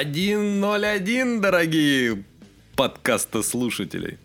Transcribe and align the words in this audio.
Один 0.00 0.60
ноль 0.60 0.86
один, 0.86 1.42
дорогие 1.42 2.24
подкастослушатели. 2.74 4.18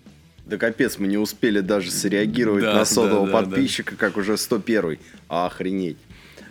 Да 0.46 0.58
капец, 0.58 0.98
мы 1.00 1.08
не 1.08 1.18
успели 1.18 1.60
даже 1.60 1.92
среагировать 1.92 2.64
Да, 2.64 2.76
на 2.76 2.86
сотого 2.86 3.28
да, 3.28 3.34
да, 3.34 3.42
подписчика, 3.42 3.98
как 3.98 4.16
уже 4.16 4.38
101 4.38 5.00
Охренеть. 5.28 5.98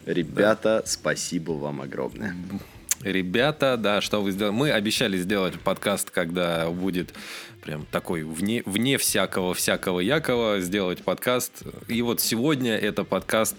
Ребята, 0.05 0.83
спасибо 0.84 1.52
вам 1.52 1.80
огромное. 1.80 2.36
Ребята, 3.00 3.78
да, 3.78 4.02
что 4.02 4.20
вы 4.20 4.30
сделали? 4.30 4.52
Мы 4.52 4.70
обещали 4.70 5.17
сделать 5.17 5.58
подкаст, 5.58 6.11
когда 6.11 6.69
будет 6.69 7.14
прям 7.62 7.86
такой 7.91 8.25
вне, 8.25 8.62
вне 8.67 8.98
всякого, 8.98 9.55
всякого 9.55 10.00
якого 10.00 10.61
сделать 10.61 11.02
подкаст. 11.02 11.62
И 11.89 12.02
вот 12.02 12.20
сегодня 12.20 12.77
это 12.77 13.05
подкаст, 13.05 13.56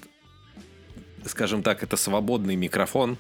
скажем 1.26 1.64
так, 1.64 1.82
это 1.82 1.98
свободный 1.98 2.56
микрофон. 2.56 3.18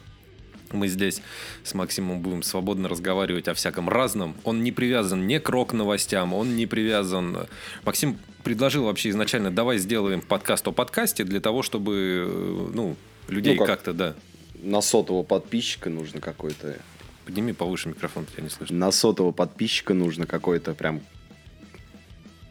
Мы 0.75 0.87
здесь 0.89 1.21
с 1.63 1.73
Максимом 1.73 2.19
будем 2.19 2.43
свободно 2.43 2.89
разговаривать 2.89 3.47
о 3.47 3.53
всяком 3.53 3.89
разном. 3.89 4.35
Он 4.43 4.63
не 4.63 4.71
привязан 4.71 5.25
ни 5.25 5.37
к 5.37 5.47
рок-новостям, 5.49 6.33
он 6.33 6.55
не 6.55 6.65
привязан... 6.65 7.47
Максим 7.83 8.19
предложил 8.43 8.83
вообще 8.85 9.09
изначально, 9.09 9.51
давай 9.51 9.77
сделаем 9.77 10.21
подкаст 10.21 10.67
о 10.67 10.71
подкасте 10.71 11.23
для 11.23 11.39
того, 11.39 11.63
чтобы, 11.63 12.25
э, 12.27 12.71
ну, 12.73 12.95
людей 13.27 13.53
Ну, 13.53 13.59
как- 13.59 13.67
как-то, 13.67 13.93
да. 13.93 14.15
На 14.61 14.81
сотого 14.81 15.23
подписчика 15.23 15.89
нужно 15.89 16.21
какой-то... 16.21 16.77
Подними 17.25 17.53
повыше 17.53 17.89
микрофон, 17.89 18.25
тебя 18.25 18.43
не 18.43 18.49
слышно. 18.49 18.77
На 18.77 18.91
сотого 18.91 19.31
подписчика 19.31 19.93
нужно 19.93 20.27
какой-то 20.27 20.73
прям... 20.75 21.01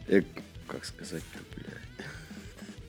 э, 0.07 0.21
как 0.67 0.83
сказать 0.83 1.23
блядь? 1.55 1.75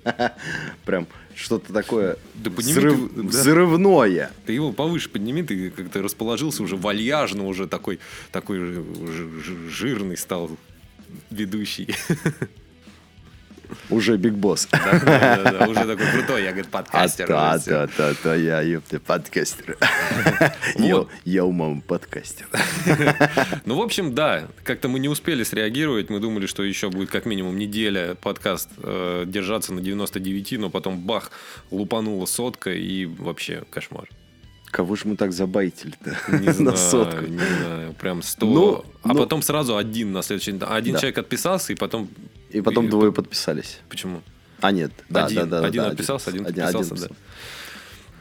Прям 0.85 1.07
что-то 1.35 1.73
такое 1.73 2.17
Да 2.35 2.51
подними 2.51 2.79
взрыв- 2.79 3.09
ты- 3.15 3.23
да. 3.23 3.29
взрывное. 3.29 4.31
Ты 4.47 4.53
его 4.53 4.73
повыше 4.73 5.09
подними, 5.11 5.43
ты 5.43 5.71
как-то 5.71 6.03
расположился 6.03 6.63
уже 6.63 6.77
вальяжно, 6.77 7.47
уже 7.47 7.67
такой, 7.67 7.99
такой 8.33 8.59
жирный 9.69 10.17
стал 10.17 10.51
ведущий. 11.31 11.95
Уже 13.91 14.17
Биг 14.17 14.35
Босс. 14.35 14.69
Да, 14.71 15.01
да, 15.05 15.53
да, 15.53 15.67
Уже 15.67 15.81
такой 15.81 16.11
крутой, 16.13 16.43
я, 16.45 16.51
говорит, 16.51 16.69
А 16.73 16.83
подкастер. 16.83 17.27
всё. 17.27 17.71
да, 17.71 17.89
да, 17.99 18.15
да, 18.23 18.35
я, 18.35 18.61
ёпта, 18.61 19.01
подкастер. 19.01 19.77
Вот. 20.77 21.11
я 21.25 21.45
у 21.45 21.53
мамы 21.53 21.83
подкастер. 21.83 22.47
Ну, 23.65 23.77
в 23.77 23.81
общем, 23.83 24.15
да, 24.15 24.49
как-то 24.65 24.89
мы 24.89 24.99
не 24.99 25.09
успели 25.09 25.43
среагировать, 25.43 26.11
мы 26.11 26.21
думали, 26.21 26.47
что 26.47 26.63
еще 26.63 26.91
будет 26.91 27.11
как 27.11 27.27
минимум 27.27 27.59
неделя 27.59 28.15
подкаст 28.15 28.69
э, 28.79 29.25
держаться 29.27 29.73
на 29.73 29.81
99, 29.81 30.53
но 30.59 30.71
потом 30.71 30.99
бах, 31.01 31.31
лупанула 31.71 32.27
сотка 32.27 32.71
и 32.73 33.07
вообще 33.07 33.65
кошмар. 33.71 34.09
Кого 34.71 34.97
же 34.97 35.03
мы 35.07 35.17
так 35.17 35.33
забайтили-то? 35.33 36.17
Не 36.33 36.53
На 36.65 36.77
сотку. 36.77 37.23
не 37.25 37.39
знаю, 37.39 37.93
прям 37.95 38.23
100. 38.23 38.47
Ну, 38.47 38.85
а 39.03 39.09
ну- 39.09 39.15
потом 39.21 39.43
сразу 39.43 39.77
один 39.77 40.13
на 40.13 40.23
следующий. 40.23 40.59
Один 40.61 40.95
Да. 40.95 41.01
человек 41.01 41.19
отписался, 41.19 41.73
и 41.73 41.77
потом... 41.77 42.09
И 42.51 42.61
потом 42.61 42.87
и- 42.87 42.91
двое 42.91 43.13
подписались. 43.13 43.79
Почему? 43.89 44.23
А, 44.61 44.73
нет. 44.73 44.93
Да, 45.09 45.27
один, 45.27 45.49
да, 45.49 45.61
да. 45.61 45.67
один 45.67 45.83
да, 45.83 45.89
отписался, 45.91 46.31
один, 46.31 46.47
один 46.47 46.65
подписался, 46.65 46.95
один 46.95 47.09
да. 47.09 47.15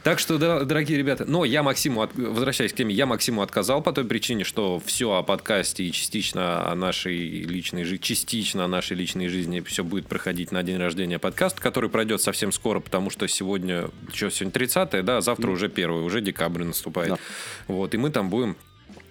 Так 0.06 0.20
что, 0.20 0.38
дорогие 0.38 0.98
ребята, 0.98 1.24
но 1.24 1.44
я 1.44 1.64
Максиму, 1.64 2.00
от- 2.00 2.14
возвращаясь 2.14 2.72
к 2.72 2.76
теме, 2.76 2.94
я 2.94 3.06
Максиму 3.06 3.42
отказал 3.42 3.82
по 3.82 3.92
той 3.92 4.04
причине, 4.04 4.44
что 4.44 4.80
все 4.86 5.10
о 5.10 5.24
подкасте 5.24 5.82
и 5.82 5.90
частично 5.90 6.70
о 6.70 6.76
нашей 6.76 7.42
личной 7.42 7.82
жизни, 7.82 8.00
частично 8.00 8.66
о 8.66 8.68
нашей 8.68 8.96
личной 8.96 9.26
жизни 9.26 9.58
все 9.58 9.82
будет 9.82 10.06
проходить 10.06 10.52
на 10.52 10.62
день 10.62 10.76
рождения 10.76 11.18
подкаста, 11.18 11.60
который 11.60 11.90
пройдет 11.90 12.22
совсем 12.22 12.52
скоро, 12.52 12.78
потому 12.78 13.10
что 13.10 13.26
сегодня, 13.26 13.88
что, 14.12 14.30
сегодня 14.30 14.52
30 14.52 15.04
да, 15.04 15.16
а 15.16 15.20
завтра 15.22 15.50
уже 15.50 15.66
1 15.66 15.90
уже 15.90 16.20
декабрь 16.20 16.62
наступает. 16.62 17.08
Да. 17.08 17.18
Вот, 17.66 17.92
и 17.92 17.98
мы 17.98 18.10
там 18.10 18.30
будем 18.30 18.56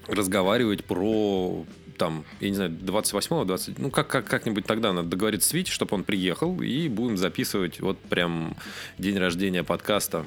разговаривать 0.07 0.85
про 0.85 1.65
там, 1.97 2.23
я 2.39 2.47
не 2.47 2.55
знаю, 2.55 2.71
28-го, 2.71 3.43
20, 3.43 3.79
ну, 3.79 3.91
как, 3.91 4.07
как, 4.07 4.27
как-нибудь 4.27 4.65
тогда 4.65 4.93
надо 4.93 5.09
договориться 5.09 5.49
с 5.49 5.51
Витей, 5.51 5.73
чтобы 5.73 5.93
он 5.95 6.05
приехал, 6.05 6.61
и 6.61 6.87
будем 6.87 7.17
записывать 7.17 7.81
вот 7.81 7.99
прям 7.99 8.55
день 8.97 9.17
рождения 9.17 9.65
подкаста. 9.65 10.25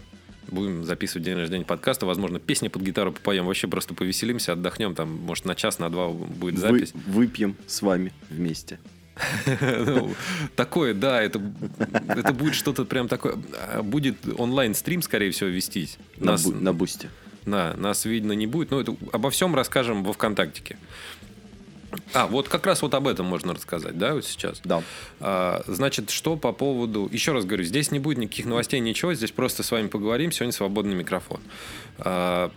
Будем 0.51 0.85
записывать 0.85 1.25
день 1.25 1.37
рождения 1.37 1.65
подкаста, 1.65 2.07
возможно, 2.07 2.39
песни 2.41 2.69
под 2.69 2.83
гитару 2.83 3.13
попоем, 3.13 3.47
вообще 3.47 3.67
просто 3.69 3.95
повеселимся, 3.95 4.53
отдохнем, 4.53 4.95
там, 4.95 5.11
может, 5.19 5.45
на 5.45 5.55
час, 5.55 5.79
на 5.79 5.91
два 5.91 6.09
будет 6.09 6.55
Вы- 6.57 6.61
запись. 6.61 6.93
выпьем 7.07 7.57
с 7.67 7.83
вами 7.83 8.13
вместе. 8.31 8.79
Ну, 9.85 10.15
Такое, 10.57 10.95
да, 10.95 11.21
это, 11.21 11.41
это 12.09 12.33
будет 12.33 12.55
что-то 12.55 12.85
прям 12.85 13.09
такое. 13.09 13.37
а, 13.73 13.83
Будет 13.83 14.17
онлайн-стрим, 14.39 15.03
скорее 15.03 15.33
всего, 15.33 15.49
вестись. 15.51 15.99
На, 16.19 16.37
на 16.37 16.73
бусте. 16.73 17.11
Да, 17.45 17.75
нас 17.77 18.05
видно 18.05 18.33
не 18.33 18.47
будет. 18.47 18.71
Но 18.71 18.81
это 18.81 18.95
обо 19.13 19.31
всем 19.31 19.55
расскажем 19.55 20.05
во 20.05 20.13
ВКонтактике. 20.13 20.77
А, 22.13 22.27
вот 22.27 22.49
как 22.49 22.67
раз 22.67 22.83
вот 22.83 22.95
об 22.95 23.09
этом 23.09 23.27
можно 23.27 23.55
рассказать, 23.55 23.99
да, 23.99 24.15
вот 24.15 24.25
сейчас? 24.25 24.61
Да. 24.65 24.83
А, 25.21 25.63
значит, 25.67 26.11
что 26.11 26.37
по 26.37 26.53
поводу... 26.53 27.09
Еще 27.13 27.33
раз 27.33 27.45
говорю, 27.45 27.65
здесь 27.65 27.91
не 27.91 27.99
будет 27.99 28.19
никаких 28.19 28.47
новостей, 28.47 28.81
ничего. 28.81 29.15
Здесь 29.15 29.31
просто 29.31 29.63
с 29.63 29.71
вами 29.71 29.89
поговорим. 29.89 30.33
Сегодня 30.33 30.53
свободный 30.53 30.95
микрофон. 30.95 31.41
А, 31.99 32.51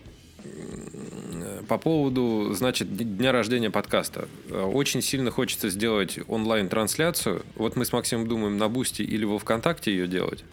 по 1.67 1.77
поводу, 1.77 2.53
значит, 2.53 2.95
дня 2.95 3.31
рождения 3.31 3.69
подкаста. 3.69 4.27
Очень 4.49 5.01
сильно 5.01 5.31
хочется 5.31 5.69
сделать 5.69 6.19
онлайн-трансляцию. 6.27 7.43
Вот 7.55 7.75
мы 7.75 7.85
с 7.85 7.93
Максимом 7.93 8.27
думаем, 8.27 8.57
на 8.57 8.67
Boosty 8.67 9.01
или 9.01 9.23
во 9.25 9.39
ВКонтакте 9.39 9.91
ее 9.91 10.07
делать. 10.07 10.43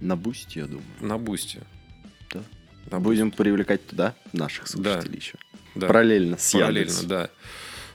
На 0.00 0.16
Boosty, 0.16 0.60
я 0.60 0.66
думаю. 0.66 0.84
На 1.00 1.18
Boosty. 1.18 1.60
Да. 2.32 2.42
На 2.90 3.00
Будем 3.00 3.32
привлекать 3.32 3.84
туда 3.86 4.14
наших 4.32 4.64
Да. 4.66 4.70
слушателей 4.70 5.18
еще. 5.18 5.34
Да. 5.74 5.86
Параллельно 5.86 6.36
с 6.38 6.52
Параллельно, 6.52 6.78
Яндексом. 6.78 7.08
да. 7.08 7.30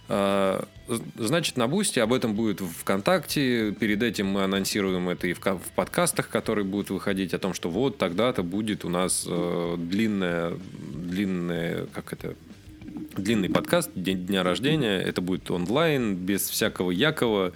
А, 0.10 0.68
Значит, 1.16 1.56
на 1.56 1.68
Бусте 1.68 2.02
об 2.02 2.12
этом 2.12 2.36
будет 2.36 2.60
в 2.60 2.68
ВКонтакте. 2.68 3.72
Перед 3.72 4.04
этим 4.04 4.28
мы 4.28 4.44
анонсируем 4.44 5.08
это 5.08 5.28
и 5.28 5.34
в, 5.34 5.40
в 5.40 5.72
подкастах, 5.76 6.28
которые 6.28 6.66
будут 6.66 6.90
выходить, 6.90 7.34
о 7.34 7.40
том, 7.40 7.54
что 7.54 7.70
вот 7.70 7.98
тогда-то 7.98 8.44
будет 8.44 8.84
у 8.84 8.90
нас 8.90 9.26
э, 9.28 9.76
длинная, 9.78 10.54
длинная, 10.94 11.86
как 11.94 12.12
это, 12.12 12.36
длинный 13.16 13.50
подкаст 13.50 13.92
день 13.96 14.26
дня 14.26 14.44
рождения. 14.44 15.00
Это 15.00 15.22
будет 15.22 15.50
онлайн, 15.52 16.16
без 16.16 16.50
всякого 16.50 16.92
якова. 16.92 17.54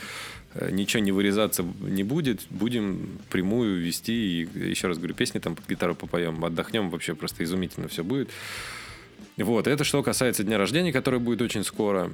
Э, 0.53 0.69
Ничего 0.71 1.03
не 1.03 1.11
вырезаться 1.11 1.65
не 1.81 2.03
будет. 2.03 2.47
Будем 2.49 3.19
прямую 3.29 3.81
вести. 3.81 4.43
И 4.43 4.69
еще 4.69 4.87
раз 4.87 4.97
говорю, 4.99 5.15
песни 5.15 5.39
там 5.39 5.55
под 5.55 5.67
гитару 5.67 5.95
попоем, 5.95 6.45
отдохнем. 6.45 6.89
Вообще 6.89 7.13
просто 7.13 7.43
изумительно 7.43 7.89
все 7.89 8.05
будет. 8.05 8.29
Вот, 9.37 9.67
это 9.67 9.83
что 9.83 10.01
касается 10.03 10.43
дня 10.43 10.57
рождения, 10.57 10.91
который 10.91 11.19
будет 11.19 11.41
очень 11.41 11.63
скоро. 11.63 12.11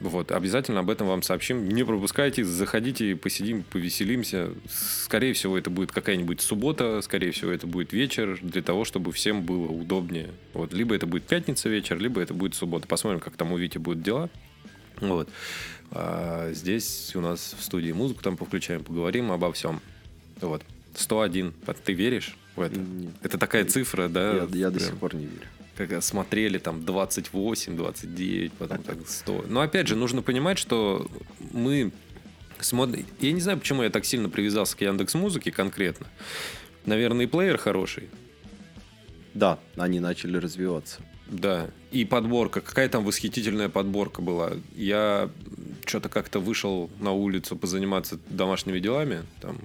Вот, 0.00 0.30
обязательно 0.30 0.80
об 0.80 0.90
этом 0.90 1.08
вам 1.08 1.22
сообщим. 1.22 1.68
Не 1.68 1.84
пропускайте, 1.84 2.44
заходите, 2.44 3.16
посидим, 3.16 3.64
повеселимся. 3.64 4.50
Скорее 4.68 5.32
всего, 5.32 5.58
это 5.58 5.70
будет 5.70 5.90
какая-нибудь 5.90 6.40
суббота, 6.40 7.00
скорее 7.02 7.32
всего, 7.32 7.50
это 7.50 7.66
будет 7.66 7.92
вечер, 7.92 8.38
для 8.40 8.62
того, 8.62 8.84
чтобы 8.84 9.10
всем 9.10 9.42
было 9.42 9.66
удобнее. 9.66 10.30
Вот, 10.54 10.72
либо 10.72 10.94
это 10.94 11.06
будет 11.06 11.24
пятница 11.24 11.68
вечер, 11.68 11.98
либо 11.98 12.20
это 12.20 12.32
будет 12.32 12.54
суббота. 12.54 12.86
Посмотрим, 12.86 13.20
как 13.20 13.36
там 13.36 13.52
у 13.52 13.56
Вити 13.56 13.78
будут 13.78 14.02
дела. 14.02 14.30
Вот. 15.00 15.28
А 15.90 16.52
здесь 16.52 17.12
у 17.16 17.20
нас 17.20 17.56
в 17.58 17.62
студии 17.62 17.90
музыку 17.90 18.22
там 18.22 18.36
повключаем, 18.36 18.84
поговорим 18.84 19.32
обо 19.32 19.52
всем. 19.52 19.80
Вот. 20.40 20.62
101. 20.94 21.54
Ты 21.84 21.92
веришь 21.92 22.36
в 22.58 22.62
это? 22.62 22.78
Нет. 22.78 23.12
Это 23.22 23.38
такая 23.38 23.64
цифра, 23.64 24.08
да? 24.08 24.34
Я, 24.34 24.48
я 24.52 24.70
до 24.70 24.80
сих 24.80 24.96
пор 24.96 25.14
не 25.14 25.26
верю. 25.26 25.46
как 25.76 26.02
смотрели 26.02 26.58
там 26.58 26.84
28, 26.84 27.76
29, 27.76 28.52
потом 28.52 28.82
так 28.82 28.96
100. 29.06 29.44
Но 29.48 29.60
опять 29.60 29.88
же, 29.88 29.96
нужно 29.96 30.22
понимать, 30.22 30.58
что 30.58 31.08
мы 31.52 31.92
смотрим... 32.60 33.06
Я 33.20 33.32
не 33.32 33.40
знаю, 33.40 33.58
почему 33.58 33.82
я 33.82 33.90
так 33.90 34.04
сильно 34.04 34.28
привязался 34.28 34.76
к 34.76 34.80
Яндекс 34.80 35.14
Музыке 35.14 35.50
конкретно. 35.50 36.06
Наверное, 36.84 37.26
и 37.26 37.28
плеер 37.28 37.58
хороший. 37.58 38.08
Да, 39.34 39.58
они 39.76 40.00
начали 40.00 40.36
развиваться. 40.36 41.00
Да. 41.28 41.68
И 41.90 42.04
подборка. 42.04 42.60
Какая 42.60 42.88
там 42.88 43.04
восхитительная 43.04 43.68
подборка 43.68 44.22
была. 44.22 44.52
Я 44.74 45.30
что-то 45.86 46.08
как-то 46.08 46.40
вышел 46.40 46.90
на 47.00 47.12
улицу 47.12 47.56
позаниматься 47.56 48.18
домашними 48.30 48.78
делами. 48.78 49.22
Там 49.40 49.58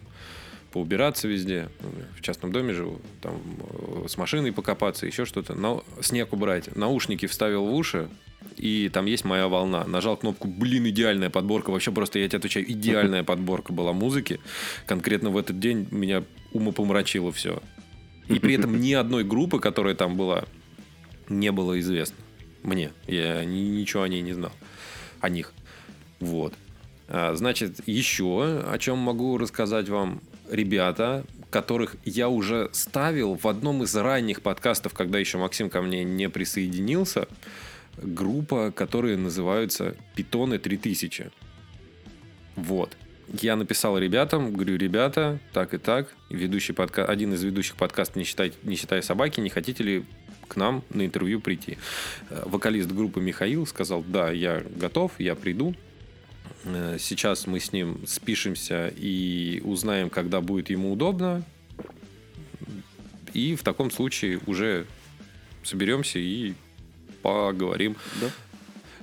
поубираться 0.74 1.28
везде. 1.28 1.70
Ну, 1.82 1.90
В 2.18 2.22
частном 2.22 2.52
доме 2.52 2.74
живу. 2.74 3.00
Там 3.22 3.40
э, 3.60 4.06
с 4.08 4.18
машиной 4.18 4.52
покопаться, 4.52 5.06
еще 5.06 5.26
что-то. 5.26 5.54
На... 5.54 5.82
Снег 6.02 6.34
убрать. 6.34 6.76
Наушники 6.76 7.28
вставил 7.28 7.66
в 7.66 7.74
уши. 7.74 8.10
И 8.58 8.90
там 8.92 9.06
есть 9.06 9.24
моя 9.24 9.48
волна. 9.48 9.86
Нажал 9.86 10.18
кнопку, 10.18 10.48
блин, 10.48 10.88
идеальная 10.90 11.30
подборка. 11.30 11.70
Вообще 11.72 11.92
просто, 11.92 12.20
я 12.20 12.28
тебе 12.28 12.40
отвечаю, 12.40 12.70
идеальная 12.70 13.24
подборка 13.24 13.72
была 13.72 13.94
музыки. 13.94 14.40
Конкретно 14.86 15.30
в 15.30 15.38
этот 15.38 15.60
день 15.60 15.88
меня 15.92 16.24
умопомрачило 16.52 17.32
все. 17.32 17.62
И 18.28 18.40
при 18.40 18.56
этом 18.56 18.80
ни 18.82 18.94
одной 18.94 19.24
группы, 19.24 19.60
которая 19.60 19.96
там 19.96 20.18
была, 20.18 20.46
не 21.30 21.52
было 21.52 21.80
известно. 21.80 22.18
Мне. 22.64 22.92
Я 23.08 23.46
ни- 23.46 23.60
ничего 23.80 24.04
о 24.04 24.08
ней 24.08 24.22
не 24.22 24.34
знал. 24.34 24.52
О 25.20 25.30
них. 25.30 25.54
Вот. 26.20 26.54
А, 27.08 27.36
Значит, 27.36 27.82
еще 27.88 28.62
о 28.66 28.78
чем 28.80 28.98
могу 28.98 29.38
рассказать 29.38 29.90
вам. 29.90 30.22
Ребята, 30.54 31.26
которых 31.50 31.96
я 32.06 32.30
уже 32.30 32.70
ставил 32.74 33.34
в 33.34 33.48
одном 33.48 33.82
из 33.82 33.96
ранних 33.96 34.44
подкастов, 34.44 34.94
когда 34.94 35.18
еще 35.18 35.40
Максим 35.40 35.68
ко 35.68 35.82
мне 35.82 36.04
не 36.04 36.30
присоединился. 36.30 37.28
Группа, 37.98 38.72
которые 38.72 39.18
называются 39.18 39.96
Питоны 40.14 40.60
3000. 40.60 41.32
Вот. 42.56 42.96
Я 43.42 43.56
написал 43.56 43.98
ребятам, 43.98 44.54
говорю, 44.54 44.78
ребята, 44.78 45.40
так 45.54 45.74
и 45.74 45.80
так, 45.80 46.14
ведущий 46.30 46.74
подка... 46.74 47.04
один 47.04 47.34
из 47.34 47.42
ведущих 47.42 47.76
подкастов 47.76 48.18
«Не, 48.18 48.24
считай... 48.24 48.54
«Не 48.62 48.76
считая 48.76 49.02
собаки», 49.02 49.40
не 49.40 49.50
хотите 49.50 49.84
ли 49.84 50.06
к 50.48 50.56
нам 50.56 50.84
на 50.92 51.04
интервью 51.04 51.42
прийти? 51.42 51.80
Э, 52.30 52.44
Вокалист 52.46 52.92
группы 52.92 53.20
Михаил 53.20 53.66
сказал, 53.66 54.04
да, 54.08 54.30
я 54.30 54.64
готов, 54.76 55.14
я 55.18 55.34
приду. 55.34 55.74
Э, 56.66 56.98
Сейчас 57.00 57.48
мы 57.48 57.60
с 57.60 57.72
ним 57.74 58.06
спишемся 58.08 58.88
и 58.96 59.62
узнаем, 59.64 60.10
когда 60.10 60.42
будет 60.42 60.70
ему 60.70 60.92
удобно. 60.92 61.44
И 63.34 63.56
в 63.56 63.64
таком 63.64 63.90
случае 63.90 64.40
уже 64.46 64.86
соберемся 65.64 66.20
и 66.20 66.54
поговорим. 67.22 67.96
Да? 68.22 68.30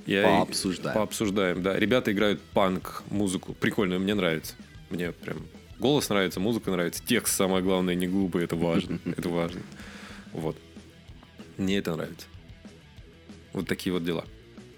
Я 0.05 0.23
Пообсуждаем. 0.23 0.95
Пообсуждаем, 0.95 1.61
да. 1.61 1.77
Ребята 1.77 2.11
играют 2.11 2.41
панк-музыку. 2.53 3.53
Прикольно, 3.53 3.99
мне 3.99 4.13
нравится. 4.15 4.55
Мне 4.89 5.11
прям 5.11 5.37
голос 5.79 6.09
нравится, 6.09 6.39
музыка 6.39 6.71
нравится. 6.71 7.03
Текст, 7.05 7.35
самое 7.35 7.63
главное, 7.63 7.95
не 7.95 8.07
глупый, 8.07 8.43
это 8.43 8.55
важно. 8.55 8.99
Это 9.05 9.29
важно. 9.29 9.61
Вот. 10.33 10.57
Мне 11.57 11.77
это 11.77 11.95
нравится. 11.95 12.25
Вот 13.53 13.67
такие 13.67 13.91
вот 13.91 14.03
дела. 14.05 14.25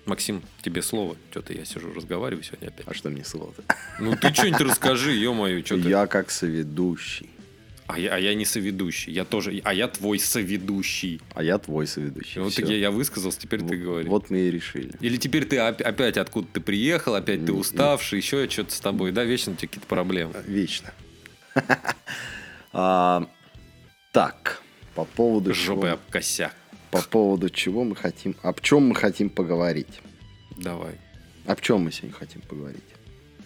Максим, 0.05 0.41
тебе 0.61 0.81
слово. 0.81 1.15
Что-то 1.31 1.53
я 1.53 1.63
сижу, 1.65 1.93
разговариваю 1.93 2.43
сегодня 2.43 2.67
опять. 2.67 2.85
А 2.87 2.93
что 2.93 3.09
мне 3.09 3.23
слово-то? 3.23 3.63
Ну 3.99 4.15
ты 4.15 4.33
что-нибудь 4.33 4.61
расскажи, 4.61 5.13
ё-моё, 5.13 5.63
что 5.65 5.81
ты... 5.81 5.89
Я 5.89 6.07
как 6.07 6.29
соведущий. 6.29 7.29
А 7.85 7.99
я, 7.99 8.15
а 8.15 8.17
я 8.19 8.33
не 8.33 8.45
соведущий. 8.45 9.11
Я 9.13 9.25
тоже... 9.25 9.61
А 9.63 9.73
я 9.73 9.87
твой 9.87 10.17
соведущий. 10.19 11.21
А 11.35 11.43
я 11.43 11.57
твой 11.57 11.85
соведущий. 11.87 12.41
Вот 12.41 12.55
так 12.55 12.67
я, 12.69 12.77
я 12.77 12.91
высказался, 12.91 13.39
теперь 13.39 13.59
ты 13.61 13.77
В- 13.77 13.83
говори. 13.83 14.09
Вот 14.09 14.29
мы 14.29 14.39
и 14.39 14.51
решили. 14.51 14.91
Или 15.01 15.17
теперь 15.17 15.45
ты 15.45 15.61
оп- 15.61 15.81
опять 15.81 16.17
откуда 16.17 16.47
ты 16.53 16.59
приехал, 16.61 17.15
опять 17.15 17.45
ты 17.45 17.51
Не- 17.51 17.57
уставший, 17.59 18.19
еще 18.19 18.49
что-то 18.49 18.73
с 18.73 18.79
тобой, 18.79 19.11
да, 19.11 19.23
вечно 19.25 19.51
у 19.53 19.55
тебя 19.55 19.67
какие-то 19.67 19.87
проблемы. 19.87 20.33
Вечно. 20.47 20.93
А, 22.75 23.27
Так, 24.11 24.61
по 24.95 25.05
поводу 25.05 25.53
Жопы 25.53 25.87
об 25.89 25.99
косяк. 26.09 26.55
По 26.93 27.01
поводу 27.01 27.49
чего 27.49 27.83
мы 27.83 27.95
хотим, 27.95 28.35
об 28.43 28.61
чем 28.61 28.83
мы 28.83 28.95
хотим 28.95 29.31
поговорить? 29.31 29.99
Давай. 30.57 30.93
Об 31.47 31.59
чем 31.59 31.81
мы 31.81 31.91
сегодня 31.91 32.15
хотим 32.15 32.41
поговорить? 32.41 32.83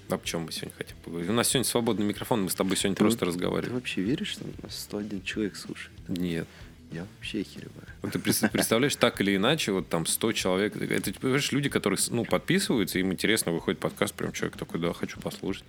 Об 0.09 0.23
чем 0.25 0.41
мы 0.41 0.51
сегодня 0.51 0.73
хотим 0.77 0.97
поговорить? 1.03 1.29
У 1.29 1.33
нас 1.33 1.47
сегодня 1.47 1.63
свободный 1.63 2.05
микрофон, 2.05 2.44
мы 2.44 2.49
с 2.49 2.55
тобой 2.55 2.75
сегодня 2.75 2.95
Ты 2.95 3.03
просто 3.05 3.19
Ты 3.19 3.25
разговариваем. 3.27 3.75
вообще 3.75 4.01
веришь, 4.01 4.31
что 4.31 4.44
нас 4.61 4.77
101 4.81 5.23
человек 5.23 5.55
слушает? 5.55 5.97
Нет. 6.09 6.47
Я 6.91 7.05
вообще 7.15 7.44
хереваю. 7.44 7.88
Вот 8.01 8.13
ты 8.13 8.19
представляешь, 8.19 8.95
так 8.97 9.21
или 9.21 9.35
иначе, 9.35 9.71
вот 9.71 9.88
там 9.88 10.05
100 10.05 10.31
человек, 10.33 10.75
это, 10.75 11.01
ты 11.01 11.13
понимаешь, 11.13 11.51
люди, 11.53 11.69
которые, 11.69 11.99
ну, 12.09 12.25
подписываются, 12.25 12.99
им 12.99 13.13
интересно, 13.13 13.53
выходит 13.53 13.79
подкаст, 13.79 14.13
прям 14.13 14.33
человек 14.33 14.57
такой, 14.57 14.79
да, 14.81 14.91
хочу 14.94 15.19
послушать. 15.19 15.65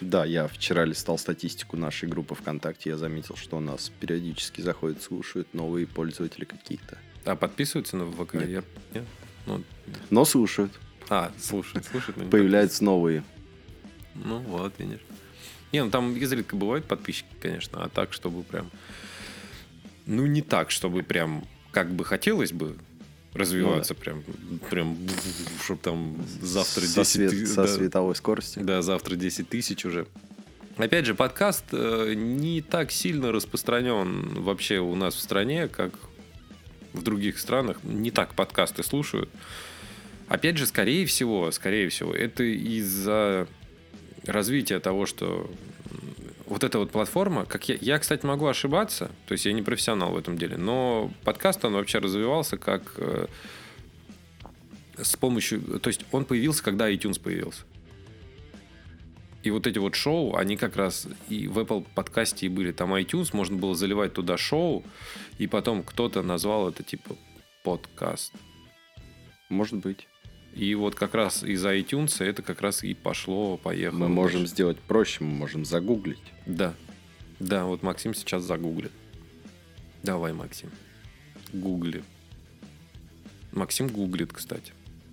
Да, 0.00 0.24
я 0.24 0.46
вчера 0.48 0.84
листал 0.84 1.18
статистику 1.18 1.76
нашей 1.76 2.08
группы 2.08 2.34
ВКонтакте, 2.34 2.90
я 2.90 2.96
заметил, 2.96 3.36
что 3.36 3.58
у 3.58 3.60
нас 3.60 3.90
периодически 4.00 4.60
заходят, 4.62 5.02
слушают 5.02 5.52
новые 5.52 5.86
пользователи 5.86 6.44
какие-то. 6.44 6.98
А 7.24 7.36
подписываются 7.36 7.96
на 7.96 8.04
ВК? 8.10 8.34
Нет. 8.34 8.48
Я- 8.48 8.62
нет? 8.94 9.04
Ну, 9.46 9.62
Но 10.10 10.24
слушают, 10.24 10.72
а, 11.08 11.32
слушают, 11.38 11.86
слушают. 11.86 12.16
но 12.16 12.28
появляются 12.28 12.82
новые. 12.84 13.22
Ну 14.14 14.38
вот, 14.38 14.72
видишь. 14.78 15.00
Не, 15.72 15.84
ну 15.84 15.90
там 15.90 16.16
изредка 16.16 16.54
бывают 16.56 16.86
подписчики, 16.86 17.28
конечно, 17.40 17.82
а 17.84 17.88
так, 17.88 18.12
чтобы 18.12 18.42
прям... 18.42 18.70
Ну, 20.06 20.26
не 20.26 20.42
так, 20.42 20.70
чтобы 20.70 21.02
прям, 21.02 21.44
как 21.72 21.90
бы 21.92 22.04
хотелось 22.04 22.52
бы 22.52 22.76
развиваться, 23.32 23.94
прям, 23.94 24.22
прям, 24.70 24.96
чтобы 25.64 25.80
там 25.80 26.16
завтра 26.42 26.82
со, 26.82 27.00
10 27.00 27.06
свет- 27.06 27.30
ты- 27.30 27.46
со 27.46 27.62
да, 27.62 27.66
световой 27.66 28.14
скоростью. 28.14 28.64
да, 28.64 28.82
завтра 28.82 29.16
10 29.16 29.48
тысяч 29.48 29.84
уже. 29.84 30.06
Опять 30.76 31.06
же, 31.06 31.14
подкаст 31.14 31.64
э, 31.72 32.14
не 32.14 32.60
так 32.60 32.92
сильно 32.92 33.32
распространен 33.32 34.42
вообще 34.42 34.78
у 34.78 34.94
нас 34.94 35.14
в 35.14 35.20
стране, 35.20 35.68
как 35.68 35.94
в 36.94 37.02
других 37.02 37.38
странах. 37.38 37.78
Не 37.82 38.10
так 38.10 38.34
подкасты 38.34 38.82
слушают. 38.82 39.28
Опять 40.28 40.56
же, 40.56 40.66
скорее 40.66 41.04
всего, 41.04 41.50
скорее 41.50 41.90
всего, 41.90 42.14
это 42.14 42.42
из-за 42.44 43.46
развития 44.24 44.80
того, 44.80 45.04
что 45.04 45.50
вот 46.46 46.64
эта 46.64 46.78
вот 46.78 46.90
платформа, 46.90 47.44
как 47.44 47.68
я, 47.68 47.76
я, 47.80 47.98
кстати, 47.98 48.24
могу 48.24 48.46
ошибаться, 48.46 49.10
то 49.26 49.32
есть 49.32 49.44
я 49.44 49.52
не 49.52 49.62
профессионал 49.62 50.12
в 50.12 50.18
этом 50.18 50.38
деле, 50.38 50.56
но 50.56 51.12
подкаст, 51.24 51.64
он 51.64 51.74
вообще 51.74 51.98
развивался 51.98 52.56
как 52.56 52.94
э, 52.96 53.26
с 54.96 55.16
помощью, 55.16 55.60
то 55.80 55.88
есть 55.88 56.04
он 56.12 56.24
появился, 56.24 56.62
когда 56.62 56.90
iTunes 56.90 57.20
появился. 57.20 57.62
И 59.44 59.50
вот 59.50 59.66
эти 59.66 59.78
вот 59.78 59.94
шоу, 59.94 60.36
они 60.36 60.56
как 60.56 60.74
раз 60.74 61.06
и 61.28 61.48
в 61.48 61.58
Apple 61.58 61.86
подкасте 61.94 62.46
и 62.46 62.48
были. 62.48 62.72
Там 62.72 62.94
iTunes, 62.94 63.36
можно 63.36 63.58
было 63.58 63.74
заливать 63.74 64.14
туда 64.14 64.38
шоу, 64.38 64.82
и 65.36 65.46
потом 65.46 65.82
кто-то 65.82 66.22
назвал 66.22 66.70
это 66.70 66.82
типа 66.82 67.14
подкаст. 67.62 68.32
Может 69.50 69.80
быть. 69.80 70.08
И 70.54 70.74
вот 70.74 70.94
как 70.94 71.14
раз 71.14 71.42
из-за 71.42 71.76
iTunes 71.76 72.24
это 72.24 72.40
как 72.40 72.62
раз 72.62 72.82
и 72.84 72.94
пошло, 72.94 73.58
поехало. 73.58 73.98
Мы 73.98 74.08
можем 74.08 74.40
дальше. 74.40 74.54
сделать 74.54 74.78
проще, 74.80 75.22
мы 75.22 75.32
можем 75.32 75.66
загуглить. 75.66 76.32
Да. 76.46 76.72
Да, 77.38 77.66
вот 77.66 77.82
Максим 77.82 78.14
сейчас 78.14 78.44
загуглит. 78.44 78.92
Давай, 80.02 80.32
Максим. 80.32 80.70
Гугли. 81.52 82.02
Максим 83.52 83.88
гуглит, 83.88 84.32
кстати. 84.32 84.72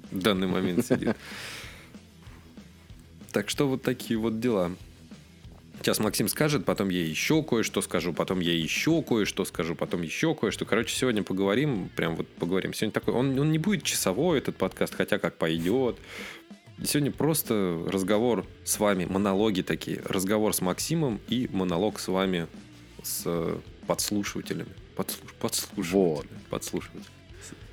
В 0.09 0.19
данный 0.19 0.47
момент 0.47 0.85
сидит. 0.85 1.17
Так 3.31 3.49
что 3.49 3.67
вот 3.67 3.81
такие 3.81 4.19
вот 4.19 4.39
дела. 4.39 4.71
Сейчас 5.79 5.99
Максим 5.99 6.27
скажет, 6.27 6.63
потом 6.63 6.89
я 6.89 7.03
еще 7.03 7.41
кое-что 7.41 7.81
скажу, 7.81 8.13
потом 8.13 8.39
я 8.39 8.53
еще 8.53 9.01
кое-что 9.01 9.45
скажу, 9.45 9.75
потом 9.75 10.03
еще 10.03 10.35
кое-что. 10.35 10.63
Короче, 10.65 10.95
сегодня 10.95 11.23
поговорим, 11.23 11.89
прям 11.95 12.15
вот 12.15 12.27
поговорим. 12.27 12.73
Сегодня 12.73 12.91
такой, 12.91 13.15
он, 13.15 13.37
он 13.39 13.51
не 13.51 13.57
будет 13.57 13.81
часовой, 13.81 14.37
этот 14.37 14.57
подкаст, 14.57 14.93
хотя 14.93 15.17
как 15.17 15.37
пойдет. 15.37 15.97
Сегодня 16.83 17.11
просто 17.11 17.83
разговор 17.87 18.45
с 18.63 18.79
вами, 18.79 19.05
монологи 19.05 19.61
такие. 19.61 20.01
Разговор 20.05 20.53
с 20.53 20.61
Максимом 20.61 21.19
и 21.29 21.49
монолог 21.51 21.99
с 21.99 22.07
вами, 22.09 22.47
с 23.01 23.23
э, 23.25 23.57
подслушивателями. 23.87 24.69
Подслуш- 24.95 25.33
подслушивателями. 25.39 26.05
Вот. 26.05 26.27
Подслушивателями. 26.51 27.05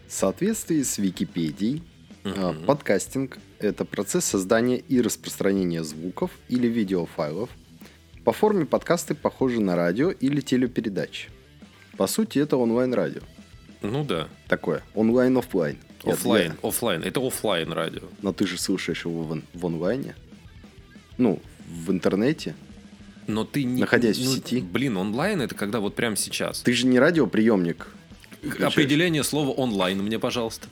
В 0.07 0.13
соответствии 0.13 0.83
с 0.83 0.97
Википедией, 0.97 1.83
Мгм. 2.25 2.65
подкастинг– 2.65 3.39
это 3.59 3.85
процесс 3.85 4.25
создания 4.25 4.79
и 4.79 5.01
распространения 5.01 5.83
звуков 5.83 6.31
или 6.49 6.67
видеофайлов. 6.67 7.51
По 8.25 8.33
форме 8.33 8.67
подкасты 8.67 9.15
похожи 9.15 9.61
на 9.61 9.77
радио 9.77 10.11
или 10.11 10.41
телепередачи. 10.41 11.29
По 11.97 12.07
сути, 12.07 12.39
это 12.39 12.57
онлайн-радио. 12.57 13.23
Ну 13.83 14.05
да. 14.05 14.29
Такое. 14.49 14.83
Онлайн-офлайн. 14.95 15.79
Я- 16.05 16.13
оффлайн. 16.63 17.03
Это 17.03 17.21
оффлайн 17.27 17.73
радио. 17.73 18.03
Но 18.23 18.33
ты 18.33 18.47
же 18.47 18.59
слушаешь 18.59 19.05
его 19.05 19.23
в, 19.23 19.43
в 19.55 19.67
онлайне. 19.67 20.15
Ну, 21.17 21.41
в 21.67 21.91
интернете. 21.91 22.55
Но 23.27 23.45
ты 23.45 23.65
не... 23.65 23.81
Находясь 23.81 24.19
в 24.19 24.25
ну, 24.25 24.37
сети. 24.37 24.61
Блин, 24.61 24.97
онлайн 24.97 25.43
это 25.43 25.55
когда 25.55 25.81
вот 25.81 25.95
прямо 25.95 26.17
сейчас. 26.17 26.61
Ты 26.61 26.73
же 26.73 26.87
не 26.87 26.99
радиоприемник. 26.99 27.89
включаешь. 28.39 28.73
Определение 28.73 29.25
слова 29.25 29.51
онлайн 29.51 30.03
мне, 30.03 30.19
пожалуйста. 30.19 30.69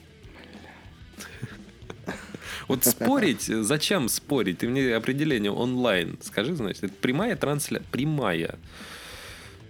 Вот 2.69 2.85
спорить, 2.85 3.43
зачем 3.43 4.09
спорить? 4.09 4.59
Ты 4.59 4.69
мне 4.69 4.95
определение 4.95 5.53
онлайн 5.53 6.19
скажи, 6.23 6.55
значит, 6.57 6.85
это 6.85 6.95
прямая 6.95 7.37
трансляция, 7.37 7.87
прямая. 7.91 8.59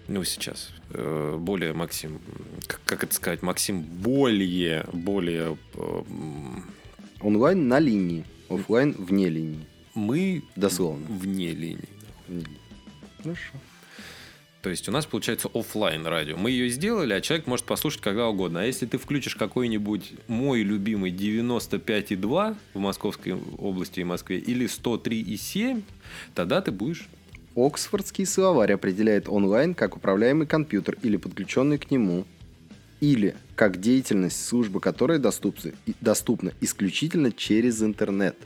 Ну, 0.09 0.23
сейчас. 0.25 0.71
Э, 0.91 1.37
более 1.39 1.73
Максим... 1.73 2.21
Как, 2.85 3.03
это 3.05 3.13
сказать? 3.15 3.43
Максим 3.43 3.83
более... 3.83 4.87
Более... 4.93 5.59
э, 5.75 6.03
Онлайн 7.21 7.67
на 7.67 7.81
линии, 7.81 8.25
офлайн 8.49 8.93
вне 8.93 9.29
линии. 9.29 9.67
Мы 9.95 10.45
Дословно. 10.55 11.07
вне 11.09 11.53
линии. 11.53 11.89
Вне 12.29 12.45
линии. 12.45 12.61
Хорошо. 13.23 13.53
То 14.63 14.71
есть 14.71 14.89
у 14.89 14.93
нас 14.93 15.07
получается 15.07 15.49
оффлайн 15.55 16.07
радио. 16.07 16.37
Мы 16.37 16.51
ее 16.51 16.69
сделали, 16.69 17.13
а 17.13 17.21
человек 17.21 17.47
может 17.47 17.67
послушать 17.67 18.01
когда 18.01 18.27
угодно. 18.29 18.63
А 18.63 18.65
если 18.65 18.87
ты 18.87 18.99
включишь 18.99 19.37
какой-нибудь 19.37 20.15
мой 20.27 20.63
любимый 20.63 21.13
95,2 21.13 22.57
в 22.75 22.79
Московской 22.79 23.35
области 23.59 24.01
и 24.01 24.05
Москве 24.05 24.39
или 24.39 24.67
103,7, 24.67 25.83
тогда 26.35 26.61
ты 26.61 26.73
будешь... 26.73 27.09
Оксфордский 27.55 28.27
словарь 28.27 28.73
определяет 28.73 29.31
онлайн 29.31 29.75
как 29.75 29.97
управляемый 29.97 30.47
компьютер 30.47 30.99
или 31.03 31.17
подключенный 31.17 31.79
к 31.79 31.91
нему, 31.91 32.27
или 33.01 33.35
как 33.55 33.81
деятельность, 33.81 34.45
службы 34.45 34.81
которой 34.81 35.19
доступны, 35.19 35.73
доступна 36.01 36.53
исключительно 36.61 37.33
через 37.33 37.83
интернет. 37.83 38.37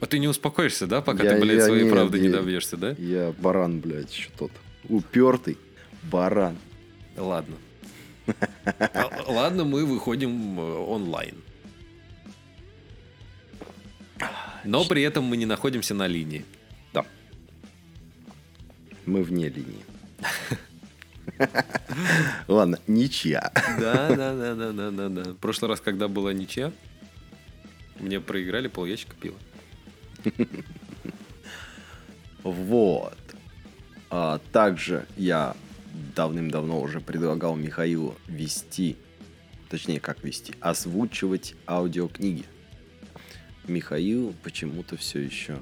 А 0.00 0.06
ты 0.06 0.18
не 0.18 0.28
успокоишься, 0.28 0.86
да, 0.86 1.00
пока 1.02 1.24
Я- 1.24 1.34
ты, 1.34 1.40
блядь, 1.40 1.56
я 1.58 1.64
своей 1.66 1.84
не- 1.84 1.90
правды 1.90 2.20
не 2.20 2.26
я- 2.28 2.32
добьешься, 2.32 2.76
да? 2.76 2.90
Я 2.98 3.32
баран, 3.38 3.80
блядь, 3.80 4.12
еще 4.14 4.28
тот. 4.38 4.52
Упертый 4.88 5.58
баран. 6.04 6.56
Ладно. 7.16 7.56
А, 8.64 9.24
Ладно, 9.26 9.64
мы 9.64 9.84
выходим 9.84 10.60
э, 10.60 10.62
онлайн. 10.62 11.34
Но 14.64 14.84
при 14.84 15.02
этом 15.02 15.24
мы 15.24 15.36
не 15.36 15.46
находимся 15.46 15.94
на 15.94 16.06
линии. 16.06 16.44
Да. 16.92 17.04
Мы 19.06 19.22
вне 19.22 19.48
линии. 19.48 19.84
Ладно, 22.48 22.78
ничья. 22.86 23.50
Да, 23.80 24.08
да, 24.14 24.34
да, 24.34 24.54
да, 24.54 24.72
да, 24.72 24.90
да, 24.90 25.08
да. 25.08 25.22
В 25.32 25.36
прошлый 25.36 25.70
раз, 25.70 25.80
когда 25.80 26.08
была 26.08 26.32
ничья, 26.32 26.72
мне 28.00 28.20
проиграли 28.20 28.68
пол 28.68 28.84
ящика 28.84 29.14
пива. 29.20 29.36
Вот. 32.42 33.18
А 34.10 34.40
также 34.52 35.06
я 35.16 35.54
давным-давно 36.16 36.80
уже 36.80 37.00
предлагал 37.00 37.56
Михаилу 37.56 38.16
вести, 38.26 38.96
точнее, 39.68 40.00
как 40.00 40.24
вести, 40.24 40.54
озвучивать 40.60 41.54
аудиокниги. 41.66 42.44
Михаил 43.66 44.34
почему-то 44.42 44.96
все 44.96 45.20
еще 45.20 45.58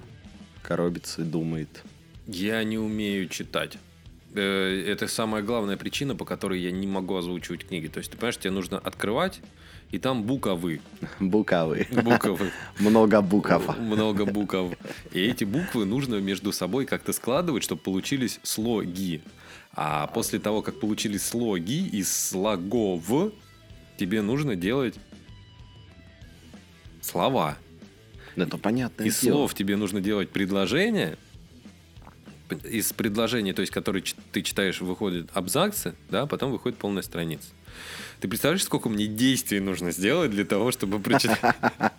коробится 0.62 1.22
и 1.22 1.24
думает. 1.24 1.82
Я 2.26 2.62
не 2.64 2.78
умею 2.78 3.28
читать. 3.28 3.78
Э, 4.34 4.84
Это 4.88 5.08
самая 5.08 5.42
главная 5.42 5.76
причина, 5.76 6.14
по 6.14 6.24
которой 6.24 6.60
я 6.60 6.70
не 6.70 6.86
могу 6.86 7.16
озвучивать 7.16 7.66
книги. 7.66 7.88
То 7.88 7.98
есть, 7.98 8.10
ты 8.10 8.16
понимаешь, 8.16 8.38
тебе 8.38 8.50
нужно 8.52 8.78
открывать, 8.78 9.40
и 9.90 9.98
там 9.98 10.24
буковы. 10.24 10.80
Буковы. 11.20 11.86
Буковы. 11.90 12.50
Много 12.78 13.20
букв. 13.20 13.78
Много 13.78 14.26
букв. 14.26 14.76
И 15.12 15.20
эти 15.20 15.44
буквы 15.44 15.84
нужно 15.84 16.16
между 16.16 16.52
собой 16.52 16.86
как-то 16.86 17.12
складывать, 17.12 17.62
чтобы 17.62 17.80
получились 17.80 18.40
слоги. 18.42 19.22
А 19.72 20.06
после 20.08 20.38
того, 20.38 20.62
как 20.62 20.80
получились 20.80 21.22
слоги 21.22 21.86
из 21.86 22.14
слогов, 22.14 23.32
тебе 23.96 24.22
нужно 24.22 24.56
делать 24.56 24.94
слова. 27.00 27.56
Это 28.34 28.58
понятно. 28.58 29.04
Из 29.04 29.18
слов 29.18 29.54
тебе 29.54 29.76
нужно 29.76 30.00
делать 30.00 30.30
предложения. 30.30 31.16
Из 32.64 32.92
предложений, 32.92 33.54
то 33.54 33.60
есть, 33.60 33.72
которые 33.72 34.04
ты 34.32 34.42
читаешь, 34.42 34.80
выходят 34.80 35.28
абзацы, 35.34 35.94
да, 36.10 36.26
потом 36.26 36.52
выходит 36.52 36.78
полная 36.78 37.02
страница. 37.02 37.48
Ты 38.20 38.28
представляешь, 38.28 38.64
сколько 38.64 38.88
мне 38.88 39.06
действий 39.06 39.60
нужно 39.60 39.90
сделать 39.90 40.30
для 40.30 40.44
того, 40.44 40.72
чтобы 40.72 40.98
прочитать? 41.00 41.38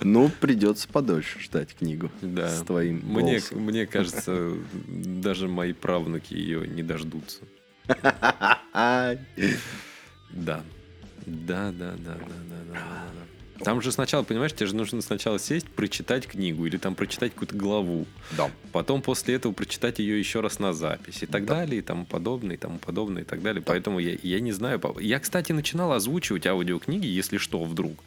Ну, 0.00 0.28
придется 0.28 0.88
подольше 0.88 1.40
ждать 1.40 1.74
книгу 1.74 2.10
Да. 2.20 2.48
с 2.48 2.62
твоим 2.62 3.00
Мне, 3.04 3.40
мне 3.52 3.86
кажется, 3.86 4.52
даже 4.86 5.48
мои 5.48 5.72
правнуки 5.72 6.34
ее 6.34 6.66
не 6.66 6.82
дождутся. 6.82 7.40
Да, 10.30 10.62
да, 11.24 11.72
да, 11.72 11.72
да, 11.72 11.92
да, 11.96 12.14
да, 12.18 12.58
да, 12.68 12.74
да. 12.74 13.35
Там 13.64 13.80
же 13.82 13.90
сначала, 13.92 14.22
понимаешь, 14.22 14.52
тебе 14.52 14.66
же 14.66 14.76
нужно 14.76 15.02
сначала 15.02 15.38
сесть, 15.38 15.66
прочитать 15.68 16.26
книгу 16.26 16.66
или 16.66 16.76
там 16.76 16.94
прочитать 16.94 17.32
какую-то 17.32 17.56
главу. 17.56 18.06
Да. 18.36 18.50
Потом 18.72 19.02
после 19.02 19.34
этого 19.34 19.52
прочитать 19.52 19.98
ее 19.98 20.18
еще 20.18 20.40
раз 20.40 20.58
на 20.58 20.72
запись 20.72 21.22
и 21.22 21.26
так 21.26 21.44
Да. 21.46 21.56
далее, 21.56 21.78
и 21.78 21.82
тому 21.82 22.04
подобное, 22.04 22.56
и 22.56 22.58
тому 22.58 22.78
подобное, 22.78 23.22
и 23.22 23.24
так 23.24 23.42
далее. 23.42 23.62
Поэтому 23.62 23.98
я, 23.98 24.16
я 24.22 24.40
не 24.40 24.52
знаю. 24.52 24.80
Я, 25.00 25.18
кстати, 25.20 25.52
начинал 25.52 25.92
озвучивать 25.92 26.46
аудиокниги, 26.46 27.06
если 27.06 27.38
что, 27.38 27.62
вдруг. 27.64 27.98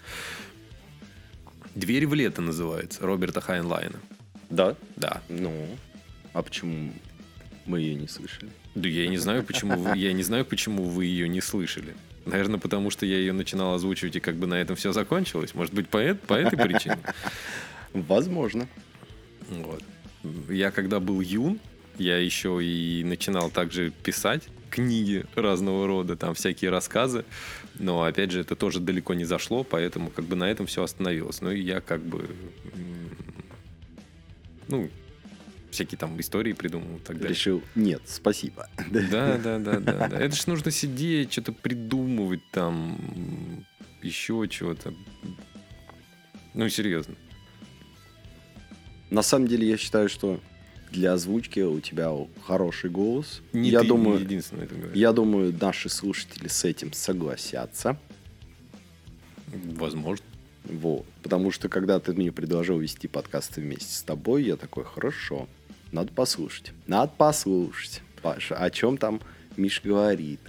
«Дверь 1.76 2.08
в 2.08 2.14
лето» 2.14 2.42
называется, 2.42 3.06
Роберта 3.06 3.42
Хайнлайна. 3.42 4.00
Да? 4.50 4.76
Да. 4.96 5.22
Ну, 5.30 5.68
а 6.34 6.42
почему 6.42 6.92
мы 7.66 7.80
ее 7.80 7.96
не 7.96 8.08
слышали? 8.08 8.50
Да 8.76 8.88
я 8.90 9.08
не 9.08 9.18
знаю, 9.18 9.44
почему 9.44 9.78
вы, 9.78 9.98
я 9.98 10.12
не 10.14 10.24
знаю, 10.24 10.46
почему 10.46 10.84
вы 10.84 11.06
ее 11.06 11.30
не 11.30 11.42
слышали. 11.42 11.96
Наверное, 12.26 12.60
потому 12.60 12.92
что 12.92 13.06
я 13.06 13.18
ее 13.18 13.34
начинал 13.34 13.74
озвучивать, 13.74 14.16
и 14.16 14.20
как 14.20 14.36
бы 14.36 14.48
на 14.48 14.56
этом 14.56 14.76
все 14.76 14.92
закончилось. 14.92 15.54
Может 15.54 15.74
быть, 15.74 15.88
по, 15.90 16.14
по 16.28 16.34
этой 16.34 16.58
причине. 16.58 17.00
Возможно. 17.94 18.68
Вот. 19.50 19.84
Я 20.50 20.72
когда 20.72 21.00
был 21.00 21.22
юн, 21.22 21.60
я 21.98 22.18
еще 22.18 22.60
и 22.64 23.04
начинал 23.04 23.50
также 23.50 23.92
писать 23.92 24.44
книги 24.70 25.26
разного 25.36 25.88
рода, 25.88 26.16
там 26.16 26.34
всякие 26.34 26.72
рассказы. 26.72 27.26
Но, 27.76 28.04
опять 28.04 28.32
же, 28.32 28.42
это 28.42 28.56
тоже 28.56 28.80
далеко 28.80 29.14
не 29.14 29.26
зашло, 29.26 29.64
поэтому 29.64 30.10
как 30.10 30.26
бы 30.26 30.36
на 30.36 30.50
этом 30.50 30.66
все 30.68 30.84
остановилось. 30.84 31.42
Ну, 31.42 31.52
и 31.52 31.62
я 31.62 31.82
как 31.82 32.02
бы... 32.02 32.30
Ну, 34.68 34.90
всякие 35.72 35.98
там 35.98 36.20
истории 36.20 36.54
придумал 36.54 36.98
и 36.98 37.00
так 37.00 37.18
далее. 37.18 37.36
Решил, 37.36 37.62
нет, 37.76 38.02
спасибо. 38.06 38.70
Да, 38.90 39.38
да, 39.44 39.60
да, 39.60 39.80
да, 39.80 40.08
да. 40.08 40.20
Это 40.20 40.36
ж 40.36 40.48
нужно 40.48 40.72
сидеть, 40.72 41.32
что-то 41.32 41.52
придумывать 41.52 42.42
там, 42.52 43.66
еще 44.02 44.48
чего-то. 44.50 44.94
Ну, 46.54 46.70
серьезно. 46.70 47.16
На 49.10 49.22
самом 49.22 49.48
деле, 49.48 49.68
я 49.68 49.78
считаю, 49.78 50.10
что 50.10 50.40
для 50.92 51.14
озвучки 51.14 51.60
у 51.60 51.80
тебя 51.80 52.12
хороший 52.46 52.90
голос. 52.90 53.42
Не 53.54 53.70
я 53.70 53.82
ты 53.82 53.88
думаю, 53.88 54.20
единственный 54.20 54.66
это 54.66 54.76
говоришь. 54.76 54.96
я 54.96 55.14
думаю, 55.14 55.56
наши 55.60 55.90
слушатели 55.90 56.48
с 56.48 56.64
этим 56.64 56.94
согласятся. 56.94 57.98
Возможно. 59.48 60.26
Вот. 60.64 61.06
Потому 61.24 61.52
что 61.52 61.70
когда 61.70 62.00
ты 62.00 62.14
мне 62.14 62.32
предложил 62.32 62.80
вести 62.80 63.08
подкасты 63.08 63.62
вместе 63.62 63.94
с 63.94 64.04
тобой, 64.04 64.44
я 64.44 64.56
такой, 64.56 64.84
хорошо, 64.84 65.48
надо 65.92 66.12
послушать. 66.12 66.72
Надо 66.88 67.12
послушать. 67.18 68.02
Паша, 68.22 68.56
о 68.56 68.70
чем 68.70 68.98
там 68.98 69.22
Миш 69.58 69.82
говорит. 69.84 70.40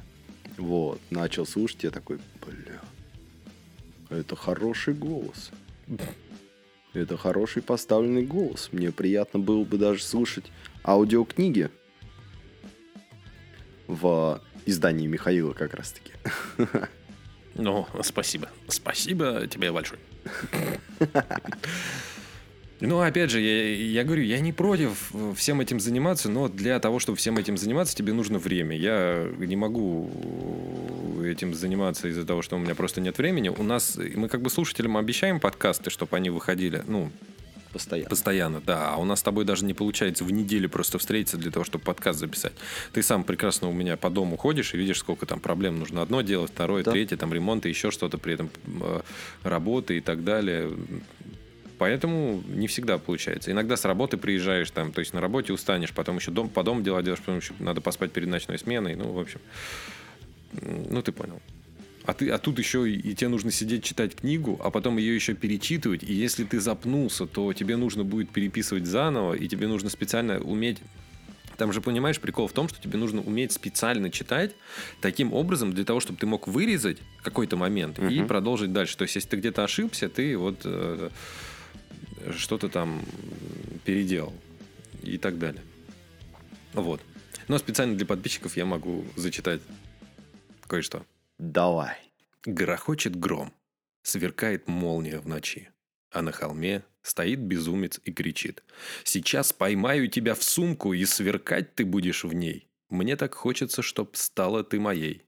Вот. 0.56 1.00
Начал 1.10 1.46
слушать, 1.46 1.84
я 1.84 1.90
такой, 1.90 2.18
бля, 2.44 2.80
это 4.10 4.36
хороший 4.36 4.94
голос. 4.94 5.50
Это 6.92 7.16
хороший 7.16 7.62
поставленный 7.62 8.26
голос. 8.26 8.68
Мне 8.72 8.90
приятно 8.90 9.38
было 9.38 9.64
бы 9.64 9.78
даже 9.78 10.02
слушать 10.02 10.46
аудиокниги 10.84 11.70
в 13.86 14.40
издании 14.66 15.06
Михаила 15.06 15.52
как 15.52 15.74
раз-таки. 15.74 16.12
Ну, 17.54 17.86
спасибо. 18.02 18.48
Спасибо 18.68 19.46
тебе 19.46 19.72
большое. 19.72 20.00
Ну, 22.80 23.00
опять 23.00 23.30
же, 23.30 23.40
я, 23.40 23.74
я 23.74 24.04
говорю, 24.04 24.22
я 24.22 24.40
не 24.40 24.52
против 24.52 25.10
э, 25.12 25.32
всем 25.36 25.60
этим 25.60 25.80
заниматься, 25.80 26.30
но 26.30 26.48
для 26.48 26.78
того, 26.80 26.98
чтобы 26.98 27.18
всем 27.18 27.36
этим 27.36 27.56
заниматься, 27.56 27.94
тебе 27.94 28.12
нужно 28.12 28.38
время. 28.38 28.76
Я 28.76 29.28
не 29.38 29.56
могу 29.56 30.10
этим 31.24 31.54
заниматься 31.54 32.08
из-за 32.08 32.24
того, 32.24 32.42
что 32.42 32.56
у 32.56 32.58
меня 32.58 32.74
просто 32.74 33.00
нет 33.00 33.18
времени. 33.18 33.48
У 33.48 33.62
нас, 33.62 33.98
мы 34.14 34.28
как 34.28 34.40
бы 34.42 34.50
слушателям 34.50 34.96
обещаем 34.96 35.40
подкасты, 35.40 35.90
чтобы 35.90 36.16
они 36.16 36.30
выходили, 36.30 36.82
ну, 36.86 37.10
Постоянно. 37.72 38.08
Постоянно, 38.10 38.60
да. 38.60 38.94
А 38.94 38.96
у 38.96 39.04
нас 39.04 39.20
с 39.20 39.22
тобой 39.22 39.44
даже 39.44 39.64
не 39.64 39.74
получается 39.74 40.24
в 40.24 40.32
неделю 40.32 40.68
просто 40.68 40.98
встретиться 40.98 41.36
для 41.36 41.52
того, 41.52 41.64
чтобы 41.64 41.84
подкаст 41.84 42.18
записать. 42.18 42.52
Ты 42.92 43.00
сам 43.02 43.22
прекрасно 43.22 43.68
у 43.68 43.72
меня 43.72 43.96
по 43.96 44.10
дому 44.10 44.36
ходишь 44.36 44.74
и 44.74 44.76
видишь, 44.76 44.98
сколько 44.98 45.24
там 45.24 45.38
проблем 45.38 45.78
нужно 45.78 46.02
одно 46.02 46.22
делать, 46.22 46.50
второе, 46.50 46.82
Да. 46.82 46.90
третье, 46.90 47.16
там 47.16 47.32
ремонт 47.32 47.66
и 47.66 47.68
еще 47.68 47.92
что-то, 47.92 48.18
при 48.18 48.34
этом 48.34 48.50
э, 48.66 49.00
работы 49.44 49.98
и 49.98 50.00
так 50.00 50.24
далее. 50.24 50.68
Поэтому 51.80 52.42
не 52.46 52.66
всегда 52.66 52.98
получается. 52.98 53.50
Иногда 53.50 53.74
с 53.74 53.86
работы 53.86 54.18
приезжаешь, 54.18 54.70
там, 54.70 54.92
то 54.92 54.98
есть 54.98 55.14
на 55.14 55.20
работе 55.22 55.54
устанешь, 55.54 55.92
потом 55.94 56.16
еще 56.16 56.30
дом, 56.30 56.50
по 56.50 56.62
дому 56.62 56.82
дела 56.82 57.02
делаешь, 57.02 57.20
потом 57.20 57.38
еще 57.38 57.54
надо 57.58 57.80
поспать 57.80 58.12
перед 58.12 58.28
ночной 58.28 58.58
сменой. 58.58 58.96
Ну, 58.96 59.12
в 59.12 59.18
общем, 59.18 59.40
ну 60.52 61.00
ты 61.00 61.10
понял. 61.12 61.40
А, 62.04 62.12
ты, 62.12 62.28
а 62.28 62.36
тут 62.36 62.58
еще 62.58 62.86
и, 62.86 62.98
и 62.98 63.14
тебе 63.14 63.28
нужно 63.28 63.50
сидеть 63.50 63.82
читать 63.82 64.14
книгу, 64.14 64.60
а 64.62 64.70
потом 64.70 64.98
ее 64.98 65.14
еще 65.14 65.32
перечитывать. 65.32 66.02
И 66.02 66.12
если 66.12 66.44
ты 66.44 66.60
запнулся, 66.60 67.24
то 67.26 67.50
тебе 67.54 67.76
нужно 67.78 68.04
будет 68.04 68.28
переписывать 68.28 68.84
заново, 68.84 69.32
и 69.32 69.48
тебе 69.48 69.66
нужно 69.66 69.88
специально 69.88 70.38
уметь 70.38 70.78
Там 71.56 71.72
же, 71.72 71.80
понимаешь, 71.80 72.18
прикол 72.20 72.46
в 72.46 72.52
том, 72.52 72.68
что 72.68 72.80
тебе 72.80 72.98
нужно 72.98 73.22
уметь 73.22 73.52
специально 73.52 74.10
читать 74.10 74.52
таким 75.00 75.32
образом, 75.32 75.72
для 75.72 75.84
того, 75.84 76.00
чтобы 76.00 76.18
ты 76.18 76.26
мог 76.26 76.46
вырезать 76.48 76.98
какой-то 77.22 77.56
момент 77.56 77.98
и 77.98 78.02
Мгм. 78.02 78.28
продолжить 78.28 78.72
дальше. 78.72 78.96
То 78.98 79.02
есть, 79.02 79.14
если 79.14 79.28
ты 79.30 79.36
где-то 79.36 79.64
ошибся, 79.64 80.08
ты 80.08 80.36
вот 80.38 80.60
э, 80.64 81.10
что-то 82.36 82.68
там 82.68 83.02
переделал 83.84 84.34
и 85.02 85.18
так 85.18 85.38
далее. 85.38 85.62
Вот. 86.72 87.00
Но 87.48 87.58
специально 87.58 87.96
для 87.96 88.06
подписчиков 88.06 88.56
я 88.56 88.64
могу 88.64 89.04
зачитать 89.16 89.60
кое-что. 90.66 91.04
Давай. 91.38 91.96
Грохочет 92.44 93.16
гром, 93.16 93.52
сверкает 94.02 94.68
молния 94.68 95.18
в 95.18 95.26
ночи, 95.26 95.70
а 96.10 96.22
на 96.22 96.32
холме 96.32 96.84
стоит 97.02 97.40
безумец 97.40 98.00
и 98.04 98.12
кричит. 98.12 98.62
«Сейчас 99.04 99.52
поймаю 99.52 100.08
тебя 100.08 100.34
в 100.34 100.42
сумку, 100.42 100.92
и 100.92 101.04
сверкать 101.04 101.74
ты 101.74 101.84
будешь 101.84 102.24
в 102.24 102.32
ней. 102.32 102.68
Мне 102.88 103.16
так 103.16 103.34
хочется, 103.34 103.82
чтоб 103.82 104.16
стала 104.16 104.64
ты 104.64 104.80
моей». 104.80 105.24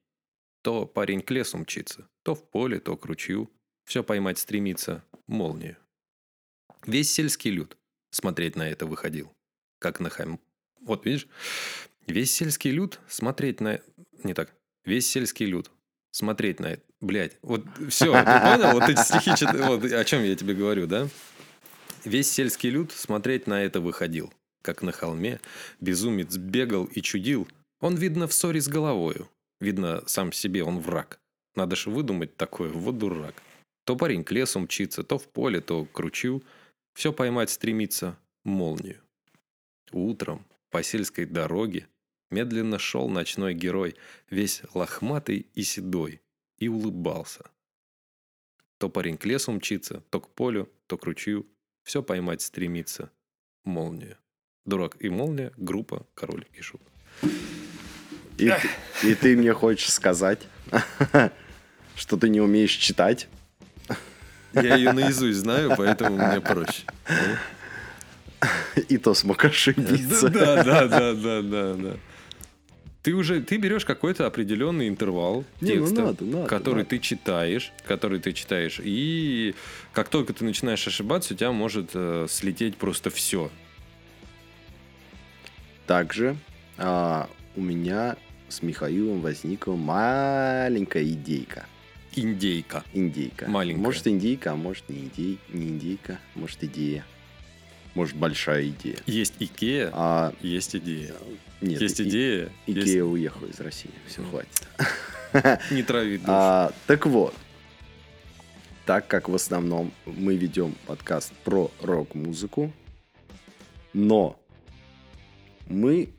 То 0.62 0.86
парень 0.86 1.22
к 1.22 1.30
лесу 1.30 1.58
мчится, 1.58 2.08
то 2.22 2.34
в 2.34 2.48
поле, 2.48 2.78
то 2.78 2.96
к 2.96 3.04
ручью. 3.04 3.50
Все 3.84 4.04
поймать 4.04 4.38
стремится 4.38 5.04
молнию. 5.26 5.76
Весь 6.86 7.12
сельский 7.12 7.50
люд 7.50 7.76
смотреть 8.10 8.56
на 8.56 8.68
это 8.68 8.86
выходил. 8.86 9.32
Как 9.78 10.00
на 10.00 10.10
хам... 10.10 10.40
Вот 10.80 11.06
видишь, 11.06 11.28
весь 12.06 12.32
сельский 12.32 12.70
люд 12.70 12.98
смотреть 13.08 13.60
на... 13.60 13.80
Не 14.24 14.34
так. 14.34 14.54
Весь 14.84 15.06
сельский 15.06 15.46
люд 15.46 15.70
смотреть 16.10 16.58
на 16.60 16.72
это. 16.72 16.82
Блять, 17.00 17.36
вот 17.42 17.64
все, 17.88 18.12
ты 18.12 18.40
понял? 18.40 18.72
Вот 18.72 18.88
эти 18.88 19.00
стихи, 19.00 19.32
чит- 19.36 19.54
вот 19.54 19.84
о 19.84 20.04
чем 20.04 20.22
я 20.22 20.34
тебе 20.36 20.54
говорю, 20.54 20.86
да? 20.86 21.08
Весь 22.04 22.30
сельский 22.30 22.70
люд 22.70 22.92
смотреть 22.92 23.46
на 23.46 23.62
это 23.62 23.80
выходил. 23.80 24.32
Как 24.62 24.82
на 24.82 24.92
холме 24.92 25.40
безумец 25.80 26.36
бегал 26.36 26.84
и 26.84 27.00
чудил. 27.00 27.48
Он, 27.80 27.96
видно, 27.96 28.28
в 28.28 28.32
ссоре 28.32 28.60
с 28.60 28.68
головою. 28.68 29.28
Видно, 29.60 30.02
сам 30.06 30.32
себе 30.32 30.62
он 30.64 30.80
враг. 30.80 31.20
Надо 31.54 31.76
же 31.76 31.90
выдумать 31.90 32.36
такое, 32.36 32.70
вот 32.70 32.98
дурак. 32.98 33.42
То 33.84 33.96
парень 33.96 34.24
к 34.24 34.32
лесу 34.32 34.60
мчится, 34.60 35.02
то 35.02 35.18
в 35.18 35.28
поле, 35.28 35.60
то 35.60 35.84
к. 35.84 36.42
Все 36.92 37.12
поймать 37.12 37.50
стремится 37.50 38.18
молнию. 38.44 39.00
Утром 39.92 40.46
по 40.70 40.82
сельской 40.82 41.26
дороге 41.26 41.88
медленно 42.30 42.78
шел 42.78 43.08
ночной 43.08 43.54
герой, 43.54 43.96
весь 44.30 44.62
лохматый 44.74 45.46
и 45.54 45.62
седой, 45.62 46.22
и 46.58 46.68
улыбался. 46.68 47.50
То 48.78 48.88
парень 48.88 49.16
к 49.16 49.24
лесу 49.26 49.52
мчится, 49.52 50.02
то 50.10 50.20
к 50.20 50.28
полю, 50.34 50.68
то 50.86 50.98
к 50.98 51.04
ручью. 51.04 51.46
Все 51.82 52.02
поймать 52.02 52.42
стремится 52.42 53.10
молнию. 53.64 54.18
Дурак 54.64 54.96
и 55.00 55.08
молния, 55.08 55.52
группа, 55.56 56.06
король 56.14 56.46
и 56.52 56.60
шут. 56.60 56.80
И, 58.38 58.50
и 59.04 59.14
ты 59.14 59.36
мне 59.36 59.52
хочешь 59.52 59.92
сказать, 59.92 60.40
что 61.96 62.16
ты 62.16 62.28
не 62.28 62.40
умеешь 62.40 62.74
читать? 62.74 63.28
Я 64.54 64.76
ее 64.76 64.92
наизусть 64.92 65.38
знаю, 65.38 65.74
поэтому 65.76 66.16
мне 66.16 66.40
проще. 66.40 66.84
И 68.88 68.98
то 68.98 69.14
смог 69.14 69.44
ошибиться. 69.44 70.28
Да, 70.28 70.62
да, 70.62 70.88
да, 70.88 71.14
да, 71.14 71.42
да, 71.42 71.74
да. 71.74 71.96
Ты 73.02 73.14
уже, 73.14 73.40
ты 73.40 73.56
берешь 73.56 73.84
какой-то 73.84 74.26
определенный 74.26 74.88
интервал 74.88 75.44
Не, 75.60 75.74
ну 75.74 75.86
текста, 75.86 76.02
надо, 76.02 76.24
надо, 76.24 76.46
который 76.46 76.78
надо. 76.78 76.90
ты 76.90 76.98
читаешь, 77.00 77.72
который 77.84 78.20
ты 78.20 78.32
читаешь, 78.32 78.80
и 78.82 79.56
как 79.92 80.08
только 80.08 80.32
ты 80.32 80.44
начинаешь 80.44 80.86
ошибаться, 80.86 81.34
у 81.34 81.36
тебя 81.36 81.50
может 81.50 81.90
э, 81.94 82.26
слететь 82.28 82.76
просто 82.76 83.10
все. 83.10 83.50
Также 85.88 86.36
а, 86.78 87.28
у 87.56 87.60
меня 87.60 88.16
с 88.48 88.62
Михаилом 88.62 89.20
возникла 89.20 89.74
маленькая 89.74 91.02
идейка. 91.02 91.66
Индейка. 92.14 92.84
Индейка. 92.92 93.48
Маленькая. 93.48 93.80
Может 93.80 94.06
индейка, 94.06 94.52
а 94.52 94.56
может 94.56 94.88
не, 94.88 95.06
идей, 95.06 95.38
не 95.48 95.68
индейка, 95.68 96.18
может 96.34 96.62
идея. 96.64 97.04
Может 97.94 98.16
большая 98.16 98.68
идея. 98.68 98.96
Есть 99.06 99.34
Икея, 99.38 99.90
А 99.92 100.32
есть 100.40 100.74
идея. 100.76 101.14
нет, 101.60 101.80
есть 101.80 102.00
и- 102.00 102.08
идея, 102.08 102.50
Икея 102.66 102.84
есть... 102.84 102.96
уехала 103.00 103.46
из 103.46 103.60
России. 103.60 103.90
Все, 104.06 104.22
Ну. 104.22 104.28
хватит. 104.30 104.68
Не 105.70 105.82
трави 105.82 106.18
душу. 106.18 106.30
А, 106.30 106.72
так 106.86 107.06
вот, 107.06 107.34
так 108.86 109.06
как 109.08 109.28
в 109.28 109.34
основном 109.34 109.92
мы 110.06 110.36
ведем 110.36 110.74
подкаст 110.86 111.32
про 111.44 111.70
рок-музыку, 111.80 112.72
но 113.92 114.38
мы 115.68 116.10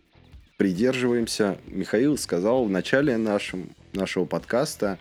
придерживаемся, 0.57 1.57
Михаил 1.67 2.17
сказал 2.17 2.65
в 2.65 2.69
начале 2.69 3.17
нашем, 3.17 3.69
нашего 3.93 4.25
подкаста, 4.25 4.97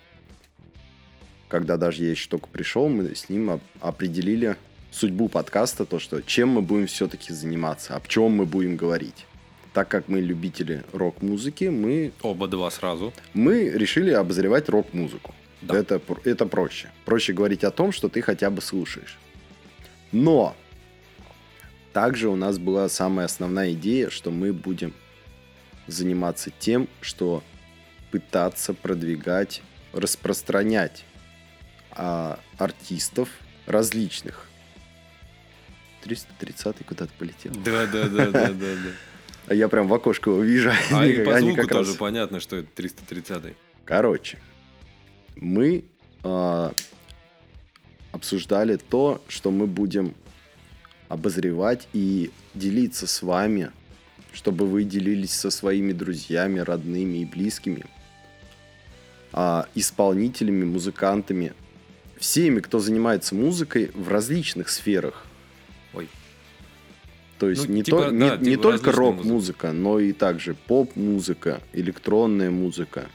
когда 1.52 1.76
даже 1.76 2.02
я 2.04 2.10
еще 2.12 2.30
только 2.30 2.48
пришел, 2.48 2.88
мы 2.88 3.14
с 3.14 3.28
ним 3.28 3.50
оп- 3.50 3.62
определили 3.82 4.56
судьбу 4.90 5.28
подкаста, 5.28 5.84
то, 5.84 5.98
что 5.98 6.22
чем 6.22 6.48
мы 6.48 6.62
будем 6.62 6.86
все-таки 6.86 7.30
заниматься, 7.34 7.94
о 7.94 8.00
чем 8.08 8.32
мы 8.32 8.46
будем 8.46 8.76
говорить. 8.76 9.26
Так 9.74 9.88
как 9.88 10.08
мы 10.08 10.22
любители 10.22 10.82
рок-музыки, 10.94 11.64
мы 11.64 12.12
Оба 12.22 12.48
два 12.48 12.70
сразу. 12.70 13.12
мы 13.34 13.68
решили 13.68 14.12
обозревать 14.12 14.70
рок-музыку. 14.70 15.34
Да. 15.60 15.76
Это, 15.76 16.00
это 16.24 16.46
проще. 16.46 16.88
Проще 17.04 17.34
говорить 17.34 17.64
о 17.64 17.70
том, 17.70 17.92
что 17.92 18.08
ты 18.08 18.22
хотя 18.22 18.48
бы 18.48 18.62
слушаешь. 18.62 19.18
Но 20.10 20.56
также 21.92 22.30
у 22.30 22.36
нас 22.36 22.58
была 22.58 22.88
самая 22.88 23.26
основная 23.26 23.72
идея, 23.72 24.08
что 24.08 24.30
мы 24.30 24.54
будем 24.54 24.94
заниматься 25.86 26.50
тем, 26.58 26.88
что 27.02 27.42
пытаться 28.10 28.72
продвигать, 28.72 29.60
распространять 29.92 31.04
а, 31.96 32.38
артистов 32.59 33.28
различных. 33.66 34.48
330 36.02 36.85
куда-то 36.85 37.12
полетел. 37.18 37.52
Да, 37.64 37.87
да, 37.87 38.09
да, 38.09 38.26
да, 38.31 38.48
да, 38.48 38.52
да. 38.52 38.90
А 39.48 39.55
я 39.55 39.68
прям 39.68 39.88
в 39.88 39.94
окошко 39.94 40.31
его 40.31 40.42
вижу. 40.42 40.70
А 40.92 41.05
и 41.05 41.24
по 41.24 41.38
звуку 41.40 41.57
как 41.57 41.70
раз- 41.72 41.87
тоже 41.87 41.98
понятно, 41.98 42.40
что 42.40 42.57
это 42.57 42.68
330 42.74 43.55
Короче, 43.85 44.38
мы 45.37 45.85
а, 46.22 46.72
обсуждали 48.12 48.76
то, 48.76 49.22
что 49.28 49.50
мы 49.50 49.66
будем 49.66 50.14
обозревать 51.09 51.88
и 51.92 52.31
делиться 52.55 53.07
с 53.07 53.22
вами, 53.22 53.70
чтобы 54.33 54.66
вы 54.66 54.85
делились 54.85 55.33
со 55.33 55.50
своими 55.50 55.92
друзьями, 55.92 56.61
родными 56.61 57.18
и 57.18 57.24
близкими, 57.24 57.85
а, 59.33 59.66
исполнителями, 59.74 60.64
музыкантами, 60.64 61.52
всеми, 62.22 62.61
кто 62.61 62.78
занимается 62.78 63.35
музыкой 63.35 63.90
в 63.94 64.08
различных 64.08 64.68
сферах. 64.68 65.26
Ой. 65.92 66.08
То 67.40 67.50
есть 67.50 67.68
Ну, 67.68 67.74
не, 67.74 67.82
типа, 67.82 68.04
то- 68.04 68.11
да, 68.12 68.37
не- 68.37 68.44
не 68.44 68.50
типа 68.52 68.62
только 68.62 68.87
различная 68.87 68.94
рок-музыка, 68.94 69.72
но 69.72 69.98
и 69.98 70.12
также 70.12 70.54
поп-музыка, 70.54 71.61
электронная 71.72 72.50
музыка. 72.52 73.06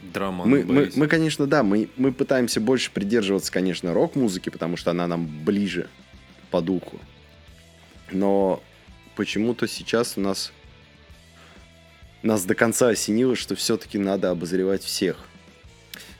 Драма 0.00 0.44
Мы, 0.44 0.62
мы, 0.64 0.92
мы, 0.94 1.08
конечно, 1.08 1.48
да, 1.48 1.64
мы, 1.64 1.88
мы 1.96 2.12
пытаемся 2.12 2.60
больше 2.60 2.92
придерживаться, 2.92 3.50
конечно, 3.50 3.92
рок-музыки, 3.92 4.48
потому 4.48 4.76
что 4.76 4.92
она 4.92 5.08
нам 5.08 5.26
ближе 5.44 5.88
по 6.52 6.60
духу. 6.60 7.00
Но 8.12 8.62
почему-то 9.16 9.66
сейчас 9.66 10.16
у 10.16 10.20
нас 10.20 10.52
нас 12.22 12.44
до 12.44 12.54
конца 12.54 12.90
осенило, 12.90 13.34
что 13.34 13.56
все-таки 13.56 13.98
надо 13.98 14.30
обозревать 14.30 14.84
всех. 14.84 15.16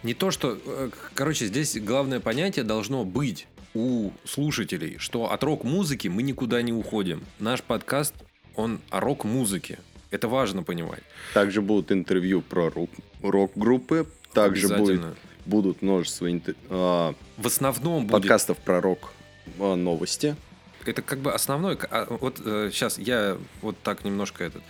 Не 0.05 0.15
то, 0.15 0.31
что... 0.31 0.59
э, 0.65 0.91
Короче, 1.15 1.47
здесь 1.47 1.77
главное 1.79 2.21
понятие 2.21 2.65
должно 2.65 3.05
быть 3.05 3.47
у 3.75 4.11
слушателей, 4.25 4.99
что 4.99 5.33
от 5.33 5.43
рок-музыки 5.43 6.07
мы 6.09 6.23
никуда 6.23 6.63
не 6.63 6.73
уходим. 6.73 7.25
Наш 7.41 7.63
подкаст, 7.63 8.15
он 8.55 8.81
о 8.91 9.01
рок-музыке. 9.01 9.79
Это 10.11 10.29
важно 10.29 10.63
понимать. 10.63 11.03
Также 11.33 11.61
будут 11.61 11.91
интервью 11.91 12.41
про 12.43 12.71
рок- 12.71 12.91
рок-группы, 13.23 14.07
также 14.33 14.69
будет, 14.69 15.01
будут 15.47 15.83
множество 15.83 16.31
интер- 16.31 16.55
а, 16.69 17.15
В 17.37 17.47
основном 17.47 18.03
будет... 18.03 18.13
подкастов 18.13 18.59
про 18.59 18.81
рок-новости. 18.81 20.37
Это 20.85 21.01
как 21.03 21.19
бы 21.21 21.33
основной... 21.33 21.77
а, 21.91 22.07
Вот 22.21 22.37
сейчас 22.39 22.99
я 22.99 23.39
вот 23.63 23.77
так 23.83 24.05
немножко 24.05 24.45
этот... 24.45 24.63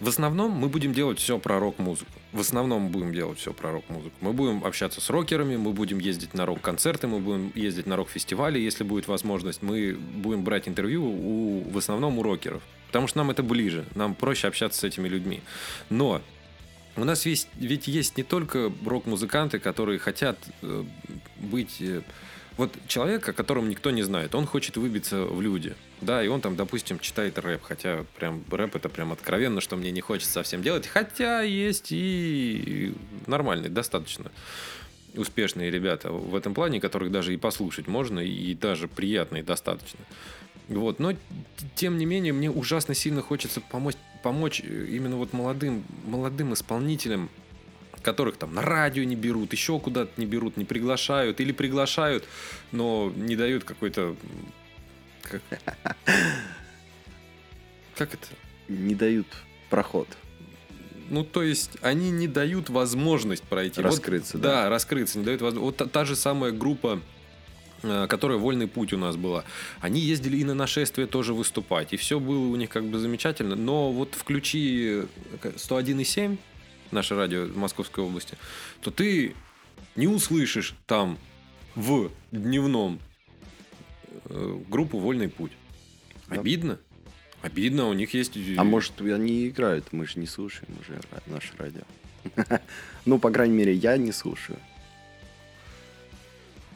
В 0.00 0.08
основном 0.08 0.52
мы 0.52 0.68
будем 0.68 0.92
делать 0.92 1.18
все 1.18 1.38
про 1.38 1.58
рок-музыку. 1.58 2.10
В 2.32 2.40
основном 2.40 2.82
мы 2.82 2.90
будем 2.90 3.12
делать 3.12 3.38
все 3.38 3.52
про 3.52 3.72
рок-музыку. 3.72 4.14
Мы 4.20 4.32
будем 4.32 4.64
общаться 4.64 5.00
с 5.00 5.10
рокерами, 5.10 5.56
мы 5.56 5.72
будем 5.72 5.98
ездить 5.98 6.34
на 6.34 6.46
рок-концерты, 6.46 7.08
мы 7.08 7.18
будем 7.18 7.50
ездить 7.56 7.86
на 7.86 7.96
рок-фестивали, 7.96 8.60
если 8.60 8.84
будет 8.84 9.08
возможность. 9.08 9.60
Мы 9.60 9.94
будем 9.94 10.44
брать 10.44 10.68
интервью 10.68 11.04
у, 11.04 11.68
в 11.68 11.76
основном 11.76 12.18
у 12.18 12.22
рокеров. 12.22 12.62
Потому 12.86 13.08
что 13.08 13.18
нам 13.18 13.30
это 13.30 13.42
ближе, 13.42 13.86
нам 13.96 14.14
проще 14.14 14.46
общаться 14.46 14.80
с 14.80 14.84
этими 14.84 15.08
людьми. 15.08 15.42
Но 15.90 16.22
у 16.96 17.04
нас 17.04 17.26
есть, 17.26 17.48
ведь 17.56 17.88
есть 17.88 18.16
не 18.16 18.22
только 18.22 18.72
рок-музыканты, 18.84 19.58
которые 19.58 19.98
хотят 19.98 20.38
э, 20.62 20.84
быть 21.38 21.80
э, 21.80 22.02
вот 22.58 22.76
человек, 22.88 23.28
о 23.28 23.32
котором 23.32 23.68
никто 23.68 23.90
не 23.90 24.02
знает, 24.02 24.34
он 24.34 24.44
хочет 24.44 24.76
выбиться 24.76 25.22
в 25.22 25.40
люди. 25.40 25.74
Да, 26.00 26.22
и 26.22 26.28
он 26.28 26.40
там, 26.40 26.56
допустим, 26.56 26.98
читает 26.98 27.38
рэп, 27.38 27.62
хотя 27.62 28.04
прям 28.18 28.44
рэп 28.50 28.76
это 28.76 28.88
прям 28.88 29.12
откровенно, 29.12 29.60
что 29.60 29.76
мне 29.76 29.92
не 29.92 30.00
хочется 30.00 30.32
совсем 30.32 30.60
делать. 30.60 30.86
Хотя 30.86 31.42
есть 31.42 31.86
и 31.90 32.92
нормальные, 33.26 33.70
достаточно 33.70 34.30
успешные 35.14 35.70
ребята 35.70 36.10
в 36.10 36.34
этом 36.34 36.52
плане, 36.52 36.80
которых 36.80 37.10
даже 37.12 37.32
и 37.32 37.36
послушать 37.36 37.86
можно, 37.86 38.18
и 38.18 38.54
даже 38.54 38.88
приятные 38.88 39.42
достаточно. 39.42 40.00
Вот. 40.68 40.98
Но, 40.98 41.14
тем 41.76 41.96
не 41.96 42.06
менее, 42.06 42.32
мне 42.32 42.50
ужасно 42.50 42.94
сильно 42.94 43.22
хочется 43.22 43.60
помочь, 43.60 43.96
помочь 44.22 44.60
именно 44.60 45.16
вот 45.16 45.32
молодым, 45.32 45.84
молодым 46.04 46.54
исполнителям, 46.54 47.30
которых 48.00 48.36
там 48.36 48.54
на 48.54 48.62
радио 48.62 49.04
не 49.04 49.16
берут, 49.16 49.52
еще 49.52 49.78
куда-то 49.78 50.12
не 50.16 50.26
берут, 50.26 50.56
не 50.56 50.64
приглашают 50.64 51.40
или 51.40 51.52
приглашают, 51.52 52.24
но 52.72 53.12
не 53.16 53.36
дают 53.36 53.64
какой-то... 53.64 54.16
Как, 55.22 55.42
как 57.96 58.14
это? 58.14 58.26
Не 58.68 58.94
дают 58.94 59.26
проход. 59.70 60.08
Ну, 61.10 61.24
то 61.24 61.42
есть, 61.42 61.72
они 61.80 62.10
не 62.10 62.28
дают 62.28 62.68
возможность 62.68 63.42
пройти. 63.42 63.80
Раскрыться, 63.80 64.36
вот, 64.36 64.42
да. 64.42 64.64
Да, 64.64 64.68
раскрыться, 64.68 65.18
не 65.18 65.24
дают 65.24 65.40
возможность. 65.40 65.64
Вот 65.64 65.76
та, 65.76 65.86
та 65.86 66.04
же 66.04 66.16
самая 66.16 66.52
группа 66.52 67.00
э, 67.82 68.06
которая 68.08 68.38
«Вольный 68.38 68.66
путь» 68.66 68.92
у 68.92 68.98
нас 68.98 69.16
была. 69.16 69.44
Они 69.80 70.00
ездили 70.00 70.36
и 70.36 70.44
на 70.44 70.54
нашествие 70.54 71.06
тоже 71.06 71.32
выступать. 71.32 71.92
И 71.92 71.96
все 71.96 72.20
было 72.20 72.46
у 72.46 72.56
них 72.56 72.68
как 72.68 72.84
бы 72.84 72.98
замечательно. 72.98 73.56
Но 73.56 73.90
вот 73.90 74.14
включи 74.14 75.02
101,7, 75.42 76.36
наше 76.90 77.14
радио 77.14 77.44
в 77.44 77.56
Московской 77.56 78.04
области, 78.04 78.36
то 78.80 78.90
ты 78.90 79.34
не 79.96 80.06
услышишь 80.06 80.74
там 80.86 81.18
в 81.74 82.10
дневном 82.32 83.00
э, 84.26 84.58
группу 84.68 84.98
«Вольный 84.98 85.28
путь». 85.28 85.52
Да. 86.28 86.40
Обидно. 86.40 86.78
Обидно, 87.42 87.88
у 87.88 87.92
них 87.92 88.14
есть... 88.14 88.36
А 88.56 88.64
может, 88.64 89.00
они 89.00 89.48
играют, 89.48 89.92
мы 89.92 90.06
же 90.06 90.18
не 90.18 90.26
слушаем 90.26 90.72
уже 90.80 91.00
наше 91.26 91.52
радио. 91.58 91.82
Ну, 93.04 93.18
по 93.18 93.30
крайней 93.30 93.56
мере, 93.56 93.72
я 93.72 93.96
не 93.96 94.12
слушаю. 94.12 94.58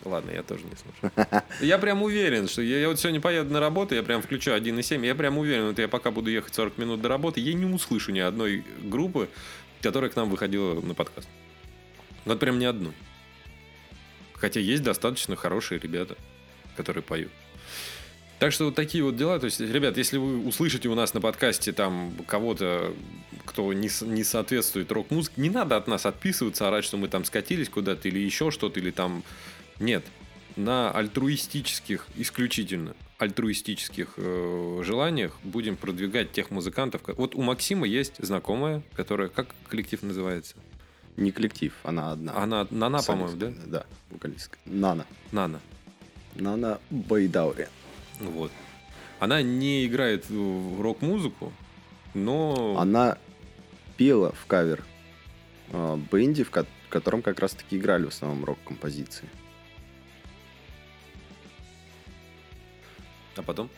Ладно, 0.05 0.31
я 0.31 0.43
тоже 0.43 0.63
не 0.65 0.77
слушаю. 0.77 1.43
Я 1.61 1.79
прям 1.79 2.03
уверен, 2.03 2.49
что 2.49 2.61
я, 2.61 2.81
я 2.81 2.89
вот 2.89 2.99
сегодня 2.99 3.21
поеду 3.21 3.53
на 3.53 3.61
работу, 3.61 3.95
я 3.95 4.03
прям 4.03 4.21
включу 4.21 4.51
1.7, 4.51 5.07
я 5.07 5.15
прям 5.15 5.39
уверен, 5.39 5.69
вот 5.69 5.79
я 5.79 5.87
пока 5.87 6.11
буду 6.11 6.29
ехать 6.29 6.55
40 6.55 6.79
минут 6.79 7.01
до 7.03 7.09
работы, 7.09 7.41
я 7.41 7.55
не 7.55 7.67
услышу 7.67 8.11
ни 8.11 8.19
одной 8.19 8.65
группы, 8.83 9.29
которая 9.83 10.11
к 10.11 10.17
нам 10.17 10.31
выходила 10.31 10.81
на 10.81 10.95
подкаст. 10.95 11.29
Вот 12.25 12.39
прям 12.39 12.59
ни 12.59 12.65
одной. 12.65 12.93
Хотя 14.35 14.61
есть 14.61 14.83
достаточно 14.83 15.37
хорошие 15.37 15.79
ребята, 15.79 16.17
которые 16.77 17.03
поют. 17.03 17.31
Так 18.39 18.53
что 18.53 18.65
вот 18.67 18.75
такие 18.75 19.05
вот 19.05 19.17
дела. 19.17 19.39
То 19.39 19.47
есть, 19.47 19.61
ребят, 19.61 19.97
если 19.97 20.19
вы 20.19 20.45
услышите 20.47 20.89
у 20.89 20.95
нас 20.95 21.15
на 21.15 21.21
подкасте 21.21 21.73
там 21.73 22.13
кого-то, 22.27 22.93
кто 23.45 23.73
не, 23.73 23.89
не 24.05 24.25
соответствует 24.25 24.91
рок-музыке, 24.91 25.41
не 25.41 25.51
надо 25.51 25.77
от 25.77 25.87
нас 25.87 26.07
отписываться, 26.07 26.67
орать, 26.67 26.85
что 26.85 26.97
мы 26.97 27.09
там 27.09 27.25
скатились 27.25 27.69
куда-то 27.69 28.09
или 28.09 28.19
еще 28.19 28.51
что-то, 28.51 28.81
или 28.81 28.91
там... 28.91 29.23
Нет. 29.79 30.05
На 30.57 30.91
альтруистических, 30.91 32.07
исключительно 32.17 32.95
альтруистических 33.23 34.15
э, 34.17 34.83
желаниях 34.85 35.39
будем 35.45 35.77
продвигать 35.77 36.33
тех 36.33 36.51
музыкантов. 36.51 37.03
Вот 37.17 37.35
у 37.35 37.43
Максима 37.43 37.87
есть 37.87 38.15
знакомая, 38.19 38.83
которая... 38.95 39.29
Как 39.29 39.55
коллектив 39.69 40.03
называется? 40.03 40.57
Не 41.17 41.31
коллектив, 41.31 41.73
она 41.85 42.13
одна. 42.13 42.37
Она, 42.37 42.67
Нана, 42.71 43.03
по-моему, 43.03 43.37
да? 43.37 43.53
Да, 43.67 43.87
вокалистка. 44.11 44.59
Нана. 44.65 45.07
Нана. 45.31 45.61
Нана 46.35 46.81
Байдаури. 46.91 47.69
Вот. 48.21 48.51
Она 49.21 49.41
не 49.43 49.87
играет 49.87 50.29
в 50.29 50.81
рок-музыку, 50.81 51.53
но... 52.15 52.77
Она 52.79 53.19
пела 53.97 54.33
в 54.33 54.47
кавер 54.47 54.83
э, 55.71 55.99
бенде, 56.11 56.43
в 56.43 56.51
ко- 56.51 56.67
котором 56.89 57.23
как 57.23 57.39
раз-таки 57.39 57.77
играли 57.77 58.07
в 58.07 58.09
основном 58.09 58.45
рок-композиции. 58.45 59.29
А 63.37 63.43
потом? 63.43 63.71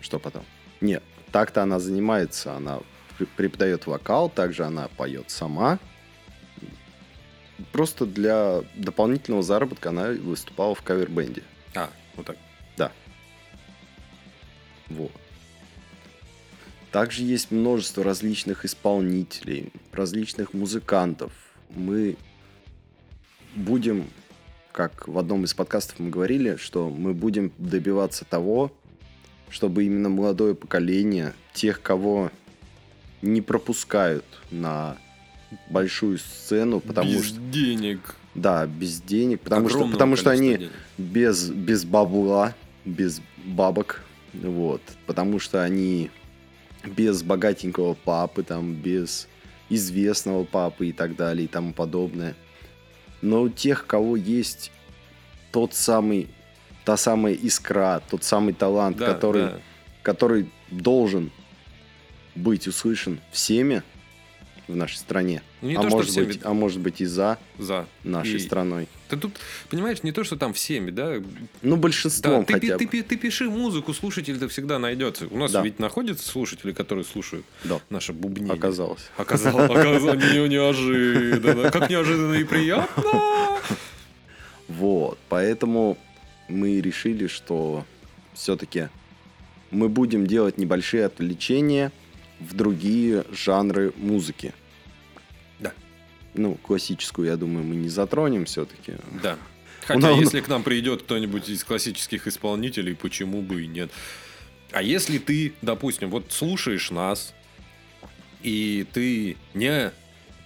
Что 0.00 0.18
потом? 0.18 0.44
Нет, 0.80 1.02
так-то 1.32 1.62
она 1.62 1.78
занимается, 1.78 2.54
она 2.54 2.80
пр- 3.18 3.28
преподает 3.36 3.86
вокал, 3.86 4.30
также 4.30 4.64
она 4.64 4.88
поет 4.88 5.30
сама. 5.30 5.78
Просто 7.72 8.06
для 8.06 8.62
дополнительного 8.74 9.42
заработка 9.42 9.90
она 9.90 10.08
выступала 10.08 10.74
в 10.74 10.82
кавер-бенде. 10.82 11.42
А, 11.74 11.90
вот 12.16 12.26
так. 12.26 12.36
Да. 12.76 12.90
Вот. 14.88 15.12
Также 16.90 17.22
есть 17.22 17.50
множество 17.52 18.02
различных 18.02 18.64
исполнителей, 18.64 19.72
различных 19.92 20.54
музыкантов. 20.54 21.32
Мы 21.70 22.16
будем, 23.54 24.10
как 24.72 25.06
в 25.06 25.16
одном 25.18 25.44
из 25.44 25.54
подкастов 25.54 26.00
мы 26.00 26.10
говорили, 26.10 26.56
что 26.56 26.88
мы 26.88 27.14
будем 27.14 27.52
добиваться 27.58 28.24
того, 28.24 28.72
чтобы 29.50 29.84
именно 29.84 30.08
молодое 30.08 30.54
поколение, 30.54 31.34
тех, 31.52 31.82
кого 31.82 32.30
не 33.22 33.40
пропускают 33.40 34.24
на 34.50 34.96
большую 35.68 36.18
сцену, 36.18 36.80
потому 36.80 37.10
Без 37.10 37.24
что 37.26 37.40
денег. 37.40 38.14
да, 38.34 38.66
без 38.66 39.00
денег, 39.00 39.40
потому 39.40 39.68
что 39.68 39.78
Огромного 39.78 39.92
потому 39.94 40.16
что 40.16 40.30
они 40.30 40.56
денег. 40.56 40.72
без, 40.96 41.50
без 41.50 41.84
бабла, 41.84 42.54
без 42.84 43.20
бабок, 43.44 44.02
вот, 44.32 44.80
потому 45.06 45.38
что 45.38 45.62
они 45.62 46.10
без 46.84 47.22
богатенького 47.22 47.94
папы, 47.94 48.42
там, 48.42 48.74
без 48.74 49.28
известного 49.68 50.44
папы 50.44 50.88
и 50.88 50.92
так 50.92 51.16
далее 51.16 51.44
и 51.44 51.48
тому 51.48 51.72
подобное. 51.72 52.34
Но 53.22 53.42
у 53.42 53.48
тех, 53.48 53.86
кого 53.86 54.16
есть 54.16 54.70
тот 55.52 55.74
самый, 55.74 56.28
та 56.90 56.96
самая 56.96 57.34
искра, 57.34 58.02
тот 58.10 58.24
самый 58.24 58.52
талант, 58.52 58.96
Да, 58.96 59.06
который, 59.06 59.42
да. 59.42 59.60
который 60.02 60.50
должен 60.72 61.30
быть 62.34 62.66
услышан 62.66 63.20
всеми 63.30 63.84
в 64.66 64.74
нашей 64.74 64.96
стране, 64.96 65.40
Ну, 65.62 65.68
не 65.68 65.76
а, 65.76 65.82
то, 65.82 65.88
может 65.88 66.10
всеми. 66.10 66.24
быть, 66.26 66.40
а 66.42 66.52
может 66.52 66.80
быть 66.80 67.00
и 67.00 67.04
за 67.04 67.38
За. 67.60 67.86
нашей 68.02 68.34
И- 68.34 68.38
страной. 68.40 68.88
Ты 69.08 69.16
тут, 69.18 69.34
понимаешь, 69.68 70.02
не 70.02 70.10
то, 70.10 70.24
что 70.24 70.34
там 70.36 70.52
всеми, 70.52 70.90
да? 70.90 71.14
Ну, 71.62 71.76
Да, 71.76 71.80
большинством 71.80 72.44
ты, 72.44 72.54
пи- 72.54 72.66
хотя 72.66 72.78
ты, 72.78 72.84
бы. 72.86 72.90
пи- 72.90 73.02
ты 73.02 73.16
пиши 73.16 73.48
музыку, 73.48 73.94
слушатель-то 73.94 74.48
всегда 74.48 74.80
найдется. 74.80 75.28
У 75.30 75.38
нас 75.38 75.52
Да. 75.52 75.62
ведь 75.62 75.78
находятся 75.78 76.28
слушатели, 76.28 76.72
которые 76.72 77.04
слушают 77.04 77.46
Да, 77.62 77.78
наше 77.88 78.12
бубнение. 78.12 78.54
оказалось. 78.54 79.02
Оказалось, 79.16 79.70
оказалось 79.70 80.02
не- 80.24 80.48
неожиданно. 80.48 81.70
Как 81.70 81.88
неожиданно 81.88 82.34
и 82.34 82.42
приятно. 82.42 83.04
Вот, 84.68 85.18
поэтому 85.28 85.98
мы 86.50 86.80
решили, 86.80 87.26
что 87.26 87.84
все-таки 88.34 88.88
мы 89.70 89.88
будем 89.88 90.26
делать 90.26 90.58
небольшие 90.58 91.04
отвлечения 91.04 91.92
в 92.40 92.54
другие 92.54 93.24
жанры 93.30 93.92
музыки. 93.96 94.52
Да. 95.58 95.72
Ну, 96.34 96.54
классическую, 96.56 97.28
я 97.28 97.36
думаю, 97.36 97.64
мы 97.64 97.76
не 97.76 97.88
затронем 97.88 98.44
все-таки. 98.44 98.94
Да. 99.22 99.38
Хотя, 99.82 100.10
нас- 100.10 100.20
если 100.20 100.40
к 100.40 100.48
нам 100.48 100.62
придет 100.62 101.02
кто-нибудь 101.02 101.48
из 101.48 101.64
классических 101.64 102.26
исполнителей, 102.26 102.94
почему 102.94 103.42
бы 103.42 103.64
и 103.64 103.66
нет? 103.66 103.90
А 104.72 104.82
если 104.82 105.18
ты, 105.18 105.52
допустим, 105.62 106.10
вот 106.10 106.26
слушаешь 106.30 106.90
нас, 106.90 107.34
и 108.42 108.86
ты 108.92 109.36
не 109.54 109.92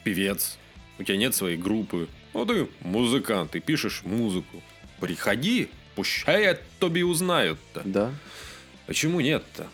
певец, 0.02 0.58
у 0.98 1.02
тебя 1.02 1.16
нет 1.16 1.34
своей 1.34 1.56
группы, 1.56 2.08
ну 2.32 2.46
ты 2.46 2.68
музыкант, 2.80 3.52
ты 3.52 3.60
пишешь 3.60 4.02
музыку, 4.04 4.62
приходи, 5.00 5.68
пущай 5.94 6.58
тобі 6.78 7.02
узнают-то. 7.02 7.82
Да, 7.84 8.10
Почему 8.86 9.20
нет-то? 9.20 9.66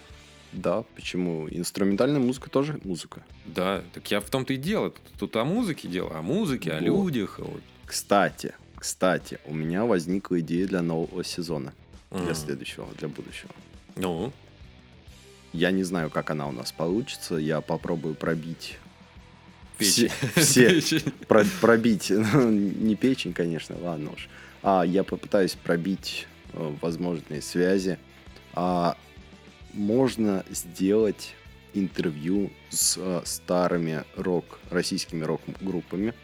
да, 0.52 0.82
почему? 0.94 1.48
Инструментальная 1.50 2.20
музыка 2.20 2.50
тоже 2.50 2.78
музыка. 2.84 3.22
Да, 3.46 3.82
так 3.92 4.10
я 4.12 4.20
в 4.20 4.28
том-то 4.30 4.52
и 4.52 4.56
дело. 4.56 4.92
Тут 5.18 5.36
о 5.36 5.44
музыке 5.44 5.88
дело, 5.88 6.18
о 6.18 6.22
музыке, 6.22 6.70
о 6.72 6.74
Вот. 6.80 6.82
людях. 6.82 7.38
вот. 7.38 7.62
Кстати, 7.86 8.52
кстати, 8.76 9.38
у 9.46 9.54
меня 9.54 9.84
возникла 9.84 10.38
идея 10.40 10.66
для 10.66 10.82
нового 10.82 11.24
сезона. 11.24 11.72
Для 12.10 12.28
М. 12.28 12.34
следующего, 12.34 12.86
для 12.98 13.08
будущего. 13.08 13.50
Ну, 13.96 14.32
Я 15.52 15.72
не 15.72 15.82
знаю, 15.84 16.10
как 16.10 16.30
она 16.30 16.46
у 16.48 16.52
нас 16.52 16.72
получится. 16.72 17.34
Я 17.36 17.60
попробую 17.60 18.14
пробить 18.14 18.78
печень. 19.78 20.10
все, 20.36 20.80
все 20.80 21.00
пробить, 21.60 22.10
ну, 22.34 22.50
не 22.50 22.94
печень, 22.96 23.32
конечно, 23.32 23.76
ладно 23.82 24.10
уж. 24.12 24.28
А 24.62 24.82
я 24.84 25.04
попытаюсь 25.04 25.54
пробить 25.54 26.26
э, 26.52 26.74
возможные 26.80 27.42
связи. 27.42 27.98
А 28.52 28.96
можно 29.72 30.44
сделать 30.50 31.34
интервью 31.74 32.50
с 32.68 32.96
э, 32.98 33.22
старыми 33.24 34.04
рок, 34.16 34.58
российскими 34.70 35.24
рок-группами, 35.24 36.14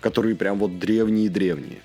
которые 0.00 0.36
прям 0.36 0.58
вот 0.58 0.78
древние-древние. 0.78 1.80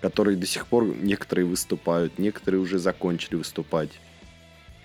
которые 0.00 0.36
до 0.36 0.44
сих 0.44 0.66
пор 0.66 0.84
некоторые 0.84 1.46
выступают, 1.46 2.18
некоторые 2.18 2.60
уже 2.60 2.78
закончили 2.78 3.36
выступать. 3.36 3.88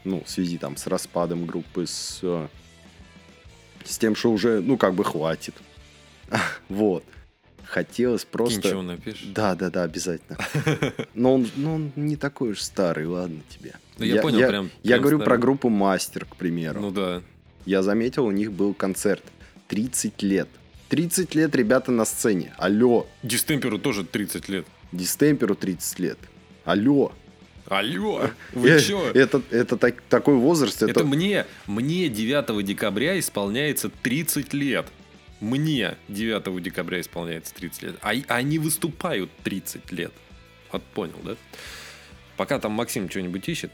Ну, 0.05 0.23
в 0.23 0.29
связи 0.29 0.57
там 0.57 0.77
с 0.77 0.87
распадом 0.87 1.45
группы, 1.45 1.85
с, 1.85 2.19
э, 2.23 2.47
с 3.83 3.97
тем, 3.97 4.15
что 4.15 4.31
уже, 4.31 4.61
ну, 4.61 4.77
как 4.77 4.93
бы 4.93 5.03
хватит. 5.03 5.55
Вот. 6.69 7.03
Хотелось 7.69 8.25
просто... 8.25 8.61
Кинчево 8.61 8.81
напишешь? 8.81 9.27
Да, 9.27 9.53
да, 9.53 9.69
да, 9.69 9.83
обязательно. 9.83 10.37
Но 11.13 11.35
он, 11.35 11.47
но 11.55 11.75
он 11.75 11.91
не 11.95 12.15
такой 12.15 12.51
уж 12.51 12.61
старый, 12.61 13.05
ладно 13.05 13.41
тебе. 13.47 13.73
Ну, 13.99 14.05
я 14.05 14.21
понял, 14.21 14.39
прям- 14.47 14.71
Я 14.81 14.95
прям 14.95 15.01
говорю 15.01 15.17
старый. 15.17 15.25
про 15.25 15.37
группу 15.37 15.69
Мастер, 15.69 16.25
к 16.25 16.35
примеру. 16.35 16.81
Ну 16.81 16.89
да. 16.91 17.21
Я 17.65 17.83
заметил, 17.83 18.25
у 18.25 18.31
них 18.31 18.51
был 18.51 18.73
концерт 18.73 19.23
30 19.67 20.23
лет. 20.23 20.47
30 20.89 21.35
лет 21.35 21.55
ребята 21.55 21.91
на 21.91 22.05
сцене. 22.05 22.53
Алло. 22.57 23.05
Дистемперу 23.21 23.77
тоже 23.77 24.03
30 24.03 24.49
лет. 24.49 24.65
Дистемперу 24.91 25.53
30 25.53 25.99
лет. 25.99 26.17
Алло. 26.65 27.11
Алло, 27.67 28.31
вы 28.53 28.69
Э, 28.69 28.79
чё? 28.81 29.11
Это, 29.13 29.43
это 29.51 29.77
так- 29.77 30.01
такой 30.09 30.33
возраст. 30.37 30.81
Это, 30.81 30.89
Это 30.91 31.03
мне, 31.03 31.45
мне 31.67 32.09
9 32.09 32.65
декабря 32.65 33.19
исполняется 33.19 33.89
30 34.01 34.53
лет. 34.53 34.87
Мне 35.39 35.95
9 36.09 36.61
декабря 36.61 36.99
исполняется 37.01 37.53
30 37.55 37.83
лет. 37.83 37.95
А 38.01 38.13
и- 38.13 38.25
они 38.27 38.59
выступают 38.59 39.31
30 39.43 39.91
лет. 39.91 40.11
Вот 40.71 40.83
понял, 40.83 41.19
да? 41.23 41.35
Пока 42.37 42.59
там 42.59 42.73
Максим 42.73 43.09
что-нибудь 43.09 43.47
ищет, 43.47 43.71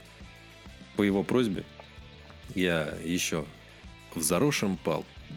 по 0.96 1.02
его 1.02 1.22
просьбе, 1.22 1.64
я 2.54 2.94
еще 3.04 3.44
в 4.14 4.22
заросшем 4.22 4.76
пал. 4.76 5.04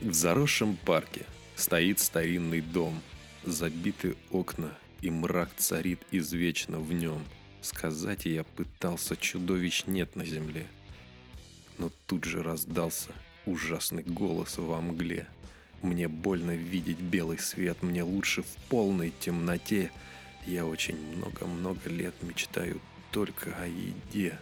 В 0.00 0.12
заросшем 0.12 0.76
парке 0.84 1.22
стоит 1.56 1.98
старинный 2.00 2.60
дом. 2.60 3.00
Забиты 3.44 4.16
окна, 4.30 4.70
и 5.00 5.10
мрак 5.10 5.50
царит 5.56 6.00
извечно 6.10 6.78
в 6.80 6.92
нем. 6.92 7.22
Сказать 7.62 8.26
я 8.26 8.44
пытался, 8.44 9.16
чудовищ 9.16 9.84
нет 9.86 10.16
на 10.16 10.24
земле. 10.26 10.66
Но 11.78 11.90
тут 12.06 12.24
же 12.24 12.42
раздался 12.42 13.10
ужасный 13.46 14.02
голос 14.02 14.58
во 14.58 14.80
мгле. 14.80 15.26
Мне 15.82 16.08
больно 16.08 16.52
видеть 16.52 17.00
белый 17.00 17.38
свет, 17.38 17.82
мне 17.82 18.02
лучше 18.02 18.42
в 18.42 18.56
полной 18.68 19.12
темноте. 19.20 19.90
Я 20.46 20.66
очень 20.66 20.96
много-много 21.16 21.90
лет 21.90 22.14
мечтаю 22.22 22.80
только 23.10 23.54
о 23.60 23.66
еде. 23.66 24.38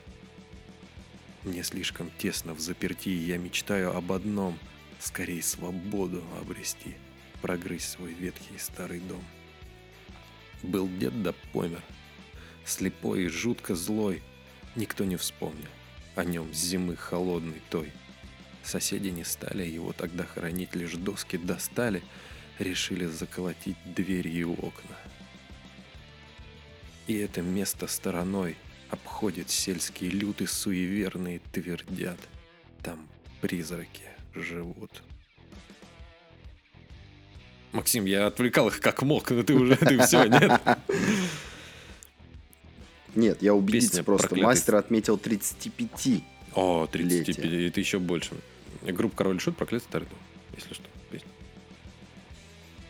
Мне 1.43 1.65
слишком 1.65 2.11
тесно 2.19 2.55
в 2.55 2.61
заперти, 2.61 3.09
я 3.09 3.39
мечтаю 3.39 3.97
об 3.97 4.13
одном— 4.13 4.59
скорее 5.01 5.43
свободу 5.43 6.23
обрести, 6.41 6.95
прогрызть 7.41 7.91
свой 7.91 8.13
ветхий 8.13 8.59
старый 8.59 9.01
дом. 9.01 9.25
Был 10.63 10.89
дед 10.89 11.23
да 11.25 11.33
помер, 11.53 11.83
слепой 12.65 13.25
и 13.25 13.29
жутко 13.29 13.75
злой, 13.75 14.23
никто 14.77 15.05
не 15.05 15.17
вспомнил 15.17 15.69
о 16.15 16.25
нем 16.25 16.53
с 16.53 16.59
зимы 16.59 16.97
холодной 16.97 17.63
той. 17.71 17.93
Соседи 18.63 19.09
не 19.09 19.25
стали 19.25 19.65
его 19.65 19.93
тогда 19.93 20.25
хоронить, 20.25 20.75
лишь 20.75 20.93
доски 20.93 21.37
достали, 21.37 22.03
решили 22.59 23.07
заколотить 23.07 23.77
двери 23.85 24.31
и 24.31 24.45
окна. 24.45 24.97
И 27.07 27.17
это 27.17 27.43
место 27.43 27.87
стороной 27.89 28.57
обходят 28.91 29.51
сельские 29.51 30.11
люты 30.11 30.47
суеверные 30.47 31.41
твердят. 31.53 32.19
Там 32.83 33.09
призраки 33.41 34.05
живут. 34.35 35.03
Максим, 37.73 38.05
я 38.05 38.27
отвлекал 38.27 38.69
их 38.69 38.81
как 38.81 39.03
мог, 39.03 39.31
но 39.31 39.43
ты 39.43 39.55
уже, 39.55 39.77
ты 39.77 39.99
все, 40.03 40.27
нет? 40.27 40.61
Нет, 43.15 43.43
я 43.43 43.55
убедиться 43.55 43.91
Песня 43.91 44.05
просто. 44.05 44.29
проклятый. 44.29 44.47
Мастер 44.47 44.75
отметил 44.77 45.19
35. 45.19 46.23
О, 46.55 46.87
35, 46.87 47.29
Летие. 47.39 47.69
это 47.69 47.81
еще 47.81 47.99
больше. 47.99 48.31
Группа 48.83 49.17
Король 49.17 49.41
Шут 49.41 49.57
проклятый 49.57 49.87
старый 49.89 50.09
дом, 50.09 50.19
если 50.57 50.75
что. 50.75 50.85
песня. 51.11 51.29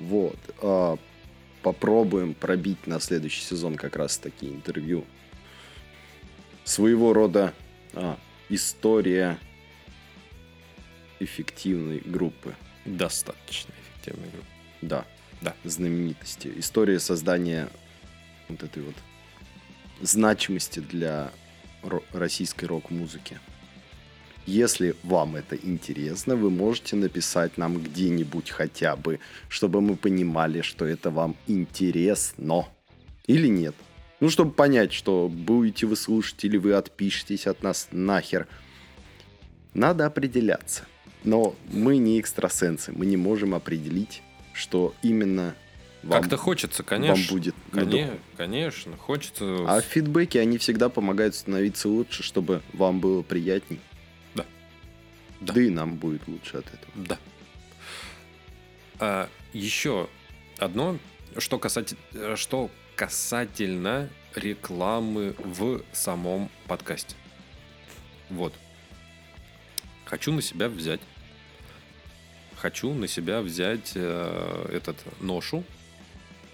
Вот. 0.01 0.39
А, 0.61 0.97
попробуем 1.63 2.35
пробить 2.35 2.87
на 2.87 2.99
следующий 3.01 3.43
сезон 3.43 3.77
как 3.77 3.97
раз 3.97 4.17
такие 4.19 4.53
интервью. 4.53 5.05
Своего 6.65 7.13
рода 7.13 7.53
а, 7.95 8.19
история 8.49 9.39
эффективной 11.21 11.99
группы. 12.05 12.55
Достаточно 12.85 13.73
эффективная 13.95 14.31
группа. 14.31 14.47
Да. 14.81 15.05
Да. 15.41 15.55
Знаменитости. 15.65 16.53
История 16.57 16.99
создания 17.01 17.69
вот 18.49 18.63
этой 18.63 18.83
вот 18.83 18.95
значимости 20.03 20.81
для 20.81 21.31
ро- 21.83 22.03
российской 22.13 22.67
рок-музыки. 22.67 23.39
Если 24.45 24.97
вам 25.05 25.37
это 25.37 25.57
интересно, 25.57 26.35
вы 26.35 26.51
можете 26.51 26.97
написать 26.97 27.59
нам 27.59 27.81
где-нибудь 27.81 28.51
хотя 28.51 28.97
бы, 28.97 29.21
чтобы 29.49 29.81
мы 29.81 29.97
понимали, 29.97 30.63
что 30.63 30.85
это 30.85 31.11
вам 31.11 31.37
интересно. 31.47 32.67
Или 33.27 33.47
нет. 33.47 33.75
Ну, 34.19 34.31
чтобы 34.31 34.53
понять, 34.53 34.93
что 34.93 35.29
будете 35.29 35.87
вы 35.87 35.97
слушать 35.97 36.45
или 36.45 36.57
вы 36.57 36.73
отпишетесь 36.75 37.47
от 37.47 37.63
нас 37.63 37.89
нахер. 37.93 38.49
Надо 39.75 40.07
определяться. 40.07 40.87
Но 41.25 41.55
мы 41.71 41.99
не 41.99 42.19
экстрасенсы, 42.19 42.93
мы 42.93 43.07
не 43.07 43.17
можем 43.17 43.55
определить, 43.55 44.23
что 44.53 44.93
именно 45.03 45.55
Как-то 46.09 46.37
хочется, 46.37 46.83
конечно. 46.83 47.15
вам 47.15 47.25
будет 47.29 47.55
на 47.73 47.83
Коне- 47.83 48.07
духу. 48.07 48.19
Конечно, 48.37 48.97
хочется. 48.97 49.65
А 49.69 49.81
фидбэки, 49.81 50.39
они 50.39 50.59
всегда 50.59 50.89
помогают 50.89 51.35
становиться 51.35 51.89
лучше, 51.89 52.23
чтобы 52.23 52.63
вам 52.73 53.01
было 53.01 53.23
приятней. 53.23 53.81
Да. 54.35 54.45
Да. 55.41 55.53
Да 55.55 55.63
и 55.63 55.71
нам 55.71 55.97
будет 55.97 56.27
лучше 56.27 56.57
от 56.57 56.67
этого. 56.67 56.93
Да. 56.95 57.19
А, 58.99 59.29
еще 59.53 60.09
одно, 60.59 60.99
что, 61.39 61.61
э, 62.15 62.37
что 62.37 62.71
касательно 62.97 64.09
рекламы 64.35 65.35
в 65.39 65.83
самом 65.93 66.51
подкасте. 66.67 67.15
Вот. 68.29 68.55
Хочу 70.05 70.33
на 70.33 70.43
себя 70.43 70.69
взять. 70.69 71.01
Хочу 72.57 72.93
на 72.93 73.09
себя 73.09 73.41
взять 73.41 73.93
э, 73.95 74.69
этот 74.73 74.97
ношу 75.21 75.65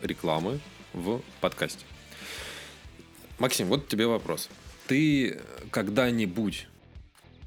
рекламы 0.01 0.61
в 0.93 1.21
подкасте. 1.41 1.85
Максим, 3.39 3.69
вот 3.69 3.89
тебе 3.89 4.07
вопрос. 4.07 4.49
Ты 4.87 5.41
когда-нибудь... 5.71 6.67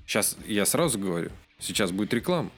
Сейчас 0.06 0.38
я 0.46 0.66
сразу 0.66 1.00
говорю, 1.00 1.32
сейчас 1.60 1.92
будет 1.92 2.14
реклама. 2.14 2.52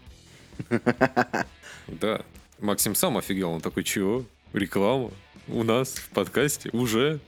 Да. 1.88 2.22
Максим 2.60 2.96
сам 2.96 3.18
офигел. 3.18 3.52
Он 3.52 3.60
такой, 3.60 3.84
чего? 3.84 4.24
Реклама? 4.54 5.12
У 5.50 5.64
нас 5.64 5.96
в 5.96 6.10
подкасте? 6.12 6.70
Уже? 6.72 7.20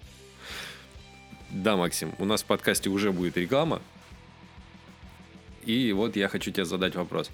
Да, 1.50 1.76
Максим, 1.76 2.14
у 2.20 2.26
нас 2.26 2.44
в 2.44 2.46
подкасте 2.46 2.90
уже 2.90 3.12
будет 3.12 3.36
реклама. 3.36 3.82
И 5.66 5.92
вот 5.94 6.16
я 6.16 6.28
хочу 6.28 6.52
тебе 6.52 6.66
задать 6.66 6.96
вопрос. 6.96 7.32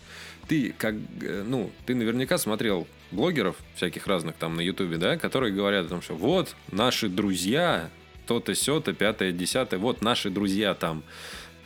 Ты 0.47 0.73
как, 0.77 0.95
э, 1.21 1.43
ну, 1.45 1.71
ты 1.85 1.95
наверняка 1.95 2.37
смотрел 2.37 2.87
блогеров 3.11 3.57
всяких 3.75 4.07
разных 4.07 4.35
там 4.35 4.55
на 4.55 4.61
Ютубе, 4.61 4.97
да, 4.97 5.17
которые 5.17 5.53
говорят 5.53 5.85
о 5.85 5.89
том, 5.89 6.01
что 6.01 6.15
вот 6.15 6.55
наши 6.71 7.09
друзья, 7.09 7.89
то-то, 8.25 8.55
сё-то, 8.55 8.93
пятое, 8.93 9.31
десятое, 9.31 9.79
вот 9.79 10.01
наши 10.01 10.29
друзья 10.29 10.73
там, 10.73 11.03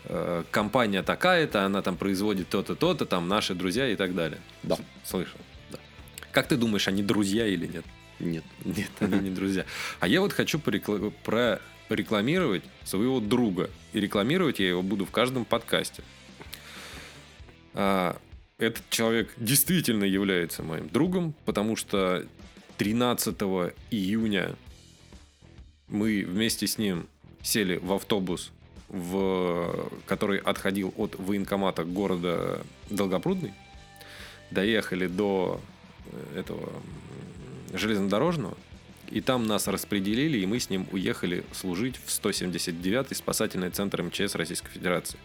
э, 0.05 0.43
компания 0.51 1.03
такая-то, 1.03 1.65
она 1.65 1.81
там 1.81 1.97
производит 1.97 2.49
то-то, 2.49 2.75
то-то, 2.75 3.05
там 3.05 3.27
наши 3.27 3.53
друзья 3.53 3.87
и 3.87 3.95
так 3.95 4.15
далее. 4.15 4.39
Да. 4.63 4.77
Слышал. 5.03 5.39
Да. 5.71 5.77
Как 6.31 6.47
ты 6.47 6.57
думаешь, 6.57 6.87
они 6.87 7.03
друзья 7.03 7.45
или 7.47 7.67
нет? 7.67 7.85
Нет. 8.19 8.43
Нет, 8.63 8.89
они 8.99 9.19
не 9.19 9.29
друзья. 9.29 9.65
А 9.99 10.07
я 10.07 10.21
вот 10.21 10.33
хочу 10.33 10.57
порекла- 10.57 11.59
прорекламировать 11.87 12.63
своего 12.83 13.19
друга. 13.19 13.69
И 13.93 13.99
рекламировать 13.99 14.59
я 14.59 14.69
его 14.69 14.81
буду 14.81 15.05
в 15.05 15.11
каждом 15.11 15.45
подкасте. 15.45 16.01
А, 17.75 18.17
этот 18.57 18.89
человек 18.89 19.33
действительно 19.37 20.05
является 20.05 20.63
моим 20.63 20.87
другом, 20.87 21.35
потому 21.43 21.75
что 21.75 22.25
13 22.77 23.35
июня 23.91 24.55
мы 25.89 26.25
вместе 26.25 26.67
с 26.67 26.77
ним 26.77 27.07
сели 27.41 27.75
в 27.77 27.91
автобус, 27.93 28.51
в, 28.87 29.89
который 30.05 30.39
отходил 30.39 30.93
от 30.97 31.15
военкомата 31.19 31.83
города 31.83 32.61
Долгопрудный. 32.89 33.53
Доехали 34.51 35.07
до 35.07 35.59
э, 36.05 36.39
этого 36.39 36.71
железнодорожного. 37.73 38.55
И 39.11 39.21
там 39.21 39.45
нас 39.45 39.67
распределили, 39.67 40.39
и 40.39 40.45
мы 40.45 40.59
с 40.59 40.69
ним 40.69 40.87
уехали 40.91 41.43
служить 41.51 41.97
в 41.97 42.07
179-й 42.09 43.15
спасательный 43.15 43.69
центр 43.69 44.01
МЧС 44.01 44.35
Российской 44.35 44.71
Федерации. 44.71 45.19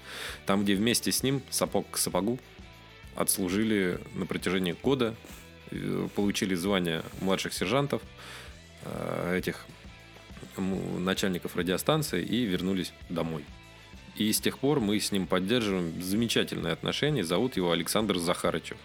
Там, 0.47 0.65
где 0.65 0.75
вместе 0.75 1.11
с 1.13 1.23
ним 1.23 1.43
сапог 1.51 1.91
к 1.91 1.97
сапогу 1.97 2.39
отслужили 3.17 3.99
на 4.15 4.27
протяжении 4.27 4.77
года 4.83 5.15
э, 5.71 6.09
получили 6.15 6.55
звание 6.55 7.03
младших 7.21 7.53
сержантов, 7.53 8.03
э, 8.85 9.37
этих 9.39 9.67
начальников 10.57 11.57
радиостанции 11.57 12.23
и 12.23 12.45
вернулись 12.45 12.93
домой. 13.09 13.45
И 14.17 14.31
с 14.33 14.41
тех 14.41 14.59
пор 14.59 14.81
мы 14.81 15.01
с 15.01 15.13
ним 15.13 15.27
поддерживаем 15.27 16.03
замечательные 16.03 16.73
отношения. 16.73 17.25
Зовут 17.25 17.57
его 17.57 17.71
Александр 17.71 18.19
Захарычев. 18.19 18.77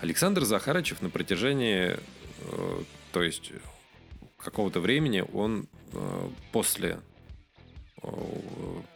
Александр 0.00 0.44
Захарычев 0.44 1.00
на 1.00 1.08
протяжении, 1.08 1.96
э, 1.96 2.82
то 3.12 3.22
есть 3.22 3.52
какого-то 4.44 4.80
времени, 4.80 5.24
он 5.32 5.66
э, 5.92 6.28
после 6.52 7.00
э, 8.02 8.08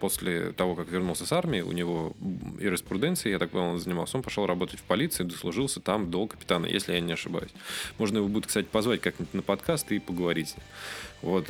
после 0.00 0.52
того, 0.52 0.74
как 0.74 0.88
вернулся 0.88 1.26
с 1.26 1.32
армии, 1.32 1.60
у 1.60 1.72
него 1.72 2.14
юриспруденция, 2.58 3.32
я 3.32 3.38
так 3.38 3.50
понял, 3.50 3.72
он 3.72 3.78
занимался, 3.78 4.16
он 4.16 4.22
пошел 4.22 4.46
работать 4.46 4.80
в 4.80 4.84
полиции, 4.84 5.24
дослужился 5.24 5.80
там 5.80 6.10
до 6.10 6.26
капитана, 6.26 6.66
если 6.66 6.94
я 6.94 7.00
не 7.00 7.12
ошибаюсь. 7.12 7.50
Можно 7.98 8.18
его 8.18 8.28
будет, 8.28 8.46
кстати, 8.46 8.66
позвать 8.66 9.00
как-нибудь 9.00 9.34
на 9.34 9.42
подкаст 9.42 9.90
и 9.92 9.98
поговорить. 9.98 10.54
Вот. 11.22 11.48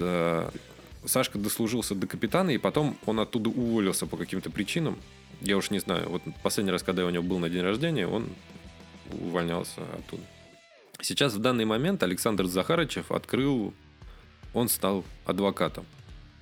Сашка 1.05 1.38
дослужился 1.38 1.94
до 1.94 2.07
капитана, 2.07 2.50
и 2.50 2.59
потом 2.59 2.96
он 3.07 3.20
оттуда 3.20 3.50
уволился 3.50 4.07
по 4.07 4.16
каким-то 4.16 4.50
причинам. 4.50 4.98
Я 5.40 5.57
уж 5.57 5.70
не 5.70 5.79
знаю. 5.79 6.09
Вот 6.09 6.22
последний 6.42 6.72
раз, 6.72 6.83
когда 6.83 7.07
у 7.07 7.11
него 7.11 7.22
был 7.22 7.38
на 7.38 7.48
день 7.48 7.62
рождения, 7.62 8.07
он 8.07 8.29
увольнялся 9.12 9.81
оттуда. 9.98 10.22
Сейчас 11.02 11.34
в 11.34 11.38
данный 11.38 11.64
момент 11.64 12.02
Александр 12.02 12.46
Захарычев 12.46 13.10
открыл, 13.10 13.72
он 14.52 14.68
стал 14.68 15.04
адвокатом. 15.24 15.86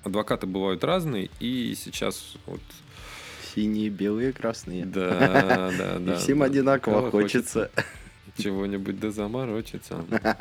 Адвокаты 0.03 0.47
бывают 0.47 0.85
разные, 0.85 1.31
и 1.41 1.75
сейчас 1.77 2.35
вот... 2.47 2.61
Синие, 3.55 3.89
белые, 3.89 4.33
красные. 4.33 4.85
Да, 4.85 5.71
да, 5.77 5.99
да. 6.01 6.15
И 6.15 6.17
всем 6.19 6.43
одинаково 6.43 7.11
хочется. 7.11 7.71
Чего-нибудь 8.37 8.99
да 9.01 9.11
заморочиться. 9.11 10.05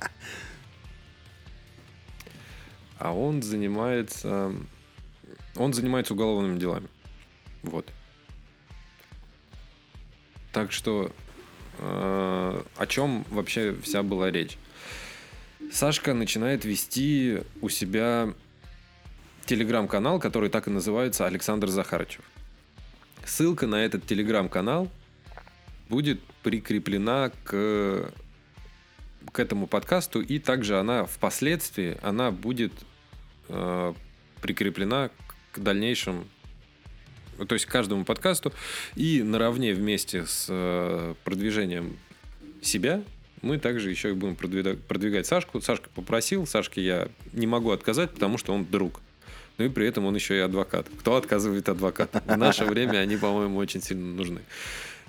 А 3.00 3.14
он 3.14 3.44
занимается... 3.44 4.56
Он 5.56 5.72
занимается 5.72 6.16
уголовными 6.16 6.58
делами. 6.58 6.88
Вот. 7.62 7.88
Так 10.52 10.72
что 10.72 11.12
о 11.80 12.86
чем 12.88 13.26
вообще 13.30 13.76
вся 13.84 14.04
была 14.04 14.32
речь? 14.32 14.58
Сашка 15.72 16.14
начинает 16.14 16.66
вести 16.66 17.40
у 17.62 17.70
себя 17.70 18.34
телеграм-канал, 19.46 20.20
который 20.20 20.50
так 20.50 20.68
и 20.68 20.72
называется 20.72 21.26
Александр 21.26 21.68
Захарычев. 21.68 22.24
Ссылка 23.26 23.68
на 23.68 23.84
этот 23.84 24.06
телеграм-канал 24.06 24.90
будет 25.90 26.22
прикреплена 26.44 27.32
к, 27.44 28.12
к 29.32 29.40
этому 29.40 29.68
подкасту, 29.68 30.22
и 30.22 30.40
также 30.40 30.80
она 30.80 31.06
впоследствии 31.06 31.98
она 32.02 32.32
будет 32.32 32.74
э, 33.50 33.94
прикреплена 34.42 35.10
к 35.52 35.60
дальнейшим 35.60 36.28
то 37.46 37.54
есть 37.54 37.66
каждому 37.66 38.06
подкасту, 38.06 38.54
и 38.96 39.22
наравне 39.24 39.74
вместе 39.74 40.26
с 40.26 40.48
э, 40.50 41.16
продвижением 41.24 41.98
себя 42.62 43.04
мы 43.42 43.58
также 43.60 43.90
еще 43.90 44.10
и 44.10 44.14
будем 44.14 44.36
продвигать, 44.36 44.82
продвигать 44.84 45.28
Сашку. 45.28 45.62
Сашка 45.62 45.90
попросил, 45.94 46.48
Сашке 46.48 46.82
я 46.82 47.10
не 47.34 47.48
могу 47.48 47.72
отказать, 47.72 48.12
потому 48.12 48.38
что 48.38 48.54
он 48.54 48.66
друг. 48.66 49.02
Ну 49.58 49.66
и 49.66 49.70
при 49.70 49.88
этом 49.88 50.06
он 50.06 50.16
еще 50.16 50.38
и 50.38 50.40
адвокат. 50.40 50.88
Кто 51.00 51.16
отказывает 51.16 51.68
адвокат? 51.70 52.24
В 52.26 52.38
наше 52.38 52.66
время 52.66 52.98
они, 52.98 53.18
по-моему, 53.18 53.58
очень 53.58 53.82
сильно 53.82 54.14
нужны. 54.14 54.42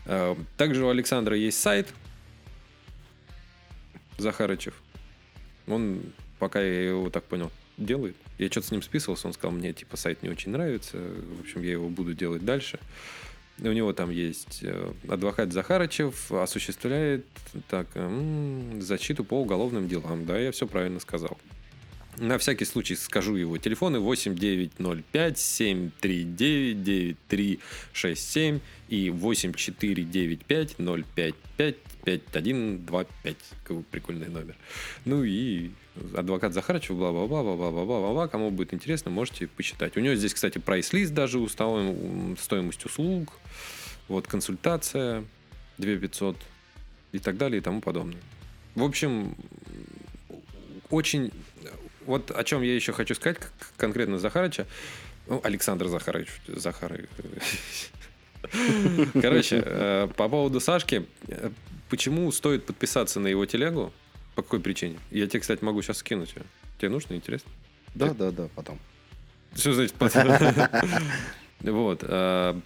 Э, 0.07 0.37
также 0.57 0.85
у 0.85 0.89
Александра 0.89 1.37
есть 1.37 1.61
сайт 1.61 1.89
Захарычев. 4.17 4.75
Он, 5.67 6.01
пока 6.39 6.61
я 6.61 6.89
его 6.89 7.11
так 7.11 7.25
понял, 7.25 7.51
делает. 7.77 8.17
Я 8.39 8.47
что-то 8.49 8.69
с 8.69 8.71
ним 8.71 8.83
списывался, 8.83 9.27
он 9.27 9.33
сказал, 9.33 9.57
мне 9.57 9.73
типа 9.73 9.97
сайт 9.97 10.23
не 10.23 10.29
очень 10.29 10.53
нравится, 10.53 10.97
в 10.99 11.41
общем, 11.41 11.63
я 11.63 11.73
его 11.73 11.89
буду 11.89 12.15
делать 12.15 12.45
дальше. 12.45 12.79
У 13.61 13.73
него 13.73 13.93
там 13.93 14.11
есть 14.11 14.61
э, 14.63 14.93
адвокат 15.09 15.53
Захарычев, 15.53 16.31
осуществляет 16.31 17.27
так, 17.69 17.89
м-м, 17.97 18.81
защиту 18.81 19.25
по 19.25 19.35
уголовным 19.35 19.89
делам. 19.89 20.27
Да, 20.27 20.39
я 20.39 20.53
все 20.53 20.69
правильно 20.69 21.01
сказал. 21.01 21.37
На 22.19 22.39
всякий 22.39 22.65
случай 22.65 22.95
скажу 22.97 23.37
его 23.37 23.59
телефоны 23.59 24.01
8905 24.01 25.39
739 25.39 26.83
9367 26.85 28.61
и 28.89 29.11
8495 29.11 30.77
055 30.77 31.75
5125. 32.17 33.37
Какой 33.65 33.83
прикольный 33.83 34.29
номер. 34.29 34.57
Ну 35.05 35.25
и 35.25 35.71
адвокат 36.17 36.55
Захарычев, 36.55 36.97
бла-бла-бла, 36.97 37.43
бла-бла-бла-бла-бла. 37.43 38.29
Кому 38.29 38.51
будет 38.51 38.73
интересно, 38.73 39.11
можете 39.11 39.47
почитать. 39.47 39.97
У 39.97 40.01
него 40.01 40.15
здесь, 40.15 40.33
кстати, 40.33 40.59
прайс-лист 40.59 41.13
даже, 41.13 41.47
стоимость 41.49 42.85
услуг, 42.85 43.33
вот 44.09 44.27
консультация 44.27 45.25
2500 45.79 46.37
и 47.13 47.19
так 47.19 47.37
далее 47.37 47.59
и 47.59 47.63
тому 47.63 47.81
подобное. 47.81 48.21
В 48.75 48.83
общем, 48.83 49.35
очень... 50.91 51.31
Вот 52.07 52.31
о 52.31 52.43
чем 52.43 52.63
я 52.63 52.75
еще 52.75 52.93
хочу 52.93 53.15
сказать 53.15 53.39
конкретно 53.77 54.19
Захарыча. 54.19 54.67
Ну, 55.27 55.41
Александр 55.45 55.89
Захарович. 55.89 56.29
Захар... 56.47 57.03
Короче, 59.13 59.63
э, 59.63 60.09
по 60.17 60.29
поводу 60.29 60.59
Сашки. 60.61 61.05
Почему 61.89 62.31
стоит 62.33 62.65
подписаться 62.67 63.21
на 63.21 63.29
его 63.29 63.47
телегу? 63.47 63.93
По 64.35 64.43
какой 64.43 64.61
причине? 64.61 64.99
Я 65.11 65.27
тебе, 65.27 65.41
кстати, 65.41 65.65
могу 65.65 65.83
сейчас 65.83 65.99
скинуть. 65.99 66.35
Тебе 66.79 66.91
нужно? 66.91 67.15
Интересно? 67.15 67.51
Да, 67.95 68.15
да, 68.15 68.31
да, 68.31 68.49
потом. 68.55 68.79
Что 69.55 69.73
значит 69.73 69.95
потом? 69.95 70.29
Вот. 71.61 72.05
А, 72.05 72.61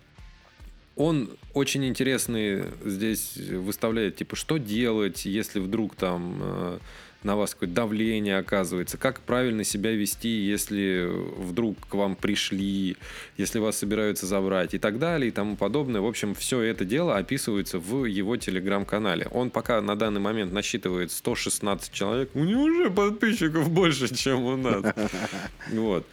он 0.96 1.30
очень 1.54 1.86
интересный 1.86 2.64
здесь 2.84 3.36
выставляет, 3.38 4.16
типа, 4.16 4.36
что 4.36 4.58
делать, 4.58 5.24
если 5.24 5.60
вдруг 5.60 5.94
там 5.96 6.38
а, 6.42 6.78
на 7.24 7.36
вас 7.36 7.54
какое-то 7.54 7.74
давление 7.74 8.38
оказывается, 8.38 8.98
как 8.98 9.20
правильно 9.20 9.64
себя 9.64 9.92
вести, 9.92 10.28
если 10.28 11.08
вдруг 11.36 11.76
к 11.88 11.94
вам 11.94 12.16
пришли, 12.16 12.96
если 13.36 13.58
вас 13.58 13.78
собираются 13.78 14.26
забрать 14.26 14.74
и 14.74 14.78
так 14.78 14.98
далее 14.98 15.28
и 15.28 15.30
тому 15.30 15.56
подобное. 15.56 16.00
В 16.00 16.06
общем, 16.06 16.34
все 16.34 16.60
это 16.60 16.84
дело 16.84 17.16
описывается 17.16 17.78
в 17.78 18.04
его 18.04 18.36
телеграм-канале. 18.36 19.26
Он 19.30 19.50
пока 19.50 19.80
на 19.80 19.96
данный 19.96 20.20
момент 20.20 20.52
насчитывает 20.52 21.12
116 21.12 21.92
человек. 21.92 22.30
У 22.34 22.40
него 22.40 22.62
уже 22.62 22.90
подписчиков 22.90 23.70
больше, 23.70 24.14
чем 24.14 24.44
у 24.44 24.56
нас. 24.56 24.84
Вот. 25.72 26.06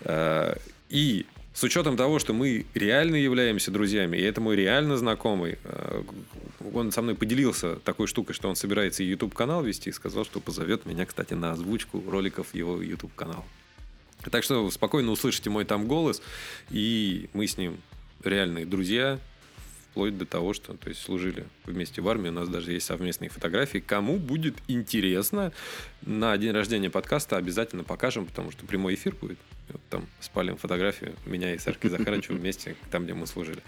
Э, 0.00 0.56
и 0.88 1.26
с 1.56 1.64
учетом 1.64 1.96
того, 1.96 2.18
что 2.18 2.34
мы 2.34 2.66
реально 2.74 3.16
являемся 3.16 3.70
друзьями, 3.70 4.18
и 4.18 4.20
это 4.20 4.42
мой 4.42 4.56
реально 4.56 4.98
знакомый, 4.98 5.56
э, 5.64 6.02
он 6.74 6.92
со 6.92 7.00
мной 7.00 7.14
поделился 7.14 7.76
такой 7.76 8.08
штукой, 8.08 8.34
что 8.34 8.50
он 8.50 8.56
собирается 8.56 9.02
YouTube-канал 9.02 9.62
вести, 9.62 9.88
и 9.88 9.92
сказал, 9.92 10.26
что 10.26 10.38
позовет 10.38 10.84
меня, 10.84 11.06
кстати, 11.06 11.32
на 11.32 11.52
озвучку 11.52 12.04
роликов 12.10 12.54
его 12.54 12.82
YouTube-канала. 12.82 13.42
Так 14.30 14.44
что 14.44 14.70
спокойно 14.70 15.10
услышите 15.10 15.48
мой 15.48 15.64
там 15.64 15.88
голос, 15.88 16.20
и 16.68 17.30
мы 17.32 17.46
с 17.46 17.56
ним 17.56 17.78
реальные 18.22 18.66
друзья, 18.66 19.18
вплоть 19.92 20.18
до 20.18 20.26
того, 20.26 20.52
что 20.52 20.74
то 20.74 20.90
есть, 20.90 21.00
служили 21.00 21.46
вместе 21.64 22.02
в 22.02 22.08
армии. 22.10 22.28
У 22.28 22.32
нас 22.32 22.50
даже 22.50 22.72
есть 22.72 22.84
совместные 22.84 23.30
фотографии. 23.30 23.78
Кому 23.78 24.18
будет 24.18 24.56
интересно, 24.68 25.54
на 26.02 26.36
день 26.36 26.50
рождения 26.50 26.90
подкаста 26.90 27.38
обязательно 27.38 27.82
покажем, 27.82 28.26
потому 28.26 28.50
что 28.50 28.66
прямой 28.66 28.92
эфир 28.92 29.14
будет. 29.18 29.38
Вот 29.68 29.80
там 29.90 30.06
спалим 30.20 30.56
фотографию 30.56 31.14
меня 31.24 31.54
и 31.54 31.58
Сашки 31.58 31.88
Захарычева 31.88 32.36
вместе, 32.38 32.76
там, 32.90 33.04
где 33.04 33.14
мы 33.14 33.26
служили. 33.26 33.62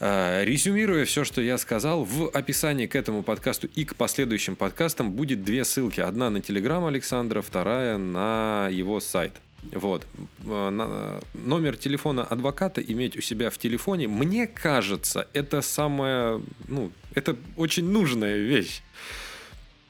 А, 0.00 0.44
резюмируя 0.44 1.04
все, 1.04 1.24
что 1.24 1.40
я 1.40 1.56
сказал, 1.58 2.04
в 2.04 2.28
описании 2.28 2.86
к 2.86 2.96
этому 2.96 3.22
подкасту 3.22 3.68
и 3.74 3.84
к 3.84 3.94
последующим 3.96 4.56
подкастам 4.56 5.12
будет 5.12 5.44
две 5.44 5.64
ссылки. 5.64 6.00
Одна 6.00 6.30
на 6.30 6.40
Телеграм 6.40 6.84
Александра, 6.84 7.42
вторая 7.42 7.96
на 7.96 8.68
его 8.70 9.00
сайт. 9.00 9.32
Вот. 9.72 10.06
А, 10.46 11.20
номер 11.32 11.76
телефона 11.76 12.24
адвоката 12.24 12.80
иметь 12.80 13.16
у 13.16 13.20
себя 13.20 13.50
в 13.50 13.58
телефоне, 13.58 14.08
мне 14.08 14.46
кажется, 14.46 15.28
это 15.32 15.62
самая, 15.62 16.40
ну, 16.68 16.90
это 17.14 17.36
очень 17.56 17.88
нужная 17.88 18.36
вещь. 18.36 18.82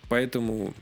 Поэтому 0.08 0.74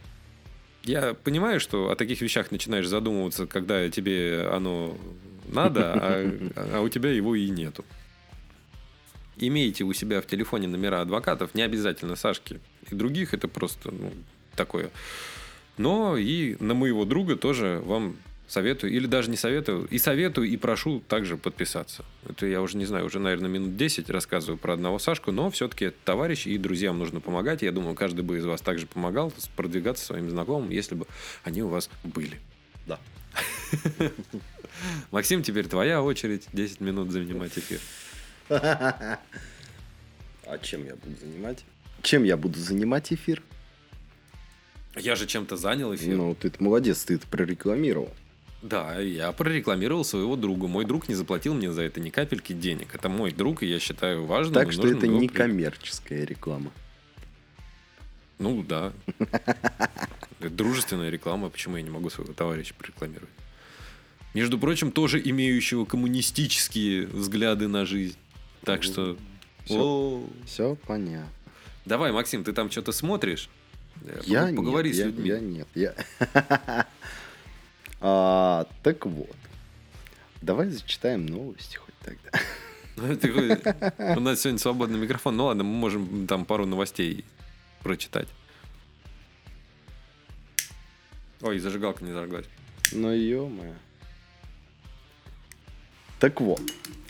я 0.84 1.14
понимаю, 1.14 1.60
что 1.60 1.90
о 1.90 1.96
таких 1.96 2.20
вещах 2.20 2.50
начинаешь 2.50 2.86
задумываться, 2.86 3.46
когда 3.46 3.88
тебе 3.88 4.48
оно 4.52 4.96
надо, 5.46 5.92
а, 5.94 6.32
а 6.74 6.80
у 6.80 6.88
тебя 6.88 7.10
его 7.10 7.34
и 7.34 7.48
нету. 7.48 7.84
Имейте 9.36 9.84
у 9.84 9.92
себя 9.92 10.20
в 10.20 10.26
телефоне 10.26 10.68
номера 10.68 11.00
адвокатов, 11.00 11.54
не 11.54 11.62
обязательно 11.62 12.16
Сашки 12.16 12.60
и 12.90 12.94
других, 12.94 13.34
это 13.34 13.48
просто 13.48 13.90
ну, 13.90 14.12
такое. 14.54 14.90
Но 15.78 16.16
и 16.16 16.56
на 16.60 16.74
моего 16.74 17.04
друга 17.04 17.36
тоже 17.36 17.80
вам 17.84 18.16
Советую, 18.52 18.92
или 18.92 19.06
даже 19.06 19.30
не 19.30 19.38
советую, 19.38 19.86
и 19.86 19.96
советую, 19.96 20.46
и 20.46 20.58
прошу 20.58 21.00
также 21.08 21.38
подписаться. 21.38 22.04
Это 22.28 22.44
я 22.44 22.60
уже 22.60 22.76
не 22.76 22.84
знаю, 22.84 23.06
уже, 23.06 23.18
наверное, 23.18 23.48
минут 23.48 23.78
10 23.78 24.10
рассказываю 24.10 24.58
про 24.58 24.74
одного 24.74 24.98
Сашку, 24.98 25.32
но 25.32 25.50
все-таки 25.50 25.86
это 25.86 25.96
товарищ, 26.04 26.46
и 26.46 26.58
друзьям 26.58 26.98
нужно 26.98 27.20
помогать. 27.20 27.62
Я 27.62 27.72
думаю, 27.72 27.94
каждый 27.94 28.20
бы 28.20 28.36
из 28.36 28.44
вас 28.44 28.60
также 28.60 28.86
помогал 28.86 29.32
продвигаться 29.56 30.04
своим 30.04 30.28
знакомым, 30.28 30.68
если 30.68 30.94
бы 30.94 31.06
они 31.44 31.62
у 31.62 31.68
вас 31.68 31.88
были. 32.04 32.40
Да. 32.86 32.98
Максим, 35.10 35.42
теперь 35.42 35.66
твоя 35.66 36.02
очередь 36.02 36.46
10 36.52 36.82
минут 36.82 37.10
занимать 37.10 37.56
эфир. 37.56 37.80
А 40.44 40.58
чем 40.60 40.84
я 40.84 40.96
буду 40.96 41.16
занимать? 41.18 41.64
Чем 42.02 42.24
я 42.24 42.36
буду 42.36 42.58
занимать 42.58 43.10
эфир? 43.14 43.42
Я 44.94 45.16
же 45.16 45.26
чем-то 45.26 45.56
занял 45.56 45.94
эфир. 45.94 46.16
Ну, 46.16 46.34
ты 46.34 46.52
молодец, 46.58 47.04
ты 47.04 47.14
это 47.14 47.26
прорекламировал. 47.28 48.10
Да, 48.62 48.98
я 49.00 49.32
прорекламировал 49.32 50.04
своего 50.04 50.36
друга. 50.36 50.68
Мой 50.68 50.84
друг 50.84 51.08
не 51.08 51.14
заплатил 51.16 51.52
мне 51.54 51.72
за 51.72 51.82
это 51.82 51.98
ни 52.00 52.10
капельки 52.10 52.52
денег. 52.52 52.94
Это 52.94 53.08
мой 53.08 53.32
друг, 53.32 53.62
и 53.62 53.66
я 53.66 53.80
считаю 53.80 54.24
важным. 54.24 54.54
Так 54.54 54.72
что 54.72 54.86
это 54.86 55.06
не 55.08 55.28
при- 55.28 55.36
коммерческая 55.36 56.24
реклама. 56.24 56.70
Ну 58.38 58.62
да. 58.62 58.92
Дружественная 60.40 61.10
реклама. 61.10 61.48
Почему 61.50 61.76
я 61.76 61.82
не 61.82 61.90
могу 61.90 62.08
своего 62.10 62.32
товарища 62.32 62.74
прорекламировать? 62.74 63.30
Между 64.34 64.58
прочим, 64.58 64.92
тоже 64.92 65.20
имеющего 65.22 65.84
коммунистические 65.84 67.06
взгляды 67.06 67.68
на 67.68 67.84
жизнь. 67.84 68.16
Так 68.64 68.82
что... 68.82 69.16
Всё. 69.64 69.74
О. 69.80 70.28
Все 70.46 70.76
понятно. 70.86 71.28
Давай, 71.84 72.12
Максим, 72.12 72.42
ты 72.44 72.52
там 72.52 72.70
что-то 72.70 72.92
смотришь? 72.92 73.48
Я 74.24 74.46
пог- 74.46 74.56
Поговори 74.56 74.90
нет, 74.90 74.96
с 74.96 74.98
я- 75.00 75.06
людьми. 75.06 75.28
Я, 75.28 75.38
нет, 75.40 75.68
я... 75.74 75.94
А, 78.02 78.66
так 78.82 79.06
вот. 79.06 79.36
Давай 80.40 80.68
зачитаем 80.68 81.24
новости 81.24 81.76
хоть 81.76 81.94
тогда. 82.00 82.30
Ну, 82.96 84.16
У 84.16 84.20
нас 84.20 84.40
сегодня 84.40 84.58
свободный 84.58 84.98
микрофон. 84.98 85.36
Ну 85.36 85.46
ладно, 85.46 85.64
мы 85.64 85.72
можем 85.72 86.26
там 86.26 86.44
пару 86.44 86.66
новостей 86.66 87.24
прочитать. 87.82 88.28
Ой, 91.40 91.58
зажигалка 91.58 92.04
не 92.04 92.12
зажглась. 92.12 92.46
Ну, 92.92 93.10
ё 93.12 93.50
Так 96.18 96.40
вот, 96.40 96.60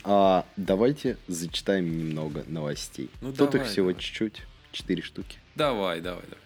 а, 0.03 0.45
давайте 0.55 1.17
зачитаем 1.27 1.97
немного 1.97 2.43
новостей. 2.47 3.09
Ну, 3.21 3.33
Тут 3.33 3.51
давай, 3.51 3.65
их 3.67 3.71
всего 3.71 3.89
давай. 3.89 4.01
чуть-чуть, 4.01 4.43
четыре 4.71 5.01
штуки. 5.01 5.37
Давай, 5.55 6.01
давай, 6.01 6.23
давай. 6.23 6.43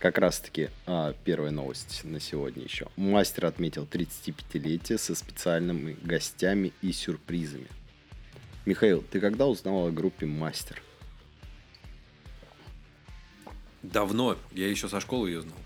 Как 0.00 0.16
раз-таки 0.16 0.70
а, 0.86 1.12
первая 1.24 1.50
новость 1.50 2.04
на 2.04 2.20
сегодня 2.20 2.64
еще. 2.64 2.88
Мастер 2.96 3.44
отметил 3.44 3.84
35-летие 3.84 4.96
со 4.96 5.14
специальными 5.14 5.94
гостями 6.02 6.72
и 6.80 6.90
сюрпризами. 6.90 7.68
Михаил, 8.64 9.02
ты 9.02 9.20
когда 9.20 9.46
узнал 9.46 9.88
о 9.88 9.90
группе 9.90 10.24
Мастер? 10.24 10.82
Давно. 13.82 14.38
Я 14.52 14.68
еще 14.70 14.88
со 14.88 15.00
школы 15.00 15.28
ее 15.28 15.42
знал. 15.42 15.58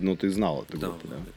Ну, 0.00 0.16
ты 0.16 0.30
знал 0.30 0.64
эту 0.64 0.76
Да, 0.76 0.88
группу, 0.88 1.06
да? 1.06 1.16
да. 1.18 1.32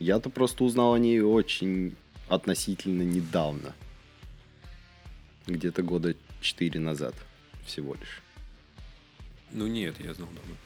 Я-то 0.00 0.30
просто 0.30 0.64
узнал 0.64 0.94
о 0.94 0.98
ней 0.98 1.20
очень 1.20 1.94
относительно 2.28 3.02
недавно. 3.02 3.72
Где-то 5.46 5.82
года 5.84 6.16
4 6.40 6.80
назад 6.80 7.14
всего 7.64 7.94
лишь. 7.94 8.20
Ну 9.52 9.68
нет, 9.68 9.94
я 10.00 10.12
знал 10.14 10.28
давно. 10.28 10.56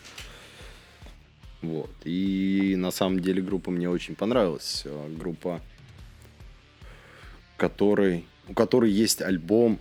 Вот. 1.62 1.90
И 2.04 2.74
на 2.76 2.90
самом 2.90 3.20
деле 3.20 3.42
группа 3.42 3.70
мне 3.70 3.88
очень 3.88 4.14
понравилась. 4.14 4.82
Э, 4.84 5.08
Группа, 5.16 5.60
которой, 7.56 8.24
у 8.48 8.54
которой 8.54 8.90
есть 8.90 9.22
альбом 9.22 9.78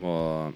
э, 0.00 0.52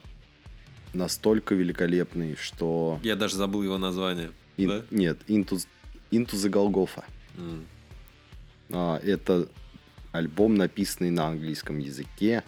настолько 0.95 1.55
великолепный, 1.55 2.37
что... 2.37 3.01
Я 3.03 3.16
даже 3.16 3.37
забыл 3.37 3.62
его 3.62 3.78
название. 3.78 4.30
Ин- 4.57 4.68
Да? 4.68 4.83
Нет, 4.91 5.18
Into, 5.28 5.64
Into 6.11 6.33
the 6.35 6.51
Golgotha. 6.51 7.05
М. 7.37 7.64
А, 8.70 8.99
Это 9.03 9.49
альбом, 10.12 10.55
написанный 10.55 11.11
на 11.11 11.26
английском 11.28 11.78
языке, 11.78 12.45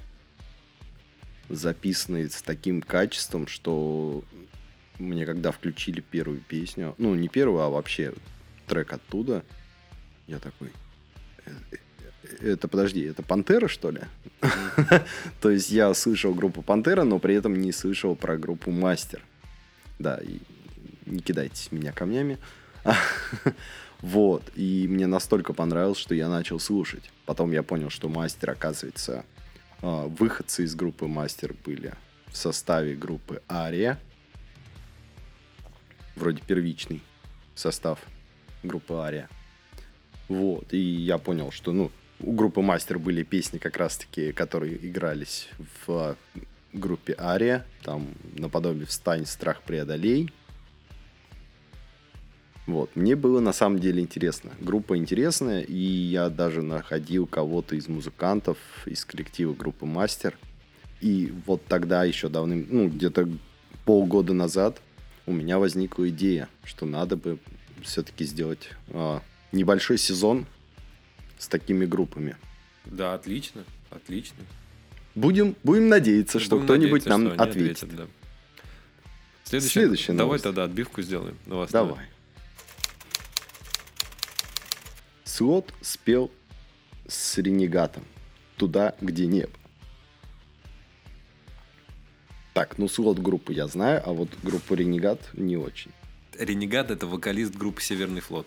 записанный 1.49 2.31
с 2.31 2.43
таким 2.43 2.81
качеством, 2.83 3.47
что 3.47 4.23
мне 4.99 5.27
когда 5.27 5.51
включили 5.51 6.01
первую 6.01 6.41
песню, 6.41 6.95
ну 6.99 7.15
не 7.15 7.29
первую, 7.29 7.63
а 7.63 7.71
вообще 7.71 8.15
трек 8.67 8.93
оттуда, 8.93 9.45
я 10.27 10.39
такой, 10.39 10.71
«Э, 11.45 11.51
э, 12.23 12.53
это 12.53 12.69
подожди, 12.69 13.03
это 13.03 13.23
Пантера 13.23 13.69
что 13.69 13.91
ли? 13.91 14.01
То 15.41 15.51
есть 15.51 15.71
я 15.71 15.93
слышал 15.95 16.35
группу 16.35 16.63
Пантера, 16.63 17.05
но 17.05 17.19
при 17.19 17.35
этом 17.35 17.55
не 17.61 17.73
слышал 17.73 18.17
про 18.17 18.37
группу 18.37 18.71
Мастер. 18.71 19.23
Да, 19.99 20.21
не 21.07 21.21
кидайтесь 21.21 21.73
меня 21.73 21.93
камнями. 21.93 22.39
Вот, 24.01 24.43
и 24.55 24.87
мне 24.87 25.07
настолько 25.07 25.55
понравилось, 25.55 25.97
что 25.97 26.15
я 26.15 26.29
начал 26.29 26.61
слушать. 26.61 27.11
Потом 27.25 27.53
я 27.53 27.63
понял, 27.63 27.89
что 27.89 28.11
мастер, 28.11 28.51
оказывается, 28.51 29.25
а, 29.81 30.07
выходцы 30.09 30.65
из 30.65 30.75
группы 30.75 31.07
мастер 31.07 31.55
были 31.65 31.95
в 32.27 32.37
составе 32.37 32.97
группы 32.97 33.41
Ария. 33.51 33.99
Вроде 36.17 36.43
первичный 36.47 37.03
состав 37.55 37.99
группы 38.63 38.95
Ария. 38.95 39.29
Вот, 40.29 40.73
и 40.73 40.79
я 40.79 41.19
понял, 41.19 41.51
что, 41.51 41.73
ну, 41.73 41.91
у 42.21 42.33
группы 42.33 42.63
Мастер 42.63 42.99
были 42.99 43.23
песни 43.23 43.59
как 43.59 43.77
раз-таки, 43.77 44.33
которые 44.33 44.77
игрались 44.87 45.49
в 45.87 46.17
группе 46.73 47.15
Ария. 47.19 47.67
Там 47.83 48.09
наподобие 48.37 48.87
«Встань, 48.87 49.27
страх 49.27 49.63
преодолей». 49.63 50.33
Вот, 52.67 52.97
мне 52.97 53.15
было 53.15 53.41
на 53.41 53.53
самом 53.53 53.79
деле 53.79 54.01
интересно. 54.01 54.53
Группа 54.59 54.97
интересная, 54.97 55.61
и 55.61 55.77
я 55.77 56.31
даже 56.31 56.63
находил 56.63 57.27
кого-то 57.27 57.77
из 57.77 57.89
музыкантов 57.89 58.57
из 58.87 59.05
коллектива 59.05 59.53
группы 59.53 59.85
Мастер. 59.85 60.39
И 61.03 61.31
вот 61.45 61.63
тогда 61.67 62.05
еще 62.05 62.31
давным, 62.31 62.67
ну, 62.71 62.89
где-то 62.89 63.29
полгода 63.85 64.33
назад 64.33 64.81
у 65.27 65.33
меня 65.33 65.59
возникла 65.59 66.09
идея, 66.11 66.49
что 66.65 66.87
надо 66.87 67.17
бы 67.17 67.39
все-таки 67.83 68.25
сделать 68.25 68.71
а, 68.89 69.23
небольшой 69.53 69.99
сезон 69.99 70.47
с 71.39 71.49
такими 71.49 71.85
группами. 71.87 72.37
Да, 72.85 73.15
отлично. 73.15 73.65
Отлично. 73.91 74.37
Будем, 75.15 75.57
будем 75.63 75.89
надеяться, 75.89 76.41
что 76.41 76.57
Будем 76.57 76.65
кто-нибудь 76.67 77.07
надеяться, 77.07 77.09
нам 77.09 77.35
что 77.35 77.43
ответит. 77.43 77.97
да. 77.97 78.07
Следующая, 79.45 79.73
Следующая 79.73 80.13
Давай 80.13 80.25
новость. 80.27 80.45
тогда 80.45 80.65
отбивку 80.65 81.03
сделаем. 81.03 81.37
новостную. 81.47 81.87
Давай. 81.89 82.07
Слот 85.25 85.73
спел 85.81 86.31
с 87.07 87.39
ренегатом 87.39 88.05
туда, 88.57 88.95
где 89.01 89.27
небо. 89.27 89.53
Так, 92.55 92.79
ну 92.79 92.89
слот 92.89 93.19
группы 93.19 93.53
я 93.53 93.67
знаю, 93.67 94.01
а 94.07 94.13
вот 94.13 94.29
группу 94.43 94.75
Ренегат 94.75 95.21
не 95.35 95.57
очень. 95.57 95.91
Ренегат 96.39 96.91
это 96.91 97.07
вокалист 97.07 97.55
группы 97.55 97.83
Северный 97.83 98.21
флот. 98.21 98.47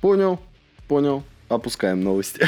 Понял, 0.00 0.40
понял. 0.88 1.22
Опускаем 1.48 2.02
новости. 2.02 2.46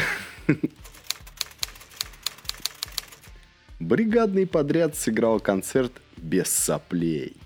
Бригадный 3.79 4.47
подряд 4.47 4.97
сыграл 4.97 5.39
концерт 5.39 5.93
без 6.17 6.49
соплей. 6.49 7.37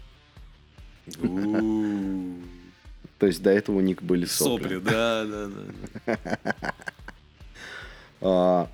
То 3.19 3.27
есть 3.27 3.43
до 3.43 3.51
этого 3.51 3.77
у 3.77 3.81
них 3.81 4.03
были 4.03 4.25
Сопли, 4.25 4.77
сопли. 4.77 4.91
да, 4.91 5.25
да, 5.25 5.49
да. 6.07 6.19
А, 8.23 8.69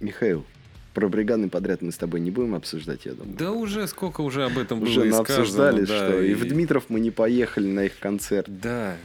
Михаил, 0.00 0.46
про 0.94 1.08
бригадный 1.08 1.48
подряд 1.48 1.82
мы 1.82 1.92
с 1.92 1.96
тобой 1.96 2.20
не 2.20 2.30
будем 2.30 2.54
обсуждать, 2.54 3.06
я 3.06 3.14
думаю. 3.14 3.36
Да 3.36 3.52
уже 3.52 3.86
сколько 3.86 4.20
уже 4.20 4.44
об 4.44 4.58
этом 4.58 4.80
было 4.80 4.88
Уже 4.88 5.08
и 5.08 5.10
обсуждали, 5.10 5.84
да, 5.84 5.96
что 5.96 6.22
и 6.22 6.34
в 6.34 6.46
Дмитров 6.46 6.84
мы 6.88 7.00
не 7.00 7.10
поехали 7.10 7.66
на 7.66 7.84
их 7.84 7.98
концерт. 7.98 8.46
Да, 8.48 8.96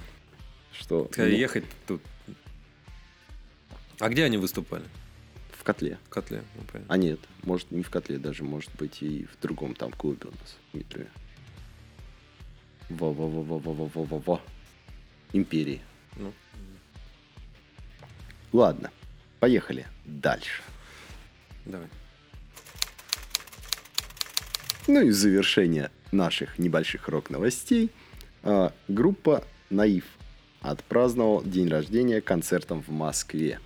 Что 0.74 1.10
ну, 1.16 1.26
ехать 1.26 1.66
тут. 1.88 2.02
А 4.00 4.10
где 4.10 4.26
они 4.26 4.38
выступали? 4.38 4.84
в 5.58 5.64
котле. 5.64 5.98
В 6.06 6.10
котле. 6.10 6.44
ну, 6.56 6.64
понятно. 6.72 6.94
А 6.94 6.98
нет, 6.98 7.20
может 7.44 7.72
не 7.72 7.84
в 7.84 7.90
котле, 7.90 8.18
даже 8.18 8.44
может 8.44 8.70
быть 8.76 9.02
и 9.02 9.26
в 9.26 9.42
другом 9.42 9.76
там 9.76 9.92
клубе 9.92 10.26
у 10.26 10.32
нас, 10.32 10.58
в 10.70 10.74
Дмитрове. 10.74 11.10
Во-во-во-во-во-во-во-во. 12.90 14.42
Империи. 15.34 15.82
Ну, 16.16 16.34
Ладно, 18.54 18.92
поехали 19.40 19.88
дальше. 20.06 20.62
Давай. 21.68 21.88
Ну 24.88 25.02
и 25.02 25.10
в 25.10 25.14
завершение 25.14 25.92
наших 26.12 26.58
небольших 26.58 27.08
рок-новостей. 27.10 27.92
а, 28.44 28.74
группа 28.88 29.44
Наив 29.70 30.06
отпраздновал 30.62 31.44
день 31.44 31.68
рождения 31.68 32.22
концертом 32.22 32.82
в 32.82 32.90
Москве. 32.90 33.60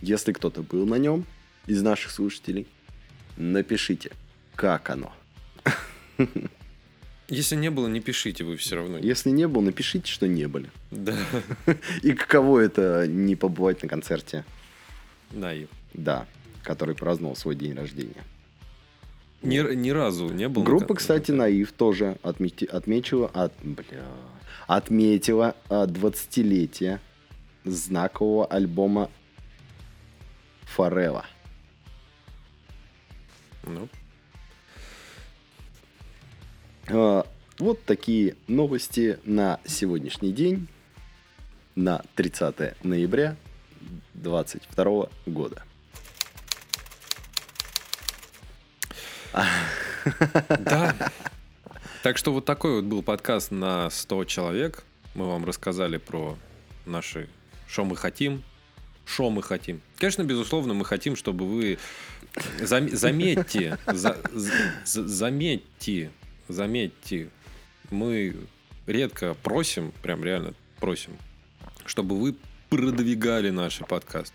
Если 0.00 0.32
кто-то 0.32 0.62
был 0.62 0.86
на 0.86 0.96
нем 0.96 1.24
из 1.66 1.82
наших 1.82 2.10
слушателей, 2.10 2.66
напишите, 3.36 4.10
как 4.56 4.90
оно. 4.90 5.12
Если 7.28 7.54
не 7.54 7.70
было, 7.70 7.86
не 7.86 8.00
пишите 8.00 8.42
вы 8.42 8.56
все 8.56 8.74
равно. 8.76 8.98
Если 8.98 9.30
не 9.30 9.46
был, 9.46 9.60
напишите, 9.60 10.10
что 10.10 10.26
не 10.26 10.48
были. 10.48 10.68
Да. 10.90 11.16
И 12.02 12.12
каково 12.12 12.58
это 12.58 13.06
не 13.06 13.36
побывать 13.36 13.82
на 13.84 13.88
концерте, 13.88 14.44
Наив. 15.30 15.68
да, 15.94 16.26
который 16.62 16.94
праздновал 16.94 17.36
свой 17.36 17.54
день 17.54 17.74
рождения. 17.74 18.24
Ни, 19.42 19.74
ни 19.74 19.90
разу 19.90 20.28
не 20.28 20.48
был. 20.48 20.62
на 20.62 20.66
Группа, 20.66 20.86
кон- 20.88 20.96
кстати, 20.96 21.30
Наив 21.30 21.72
тоже 21.72 22.18
отмети- 22.22 22.66
отмечила, 22.66 23.28
от, 23.28 23.52
бля, 23.62 24.04
отметила 24.66 25.56
а, 25.68 25.86
20-летие 25.86 26.98
знакового 27.64 28.46
альбома 28.46 29.10
Форева. 30.64 31.24
Ну, 33.64 33.88
А, 36.88 37.24
Вот 37.58 37.82
такие 37.84 38.36
новости 38.46 39.18
на 39.24 39.60
сегодняшний 39.66 40.32
день, 40.32 40.66
на 41.76 42.02
30 42.14 42.74
ноября 42.82 43.36
2022 44.14 45.08
года. 45.26 45.62
Да. 49.32 50.94
Так 52.02 52.16
что 52.16 52.32
вот 52.32 52.44
такой 52.44 52.76
вот 52.76 52.84
был 52.84 53.02
подкаст 53.02 53.50
на 53.50 53.90
100 53.90 54.24
человек. 54.24 54.84
Мы 55.14 55.26
вам 55.26 55.44
рассказали 55.44 55.98
про 55.98 56.36
наши 56.86 57.28
что 57.68 57.84
мы 57.84 57.96
хотим, 57.96 58.42
что 59.04 59.30
мы 59.30 59.42
хотим. 59.42 59.80
Конечно, 59.98 60.24
безусловно, 60.24 60.74
мы 60.74 60.84
хотим, 60.84 61.14
чтобы 61.14 61.46
вы 61.46 61.78
зам- 62.58 62.88
заметьте, 62.88 63.78
за- 63.86 64.20
за- 64.32 65.06
заметьте, 65.06 66.10
заметьте, 66.48 67.28
мы 67.90 68.34
редко 68.86 69.34
просим, 69.34 69.92
прям 70.02 70.24
реально 70.24 70.54
просим, 70.80 71.16
чтобы 71.86 72.18
вы 72.18 72.34
продвигали 72.70 73.50
наши 73.50 73.84
подкасты. 73.84 74.34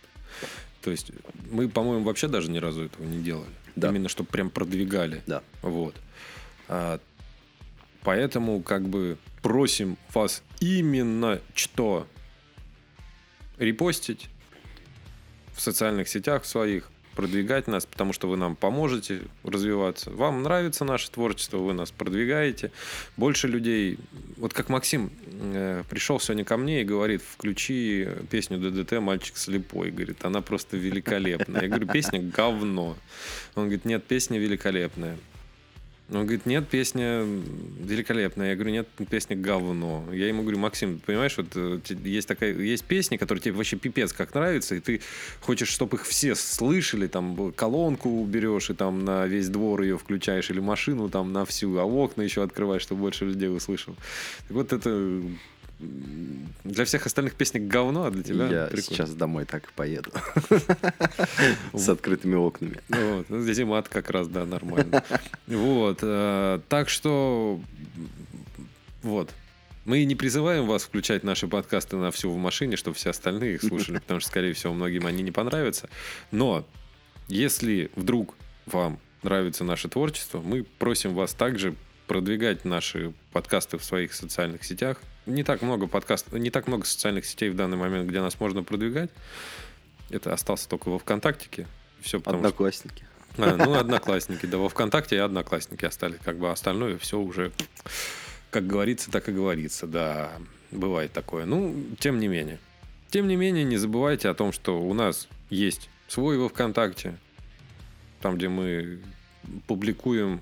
То 0.82 0.92
есть 0.92 1.12
мы, 1.52 1.68
по-моему, 1.68 2.06
вообще 2.06 2.28
даже 2.30 2.50
ни 2.50 2.58
разу 2.60 2.84
этого 2.86 3.04
не 3.06 3.22
делали. 3.22 3.50
Да. 3.76 3.90
Именно 3.90 4.10
чтобы 4.10 4.30
прям 4.30 4.50
продвигали. 4.50 5.22
Да. 5.28 5.44
Вот. 5.62 5.96
А, 6.68 7.00
поэтому 8.02 8.62
как 8.62 8.88
бы 8.88 9.18
просим 9.42 9.98
вас 10.14 10.44
именно 10.60 11.40
что 11.54 12.08
репостить 13.58 14.30
в 15.54 15.62
социальных 15.62 16.08
сетях 16.10 16.46
своих, 16.46 16.90
продвигать 17.16 17.68
нас, 17.68 17.86
потому 17.86 18.14
что 18.14 18.28
вы 18.28 18.38
нам 18.38 18.56
поможете 18.56 19.22
развиваться. 19.44 20.12
Вам 20.12 20.44
нравится 20.44 20.86
наше 20.86 21.10
творчество, 21.10 21.58
вы 21.58 21.74
нас 21.74 21.92
продвигаете. 21.92 22.72
Больше 23.18 23.48
людей... 23.48 23.98
Вот 24.38 24.54
как 24.54 24.70
Максим 24.70 25.12
э, 25.26 25.84
пришел 25.90 26.20
сегодня 26.20 26.44
ко 26.44 26.58
мне 26.58 26.82
и 26.82 26.84
говорит, 26.84 27.22
включи 27.22 28.08
песню 28.30 28.58
ДДТ 28.60 29.00
«Мальчик 29.00 29.38
слепой». 29.38 29.92
Говорит, 29.92 30.24
она 30.26 30.42
просто 30.42 30.78
великолепная. 30.78 31.64
Я 31.64 31.68
говорю, 31.68 31.88
песня 31.88 32.22
говно. 32.22 32.96
Он 33.56 33.64
говорит, 33.64 33.86
нет, 33.86 34.04
песня 34.04 34.38
великолепная. 34.38 35.18
Он 36.10 36.22
говорит, 36.22 36.46
нет, 36.46 36.68
песня 36.68 37.24
великолепная. 37.24 38.50
Я 38.50 38.56
говорю, 38.56 38.72
нет, 38.72 38.88
песня 39.10 39.36
говно. 39.36 40.06
Я 40.12 40.28
ему 40.28 40.44
говорю, 40.44 40.60
Максим, 40.60 41.00
понимаешь, 41.00 41.36
вот 41.36 41.48
э, 41.56 41.80
есть 42.04 42.28
такая, 42.28 42.54
есть 42.54 42.84
песни, 42.84 43.18
которые 43.18 43.42
тебе 43.42 43.54
вообще 43.56 43.76
пипец 43.76 44.14
как 44.14 44.36
нравятся, 44.36 44.76
и 44.76 44.80
ты 44.80 45.02
хочешь, 45.42 45.70
чтобы 45.70 45.98
их 45.98 46.06
все 46.06 46.36
слышали, 46.36 47.08
там 47.08 47.52
колонку 47.54 48.24
берешь 48.24 48.70
и 48.70 48.76
там 48.76 49.04
на 49.04 49.26
весь 49.26 49.50
двор 49.50 49.82
ее 49.82 49.98
включаешь, 49.98 50.52
или 50.52 50.60
машину 50.60 51.10
там 51.10 51.34
на 51.34 51.44
всю, 51.44 51.76
а 51.80 51.86
окна 51.86 52.22
еще 52.22 52.44
открываешь, 52.44 52.84
чтобы 52.84 53.02
больше 53.02 53.26
людей 53.26 53.50
услышал. 53.50 53.96
Так 54.48 54.52
вот 54.52 54.74
это 54.74 55.22
для 55.80 56.86
всех 56.86 57.06
остальных 57.06 57.36
песни 57.36 57.60
говно, 57.60 58.06
а 58.06 58.12
для 58.12 58.24
тебя 58.24 58.48
Я 58.48 58.66
прикольно. 58.68 58.82
сейчас 58.82 59.14
домой 59.14 59.46
так 59.46 59.66
и 59.66 59.74
поеду. 59.76 60.12
С 61.74 61.90
открытыми 61.90 62.36
окнами. 62.36 62.80
Вот. 62.90 63.30
Ну, 63.30 63.42
зима 63.42 63.82
как 63.84 64.10
раз, 64.10 64.28
да, 64.28 64.46
нормально. 64.46 65.04
Вот. 65.48 66.00
э, 66.02 66.60
Так 66.70 66.90
что, 66.90 67.60
вот. 69.04 69.32
Мы 69.84 70.04
не 70.06 70.16
призываем 70.16 70.66
вас 70.66 70.84
включать 70.84 71.24
наши 71.24 71.48
подкасты 71.48 71.96
на 71.98 72.10
всю 72.10 72.32
в 72.32 72.38
машине, 72.38 72.76
чтобы 72.76 72.96
все 72.96 73.12
остальные 73.12 73.56
их 73.56 73.62
слушали, 73.62 73.98
потому 74.00 74.20
что, 74.20 74.30
скорее 74.30 74.54
всего, 74.54 74.74
многим 74.74 75.06
они 75.06 75.22
не 75.22 75.32
понравятся. 75.32 75.90
Но 76.32 76.66
если 77.28 77.92
вдруг 77.96 78.34
вам 78.66 78.98
нравится 79.22 79.64
наше 79.64 79.88
творчество, 79.90 80.42
мы 80.42 80.64
просим 80.64 81.14
вас 81.14 81.34
также 81.34 81.76
продвигать 82.08 82.66
наши 82.66 83.14
подкасты 83.32 83.78
в 83.78 83.84
своих 83.84 84.14
социальных 84.14 84.64
сетях. 84.64 85.02
Не 85.26 85.44
так 85.44 85.62
много 85.62 85.88
подкастов, 85.88 86.34
не 86.34 86.52
так 86.52 86.68
много 86.68 86.86
социальных 86.86 87.26
сетей 87.26 87.50
в 87.50 87.56
данный 87.56 87.78
момент, 87.78 88.08
где 88.08 88.22
нас 88.22 88.40
можно 88.40 88.64
продвигать. 88.64 89.10
Это 90.10 90.34
остался 90.34 90.70
только 90.70 90.90
во 90.90 91.00
ВКонтактике. 91.00 91.68
Все 92.02 92.20
потому 92.20 92.44
что 92.44 92.48
Одноклассники. 92.50 93.06
а, 93.38 93.56
ну, 93.58 93.74
одноклассники, 93.74 94.46
да, 94.46 94.58
во 94.58 94.70
ВКонтакте 94.70 95.16
и 95.16 95.20
одноклассники 95.20 95.86
остались. 95.86 96.20
Как 96.24 96.38
бы 96.38 96.52
остальное 96.52 96.98
все 97.00 97.20
уже, 97.20 97.52
как 98.52 98.68
говорится, 98.68 99.10
так 99.10 99.28
и 99.28 99.32
говорится, 99.32 99.88
да, 99.88 100.32
бывает 100.72 101.12
такое. 101.12 101.46
Ну, 101.46 101.76
тем 102.00 102.20
не 102.20 102.28
менее. 102.28 102.60
Тем 103.10 103.28
не 103.28 103.36
менее, 103.36 103.64
не 103.64 103.78
забывайте 103.78 104.30
о 104.30 104.34
том, 104.36 104.52
что 104.52 104.82
у 104.82 104.94
нас 104.94 105.28
есть 105.50 105.90
свой 106.08 106.38
во 106.38 106.50
ВКонтакте, 106.50 107.18
там, 108.22 108.38
где 108.38 108.50
мы 108.50 109.00
публикуем 109.68 110.42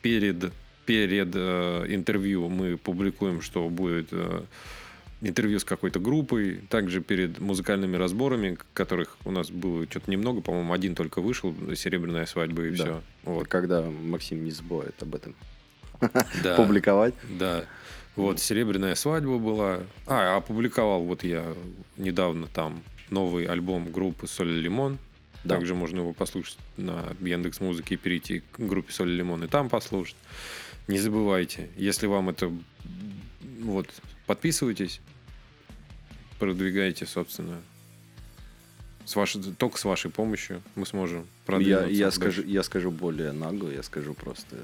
перед, 0.00 0.52
перед 0.86 1.30
э, 1.34 1.84
интервью, 1.88 2.48
мы 2.48 2.76
публикуем, 2.76 3.40
что 3.42 3.68
будет 3.68 4.08
э, 4.12 4.42
интервью 5.20 5.58
с 5.58 5.64
какой-то 5.64 6.00
группой, 6.00 6.60
также 6.68 7.00
перед 7.00 7.40
музыкальными 7.40 7.96
разборами, 7.96 8.58
которых 8.74 9.16
у 9.24 9.30
нас 9.30 9.50
было 9.50 9.84
что-то 9.88 10.10
немного, 10.10 10.40
по-моему, 10.40 10.72
один 10.72 10.94
только 10.94 11.20
вышел, 11.20 11.54
«Серебряная 11.74 12.26
свадьба» 12.26 12.64
и 12.66 12.70
Да. 12.70 12.76
все. 12.84 13.02
Вот. 13.24 13.48
Когда 13.48 13.82
Максим 13.82 14.44
не 14.44 14.50
забывает 14.50 14.94
об 15.02 15.14
этом 15.14 15.34
Да. 16.42 16.56
публиковать. 16.56 17.14
Да. 17.38 17.64
Вот, 18.16 18.38
серебряная 18.38 18.94
свадьба 18.94 19.38
была. 19.38 19.80
А, 20.06 20.36
опубликовал 20.36 21.02
вот 21.04 21.24
я 21.24 21.44
недавно 21.96 22.46
там 22.46 22.82
новый 23.10 23.44
альбом 23.46 23.90
группы 23.90 24.26
Соль 24.26 24.50
и 24.52 24.60
Лимон. 24.60 24.98
Да. 25.42 25.56
Также 25.56 25.74
можно 25.74 25.98
его 26.00 26.12
послушать 26.12 26.56
на 26.76 27.02
Яндекс 27.20 27.60
Музыке 27.60 27.94
и 27.96 27.98
перейти 27.98 28.42
к 28.52 28.60
группе 28.60 28.92
Соль 28.92 29.10
и 29.10 29.16
Лимон 29.16 29.44
и 29.44 29.46
там 29.48 29.68
послушать. 29.68 30.16
Не 30.86 30.98
забывайте, 30.98 31.70
если 31.76 32.06
вам 32.06 32.28
это 32.28 32.52
вот 33.60 33.88
подписывайтесь, 34.26 35.00
продвигайте, 36.38 37.06
собственно. 37.06 37.60
С 39.06 39.16
вашей, 39.16 39.42
только 39.42 39.78
с 39.78 39.84
вашей 39.84 40.10
помощью 40.10 40.62
мы 40.76 40.86
сможем 40.86 41.20
Я, 41.20 41.26
продвинуться. 41.46 41.88
я, 41.90 42.04
дальше. 42.06 42.16
скажу, 42.16 42.42
я 42.42 42.62
скажу 42.62 42.90
более 42.90 43.32
нагло, 43.32 43.70
я 43.70 43.82
скажу 43.82 44.14
просто... 44.14 44.56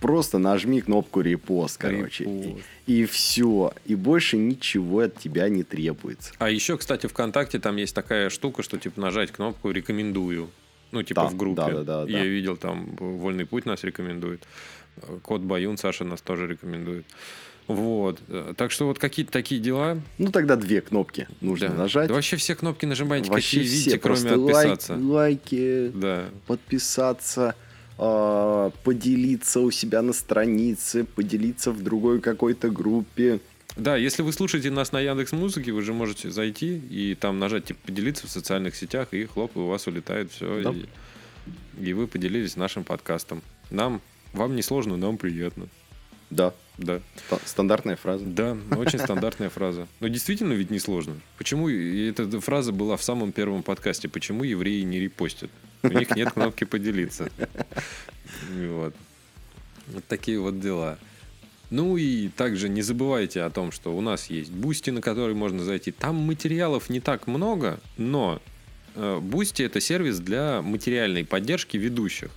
Просто 0.00 0.38
нажми 0.38 0.80
кнопку 0.80 1.20
репост, 1.20 1.76
короче. 1.76 2.22
Репост. 2.22 2.64
И, 2.86 3.04
все. 3.04 3.72
И 3.84 3.96
больше 3.96 4.36
ничего 4.36 5.00
от 5.00 5.18
тебя 5.18 5.48
не 5.48 5.64
требуется. 5.64 6.32
А 6.38 6.50
еще, 6.50 6.78
кстати, 6.78 7.08
ВКонтакте 7.08 7.58
там 7.58 7.74
есть 7.76 7.96
такая 7.96 8.30
штука, 8.30 8.62
что 8.62 8.78
типа 8.78 9.00
нажать 9.00 9.32
кнопку 9.32 9.72
рекомендую. 9.72 10.50
Ну, 10.92 11.02
типа 11.02 11.22
Да, 11.22 11.28
в 11.28 11.36
группе. 11.36 11.62
да, 11.62 11.68
да, 11.70 12.04
да, 12.04 12.10
Я 12.10 12.18
да. 12.20 12.24
видел, 12.24 12.56
там 12.56 12.96
Вольный 12.98 13.44
путь 13.46 13.66
нас 13.66 13.84
рекомендует. 13.84 14.42
Кот 15.22 15.42
Баюн 15.42 15.76
Саша 15.76 16.04
нас 16.04 16.20
тоже 16.20 16.46
рекомендует. 16.46 17.04
Вот. 17.66 18.18
Так 18.56 18.70
что 18.70 18.86
вот 18.86 18.98
какие-то 18.98 19.30
такие 19.30 19.60
дела. 19.60 20.00
Ну, 20.16 20.32
тогда 20.32 20.56
две 20.56 20.80
кнопки 20.80 21.28
нужно 21.42 21.68
Да. 21.68 21.74
нажать. 21.74 22.08
Да 22.08 22.14
вообще 22.14 22.36
все 22.36 22.54
кнопки 22.54 22.86
нажимайте, 22.86 23.30
Вообще 23.30 23.58
какие 23.58 23.64
все. 23.68 23.76
видите, 23.78 23.98
кроме 23.98 24.20
Просто 24.20 24.36
лайк- 24.38 24.56
отписаться. 24.72 24.96
лайки, 24.96 25.92
Да. 25.94 26.24
подписаться, 26.46 27.54
а, 27.98 28.70
поделиться 28.84 29.60
у 29.60 29.70
себя 29.70 30.00
на 30.02 30.14
странице, 30.14 31.04
поделиться 31.04 31.70
в 31.72 31.82
другой 31.82 32.20
какой-то 32.22 32.70
группе. 32.70 33.40
Да, 33.78 33.96
если 33.96 34.22
вы 34.22 34.32
слушаете 34.32 34.70
нас 34.70 34.90
на 34.92 35.00
Яндекс 35.00 35.32
Музыке, 35.32 35.70
вы 35.72 35.82
же 35.82 35.92
можете 35.92 36.30
зайти 36.30 36.76
и 36.76 37.14
там 37.14 37.38
нажать 37.38 37.66
типа 37.66 37.78
поделиться 37.86 38.26
в 38.26 38.30
социальных 38.30 38.74
сетях, 38.74 39.08
и 39.12 39.24
хлоп, 39.24 39.56
и 39.56 39.60
у 39.60 39.66
вас 39.68 39.86
улетает 39.86 40.32
все. 40.32 40.62
Да. 40.62 40.70
И, 40.72 40.86
и 41.90 41.92
вы 41.92 42.08
поделились 42.08 42.56
нашим 42.56 42.82
подкастом. 42.84 43.40
Нам, 43.70 44.00
вам 44.32 44.56
не 44.56 44.62
сложно, 44.62 44.96
нам 44.96 45.16
приятно. 45.16 45.68
Да, 46.30 46.52
Да. 46.76 47.00
ста- 47.26 47.38
стандартная 47.46 47.96
фраза. 47.96 48.24
Да, 48.26 48.56
очень 48.76 48.98
стандартная 48.98 49.48
фраза. 49.48 49.86
Но 50.00 50.08
действительно 50.08 50.52
ведь 50.54 50.70
несложно. 50.70 51.14
Почему 51.38 51.68
и 51.68 52.08
эта 52.10 52.40
фраза 52.40 52.72
была 52.72 52.96
в 52.96 53.02
самом 53.04 53.30
первом 53.32 53.62
подкасте? 53.62 54.08
Почему 54.08 54.42
евреи 54.44 54.82
не 54.82 54.98
репостят? 54.98 55.50
У 55.84 55.88
них 55.88 56.14
нет 56.16 56.32
кнопки 56.32 56.64
поделиться. 56.64 57.30
Вот. 58.56 58.94
Вот 59.88 60.04
такие 60.06 60.38
вот 60.38 60.60
дела. 60.60 60.98
Ну 61.70 61.96
и 61.96 62.28
также 62.28 62.68
не 62.68 62.82
забывайте 62.82 63.42
о 63.42 63.50
том, 63.50 63.72
что 63.72 63.96
у 63.96 64.00
нас 64.00 64.30
есть 64.30 64.50
Boosty, 64.50 64.90
на 64.90 65.02
который 65.02 65.34
можно 65.34 65.62
зайти. 65.62 65.92
Там 65.92 66.16
материалов 66.16 66.88
не 66.88 67.00
так 67.00 67.26
много, 67.26 67.78
но 67.96 68.40
Boosty 68.94 69.62
это 69.62 69.80
сервис 69.80 70.18
для 70.18 70.62
материальной 70.62 71.24
поддержки 71.24 71.76
ведущих. 71.76 72.30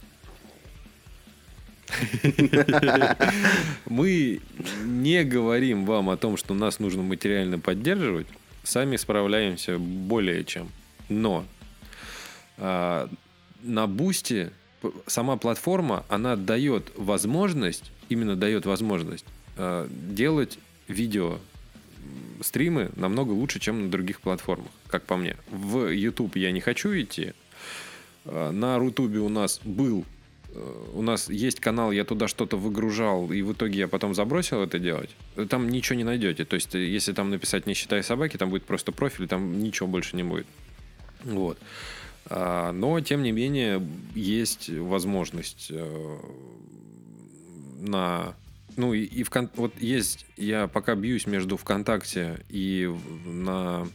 Мы 3.85 4.41
не 4.83 5.23
говорим 5.23 5.85
вам 5.85 6.09
о 6.09 6.17
том, 6.17 6.37
что 6.37 6.53
нас 6.53 6.79
нужно 6.79 7.01
материально 7.01 7.59
поддерживать. 7.59 8.27
Сами 8.63 8.95
справляемся 8.95 9.79
более 9.79 10.43
чем. 10.43 10.69
Но 11.09 11.45
а, 12.57 13.09
на 13.61 13.87
Boosty 13.87 14.51
сама 15.07 15.37
платформа, 15.37 16.05
она 16.09 16.35
дает 16.35 16.91
возможность, 16.95 17.91
именно 18.09 18.35
дает 18.35 18.65
возможность 18.65 19.25
а, 19.57 19.87
делать 19.89 20.59
видео 20.87 21.39
стримы 22.41 22.89
намного 22.95 23.31
лучше, 23.31 23.59
чем 23.59 23.85
на 23.85 23.91
других 23.91 24.21
платформах, 24.21 24.71
как 24.87 25.03
по 25.03 25.17
мне. 25.17 25.37
В 25.49 25.89
YouTube 25.89 26.35
я 26.35 26.51
не 26.51 26.59
хочу 26.59 26.89
идти. 26.99 27.33
А, 28.25 28.51
на 28.51 28.77
Рутубе 28.79 29.19
у 29.19 29.29
нас 29.29 29.61
был 29.63 30.05
Э, 30.53 30.85
у 30.93 31.01
нас 31.01 31.29
есть 31.29 31.59
канал, 31.59 31.91
я 31.91 32.03
туда 32.03 32.27
что-то 32.27 32.57
выгружал, 32.57 33.31
и 33.31 33.41
в 33.41 33.53
итоге 33.53 33.79
я 33.79 33.87
потом 33.87 34.13
забросил 34.13 34.61
это 34.61 34.79
делать, 34.79 35.09
там 35.49 35.69
ничего 35.69 35.97
не 35.97 36.03
найдете. 36.03 36.45
То 36.45 36.55
есть, 36.55 36.73
если 36.73 37.13
там 37.13 37.29
написать 37.29 37.67
«не 37.67 37.73
считая 37.73 38.03
собаки», 38.03 38.37
там 38.37 38.49
будет 38.49 38.63
просто 38.63 38.91
профиль, 38.91 39.27
там 39.27 39.59
ничего 39.59 39.87
больше 39.87 40.15
не 40.15 40.23
будет. 40.23 40.47
Вот. 41.23 41.57
А, 42.33 42.71
но, 42.71 42.97
тем 43.01 43.23
не 43.23 43.33
менее, 43.33 43.85
есть 44.15 44.69
возможность 44.69 45.67
э, 45.69 46.17
на... 47.81 48.35
Ну, 48.77 48.93
и, 48.93 49.03
и 49.03 49.23
в, 49.23 49.31
вот 49.57 49.73
есть... 49.81 50.25
Я 50.37 50.67
пока 50.67 50.95
бьюсь 50.95 51.27
между 51.27 51.57
ВКонтакте 51.57 52.39
и 52.47 52.89
на 53.25 53.85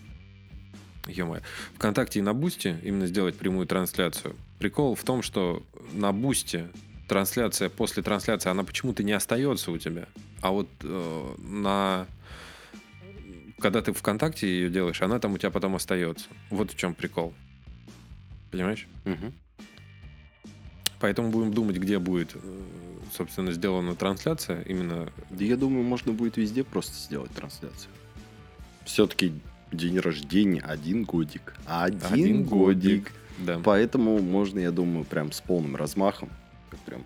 ё 1.06 1.40
ВКонтакте 1.76 2.18
и 2.18 2.22
на 2.22 2.34
Бусте 2.34 2.78
именно 2.82 3.06
сделать 3.06 3.36
прямую 3.36 3.66
трансляцию. 3.66 4.36
Прикол 4.58 4.96
в 4.96 5.02
том, 5.02 5.22
что 5.22 5.62
на 5.94 6.12
Бусте 6.12 6.68
трансляция 7.08 7.70
после 7.70 8.02
трансляции, 8.02 8.50
она 8.50 8.64
почему-то 8.64 9.02
не 9.02 9.12
остается 9.12 9.70
у 9.70 9.78
тебя. 9.78 10.08
А 10.42 10.50
вот 10.50 10.68
э, 10.82 11.34
на... 11.38 12.06
Когда 13.60 13.80
ты 13.80 13.94
ВКонтакте 13.94 14.46
ее 14.46 14.68
делаешь, 14.68 15.00
она 15.00 15.18
там 15.20 15.32
у 15.32 15.38
тебя 15.38 15.50
потом 15.50 15.74
остается. 15.74 16.26
Вот 16.50 16.72
в 16.72 16.76
чем 16.76 16.92
прикол. 16.92 17.32
Понимаешь? 18.56 18.88
Угу. 19.04 19.32
Поэтому 20.98 21.28
будем 21.30 21.52
думать, 21.52 21.76
где 21.76 21.98
будет, 21.98 22.34
э, 22.34 22.38
собственно, 23.14 23.52
сделана 23.52 23.94
трансляция. 23.94 24.62
Именно... 24.62 25.12
Да 25.28 25.44
я 25.44 25.58
думаю, 25.58 25.84
можно 25.84 26.12
будет 26.12 26.38
везде 26.38 26.64
просто 26.64 26.94
сделать 26.96 27.30
трансляцию. 27.32 27.90
Все-таки 28.86 29.34
день 29.72 29.98
рождения 29.98 30.62
один 30.62 31.04
годик. 31.04 31.54
Один, 31.66 32.00
один 32.10 32.44
годик. 32.44 33.02
годик. 33.02 33.12
Да. 33.38 33.60
Поэтому 33.62 34.22
можно, 34.22 34.58
я 34.58 34.70
думаю, 34.70 35.04
прям 35.04 35.32
с 35.32 35.42
полным 35.42 35.76
размахом, 35.76 36.30
прям 36.86 37.04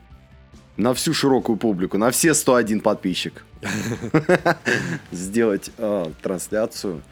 на 0.76 0.94
всю 0.94 1.12
широкую 1.12 1.56
публику, 1.56 1.98
на 1.98 2.12
все 2.12 2.32
101 2.32 2.80
подписчик 2.80 3.44
сделать 5.10 5.72
а, 5.78 6.12
трансляцию. 6.22 7.02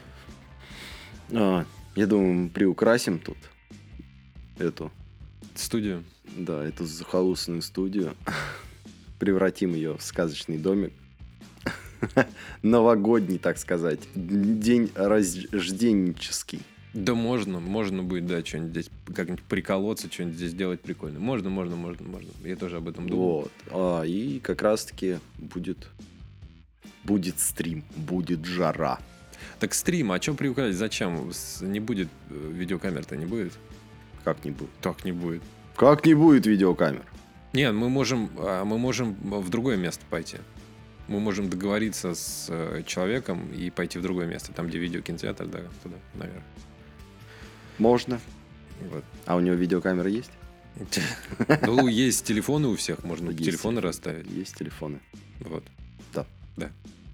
А, 1.33 1.65
я 1.95 2.07
думаю, 2.07 2.33
мы 2.33 2.49
приукрасим 2.49 3.19
тут 3.19 3.35
эту 4.59 4.91
студию. 5.55 6.03
Да, 6.37 6.63
эту 6.63 6.85
захолустную 6.85 7.61
студию. 7.61 8.15
Превратим 9.19 9.73
ее 9.73 9.97
в 9.97 10.03
сказочный 10.03 10.57
домик. 10.57 10.93
Новогодний, 12.61 13.39
так 13.39 13.57
сказать. 13.57 13.99
День 14.15 14.91
рожденческий. 14.95 16.61
Да 16.93 17.13
можно, 17.13 17.59
можно 17.59 18.01
будет, 18.01 18.25
да, 18.25 18.43
что-нибудь 18.43 18.71
здесь, 18.71 18.89
как-нибудь 19.13 19.43
приколоться, 19.43 20.11
что-нибудь 20.11 20.37
здесь 20.37 20.51
сделать 20.51 20.81
прикольно. 20.81 21.19
Можно, 21.19 21.49
можно, 21.49 21.75
можно, 21.75 22.07
можно. 22.07 22.29
Я 22.43 22.55
тоже 22.55 22.77
об 22.77 22.87
этом 22.87 23.07
думал. 23.07 23.41
Вот. 23.41 23.51
А, 23.71 24.01
и 24.03 24.39
как 24.39 24.63
раз-таки 24.63 25.19
будет, 25.37 25.87
будет 27.03 27.39
стрим, 27.39 27.83
будет 27.95 28.43
жара. 28.43 28.99
Так 29.59 29.75
стрим, 29.75 30.11
а 30.11 30.21
что 30.21 30.33
приукрасить? 30.33 30.77
Зачем? 30.77 31.31
Не 31.61 31.79
будет 31.79 32.07
э, 32.29 32.51
видеокамер-то, 32.53 33.15
не 33.15 33.25
будет? 33.25 33.53
Как 34.29 34.45
не 34.45 34.51
будет? 34.51 34.69
Так 34.81 35.05
не 35.05 35.11
будет. 35.11 35.41
Как 35.75 36.05
не 36.05 36.13
будет 36.13 36.45
видеокамер? 36.45 37.03
Нет, 37.53 37.73
мы 37.73 37.89
можем, 37.89 38.29
а, 38.37 38.63
мы 38.63 38.77
можем 38.77 39.15
в 39.15 39.49
другое 39.49 39.75
место 39.75 40.05
пойти. 40.07 40.37
Мы 41.07 41.19
можем 41.19 41.49
договориться 41.49 42.13
с 42.13 42.45
э, 42.49 42.83
человеком 42.85 43.51
и 43.51 43.71
пойти 43.71 43.97
в 43.97 44.03
другое 44.03 44.27
место, 44.27 44.53
там, 44.53 44.67
где 44.67 44.77
видеокинотеатр, 44.77 45.47
да, 45.47 45.61
туда, 45.81 45.95
наверх. 46.13 46.43
Можно. 47.79 48.19
Вот. 48.91 49.03
А 49.25 49.35
у 49.35 49.39
него 49.39 49.55
видеокамера 49.55 50.09
есть? 50.09 50.31
Ну, 51.63 51.87
есть 51.87 52.23
телефоны 52.23 52.67
у 52.67 52.75
всех, 52.75 53.03
можно 53.03 53.33
телефоны 53.33 53.81
расставить. 53.81 54.27
Есть 54.27 54.57
телефоны. 54.57 54.99
Вот. 55.39 55.63
Да. 56.13 56.27
Да. 56.55 56.69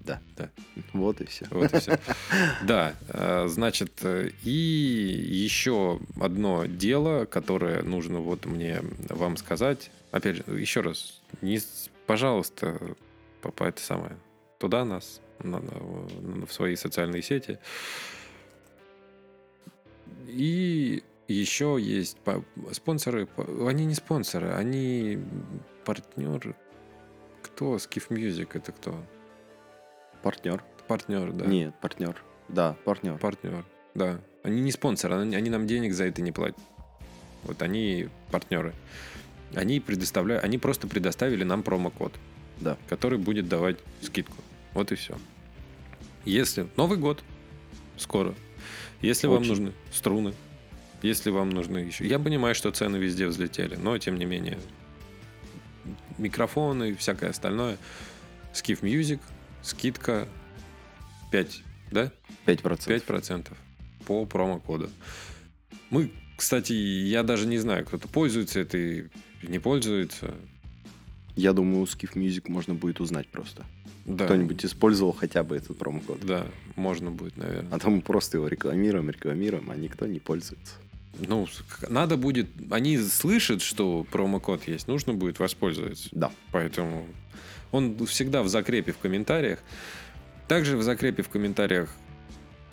Да. 0.06 0.20
Да. 0.36 0.50
Вот 0.92 1.20
и 1.20 1.26
все. 1.26 1.46
Вот 1.50 1.74
и 1.74 1.80
все. 1.80 1.98
Да, 2.62 2.94
э, 3.08 3.48
значит, 3.48 4.04
э, 4.04 4.30
и 4.44 4.50
еще 4.50 5.98
одно 6.20 6.66
дело, 6.66 7.24
которое 7.24 7.82
нужно 7.82 8.20
вот 8.20 8.46
мне 8.46 8.80
вам 9.08 9.36
сказать. 9.36 9.90
Опять 10.12 10.36
же, 10.36 10.44
еще 10.56 10.80
раз, 10.80 11.20
не, 11.42 11.58
пожалуйста, 12.06 12.80
по 13.40 13.64
это 13.64 13.80
самое, 13.80 14.16
туда 14.58 14.84
нас, 14.84 15.20
на, 15.42 15.58
на, 15.58 16.46
в 16.46 16.52
свои 16.52 16.76
социальные 16.76 17.22
сети. 17.22 17.58
И 20.28 21.02
еще 21.26 21.78
есть 21.80 22.18
спонсоры. 22.72 23.28
Они 23.66 23.86
не 23.86 23.94
спонсоры, 23.94 24.52
они 24.52 25.18
партнеры. 25.84 26.54
Кто? 27.42 27.76
Skiff 27.76 28.08
Music 28.10 28.50
это 28.54 28.70
кто? 28.70 29.02
Партнер. 30.22 30.62
Партнер, 30.88 31.32
да. 31.32 31.46
Нет, 31.46 31.74
партнер. 31.80 32.22
Да, 32.48 32.76
партнер. 32.84 33.18
Партнер, 33.18 33.64
да. 33.94 34.20
Они 34.42 34.60
не 34.60 34.70
спонсоры, 34.70 35.16
они, 35.16 35.50
нам 35.50 35.66
денег 35.66 35.92
за 35.92 36.04
это 36.04 36.22
не 36.22 36.32
платят. 36.32 36.58
Вот 37.42 37.62
они 37.62 38.08
партнеры. 38.30 38.72
Они 39.54 39.80
предоставляют, 39.80 40.44
они 40.44 40.58
просто 40.58 40.86
предоставили 40.86 41.44
нам 41.44 41.62
промокод, 41.62 42.12
да. 42.60 42.76
который 42.88 43.18
будет 43.18 43.48
давать 43.48 43.78
скидку. 44.02 44.36
Вот 44.74 44.92
и 44.92 44.94
все. 44.96 45.16
Если 46.24 46.68
Новый 46.76 46.98
год 46.98 47.22
скоро, 47.96 48.34
если 49.00 49.26
Очень. 49.26 49.38
вам 49.38 49.48
нужны 49.48 49.72
струны, 49.92 50.34
если 51.02 51.30
вам 51.30 51.50
нужны 51.50 51.78
еще... 51.78 52.06
Я 52.06 52.18
понимаю, 52.18 52.54
что 52.54 52.70
цены 52.70 52.96
везде 52.96 53.26
взлетели, 53.26 53.76
но 53.76 53.96
тем 53.98 54.18
не 54.18 54.24
менее 54.24 54.58
микрофоны 56.18 56.90
и 56.90 56.94
всякое 56.94 57.30
остальное. 57.30 57.78
Skiff 58.52 58.80
Music, 58.80 59.20
скидка 59.66 60.28
5, 61.32 61.62
да? 61.90 62.12
5%. 62.46 62.86
5% 62.86 63.52
по 64.06 64.24
промокоду. 64.24 64.88
Мы, 65.90 66.12
кстати, 66.36 66.72
я 66.72 67.22
даже 67.22 67.46
не 67.46 67.58
знаю, 67.58 67.84
кто-то 67.84 68.08
пользуется 68.08 68.60
этой, 68.60 69.10
не 69.42 69.58
пользуется. 69.58 70.34
Я 71.34 71.52
думаю, 71.52 71.82
у 71.82 71.84
Skiff 71.84 72.14
Music 72.14 72.44
можно 72.50 72.74
будет 72.74 73.00
узнать 73.00 73.28
просто. 73.28 73.64
Да. 74.06 74.24
Кто-нибудь 74.24 74.64
использовал 74.64 75.12
хотя 75.12 75.42
бы 75.42 75.56
этот 75.56 75.76
промокод. 75.76 76.24
Да, 76.24 76.46
можно 76.76 77.10
будет, 77.10 77.36
наверное. 77.36 77.74
А 77.74 77.78
то 77.78 77.90
мы 77.90 78.00
просто 78.00 78.38
его 78.38 78.46
рекламируем, 78.46 79.10
рекламируем, 79.10 79.68
а 79.70 79.76
никто 79.76 80.06
не 80.06 80.20
пользуется. 80.20 80.74
Ну, 81.18 81.48
надо 81.88 82.16
будет... 82.16 82.46
Они 82.70 82.98
слышат, 82.98 83.62
что 83.62 84.06
промокод 84.10 84.68
есть, 84.68 84.86
нужно 84.86 85.14
будет 85.14 85.40
воспользоваться. 85.40 86.08
Да. 86.12 86.30
Поэтому 86.52 87.06
он 87.76 88.06
всегда 88.06 88.42
в 88.42 88.48
закрепе 88.48 88.92
в 88.92 88.98
комментариях. 88.98 89.60
Также 90.48 90.76
в 90.76 90.82
закрепе 90.82 91.22
в 91.22 91.28
комментариях... 91.28 91.90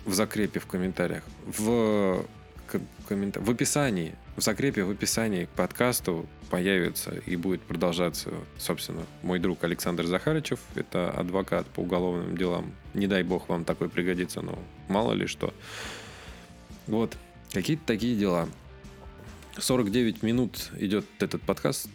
В 0.06 0.14
закрепе 0.14 0.60
в 0.60 0.66
комментариях. 0.66 1.24
В, 1.45 2.26
коммента... 3.08 3.39
в 3.39 3.49
описании 3.49 4.16
в 4.36 4.41
закрепе 4.41 4.84
в 4.84 4.89
описании 4.89 5.45
к 5.45 5.49
подкасту 5.49 6.28
появится 6.49 7.12
и 7.26 7.36
будет 7.36 7.62
продолжаться, 7.62 8.32
собственно, 8.58 9.04
мой 9.22 9.39
друг 9.39 9.64
Александр 9.64 10.06
Захарычев. 10.06 10.60
Это 10.76 11.12
адвокат 11.12 11.68
по 11.68 11.82
уголовным 11.82 12.36
делам. 12.36 12.74
Не 12.93 13.08
дай 13.08 13.24
бог 13.24 13.49
вам 13.49 13.64
такой 13.64 13.89
пригодится, 13.89 14.41
но 14.41 14.58
мало 14.88 15.14
ли 15.14 15.28
что. 15.28 15.54
Вот, 16.88 17.16
какие-то 17.51 17.84
такие 17.86 18.18
дела. 18.18 18.49
49 19.58 20.24
минут 20.24 20.72
идет 20.80 21.06
этот 21.20 21.43
подкаст, 21.43 21.89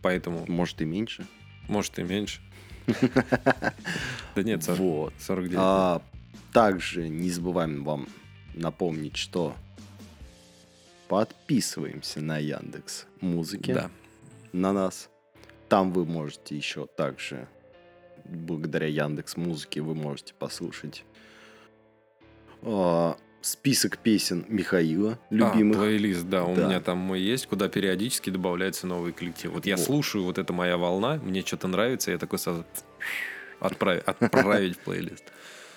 поэтому... 0.00 0.46
Может 0.48 0.80
и 0.80 0.86
меньше. 0.86 1.26
Может 1.68 1.98
и 1.98 2.02
меньше. 2.02 2.40
Да 4.34 4.42
нет, 4.42 4.62
49. 4.64 5.52
А, 5.58 6.02
также 6.52 7.08
не 7.08 7.30
забываем 7.30 7.84
вам 7.84 8.08
напомнить, 8.54 9.16
что 9.16 9.54
подписываемся 11.08 12.22
на 12.22 12.38
Яндекс 12.38 13.06
Музыки. 13.20 13.74
Да. 13.74 13.90
На 14.52 14.72
нас. 14.72 15.10
Там 15.68 15.92
вы 15.92 16.06
можете 16.06 16.56
еще 16.56 16.86
также 16.86 17.46
благодаря 18.24 18.86
Яндекс 18.86 19.36
Музыке 19.36 19.80
вы 19.80 19.94
можете 19.94 20.34
послушать 20.34 21.04
а, 22.62 23.16
список 23.42 23.98
песен 23.98 24.44
Михаила, 24.48 25.18
любимых. 25.30 25.76
А, 25.78 25.80
плейлист, 25.80 26.28
да, 26.28 26.44
у 26.44 26.54
Да. 26.54 26.66
меня 26.66 26.80
там 26.80 26.98
мой 26.98 27.20
есть, 27.20 27.46
куда 27.46 27.68
периодически 27.68 28.30
добавляется 28.30 28.86
новый 28.86 29.12
коллектив. 29.12 29.50
Вот 29.52 29.66
я 29.66 29.76
Вот. 29.76 29.84
слушаю, 29.84 30.24
вот 30.24 30.38
это 30.38 30.52
моя 30.52 30.76
волна, 30.76 31.16
мне 31.22 31.42
что-то 31.42 31.68
нравится, 31.68 32.10
я 32.12 32.18
такой 32.18 32.38
сразу 32.38 32.64
отправить, 33.60 34.04
отправить 34.04 34.76
в 34.76 34.80
плейлист. 34.80 35.24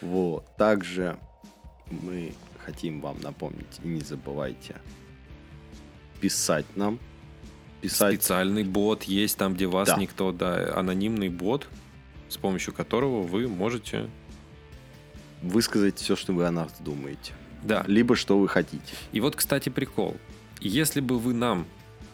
Вот. 0.01 0.45
Также 0.57 1.17
мы 1.89 2.33
хотим 2.63 3.01
вам 3.01 3.19
напомнить, 3.21 3.79
и 3.83 3.87
не 3.87 4.01
забывайте 4.01 4.75
писать 6.21 6.65
нам. 6.75 6.99
Писать. 7.81 8.15
Специальный 8.15 8.63
бот 8.63 9.03
есть 9.03 9.37
там, 9.37 9.53
где 9.53 9.67
вас 9.67 9.89
Да. 9.89 9.97
никто, 9.97 10.31
да, 10.31 10.73
анонимный 10.75 11.29
бот, 11.29 11.67
с 12.29 12.37
помощью 12.37 12.73
которого 12.73 13.21
вы 13.23 13.47
можете, 13.47 14.09
Высказать 15.41 15.99
все, 15.99 16.15
что 16.15 16.33
вы 16.33 16.45
о 16.47 16.51
нас 16.51 16.73
думаете. 16.79 17.33
Да. 17.65 17.83
Либо 17.87 18.15
что 18.15 18.37
вы 18.37 18.47
хотите. 18.47 18.93
И 19.11 19.19
вот, 19.19 19.35
кстати, 19.35 19.69
прикол. 19.69 20.17
Если 20.61 21.01
бы 21.01 21.19
вы 21.19 21.33
нам 21.33 21.65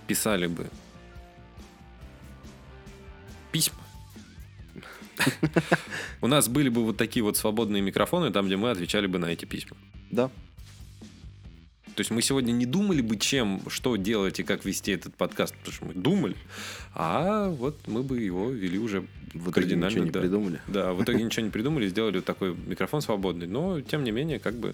писали 0.07 0.47
бы 0.47 0.67
письма, 3.51 3.77
у 6.21 6.27
нас 6.27 6.47
были 6.47 6.69
бы 6.69 6.83
вот 6.83 6.97
такие 6.97 7.23
вот 7.23 7.37
свободные 7.37 7.81
микрофоны, 7.81 8.31
там, 8.31 8.47
где 8.47 8.57
мы 8.57 8.71
отвечали 8.71 9.07
бы 9.07 9.19
на 9.19 9.25
эти 9.27 9.45
письма. 9.45 9.77
Да. 10.09 10.29
То 11.95 12.01
есть 12.01 12.11
мы 12.11 12.21
сегодня 12.21 12.53
не 12.53 12.65
думали 12.65 13.01
бы, 13.01 13.17
чем, 13.17 13.61
что 13.67 13.95
делать 13.97 14.39
и 14.39 14.43
как 14.43 14.63
вести 14.63 14.93
этот 14.93 15.13
подкаст, 15.15 15.55
потому 15.57 15.73
что 15.73 15.85
мы 15.85 15.93
думали, 15.93 16.35
а 16.93 17.49
вот 17.49 17.77
мы 17.87 18.01
бы 18.01 18.19
его 18.19 18.49
вели 18.49 18.79
уже 18.79 19.01
В 19.33 19.51
итоге 19.51 19.51
кардинально. 19.51 19.87
ничего 19.89 20.05
не 20.05 20.11
да. 20.11 20.19
придумали. 20.21 20.61
Да, 20.67 20.93
в 20.93 21.03
итоге 21.03 21.23
ничего 21.23 21.45
не 21.45 21.51
придумали, 21.51 21.87
сделали 21.89 22.17
вот 22.17 22.25
такой 22.25 22.55
микрофон 22.55 23.01
свободный, 23.01 23.47
но 23.47 23.81
тем 23.81 24.03
не 24.05 24.11
менее 24.11 24.39
как 24.39 24.55
бы 24.55 24.73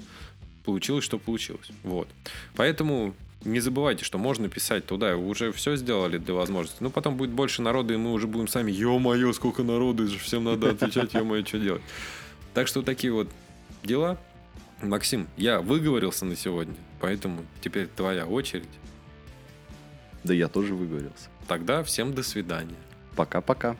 получилось, 0.68 1.06
что 1.06 1.18
получилось. 1.18 1.70
Вот. 1.84 2.10
Поэтому 2.58 3.14
не 3.46 3.62
забывайте, 3.62 4.04
что 4.04 4.18
можно 4.18 4.50
писать 4.50 4.86
туда, 4.86 5.16
уже 5.16 5.54
все 5.54 5.78
сделали 5.78 6.18
для 6.18 6.34
возможности. 6.34 6.84
Ну, 6.84 6.90
потом 6.90 7.16
будет 7.16 7.30
больше 7.32 7.62
народа, 7.62 7.94
и 7.94 7.98
мы 7.98 8.12
уже 8.12 8.28
будем 8.28 8.50
сами, 8.50 8.72
ё-моё, 8.72 9.32
сколько 9.32 9.64
народу, 9.64 10.08
всем 10.20 10.44
надо 10.44 10.72
отвечать, 10.72 11.14
ё-моё, 11.14 11.46
что 11.46 11.58
делать. 11.58 11.82
Так 12.54 12.68
что 12.68 12.82
такие 12.82 13.14
вот 13.14 13.30
дела. 13.84 14.18
Максим, 14.82 15.28
я 15.38 15.62
выговорился 15.62 16.26
на 16.26 16.36
сегодня, 16.36 16.76
поэтому 17.00 17.46
теперь 17.62 17.88
твоя 17.88 18.26
очередь. 18.26 18.68
Да 20.26 20.34
я 20.34 20.50
тоже 20.50 20.76
выговорился. 20.76 21.30
Тогда 21.48 21.82
всем 21.84 22.14
до 22.14 22.24
свидания. 22.24 22.76
Пока-пока. 23.16 23.78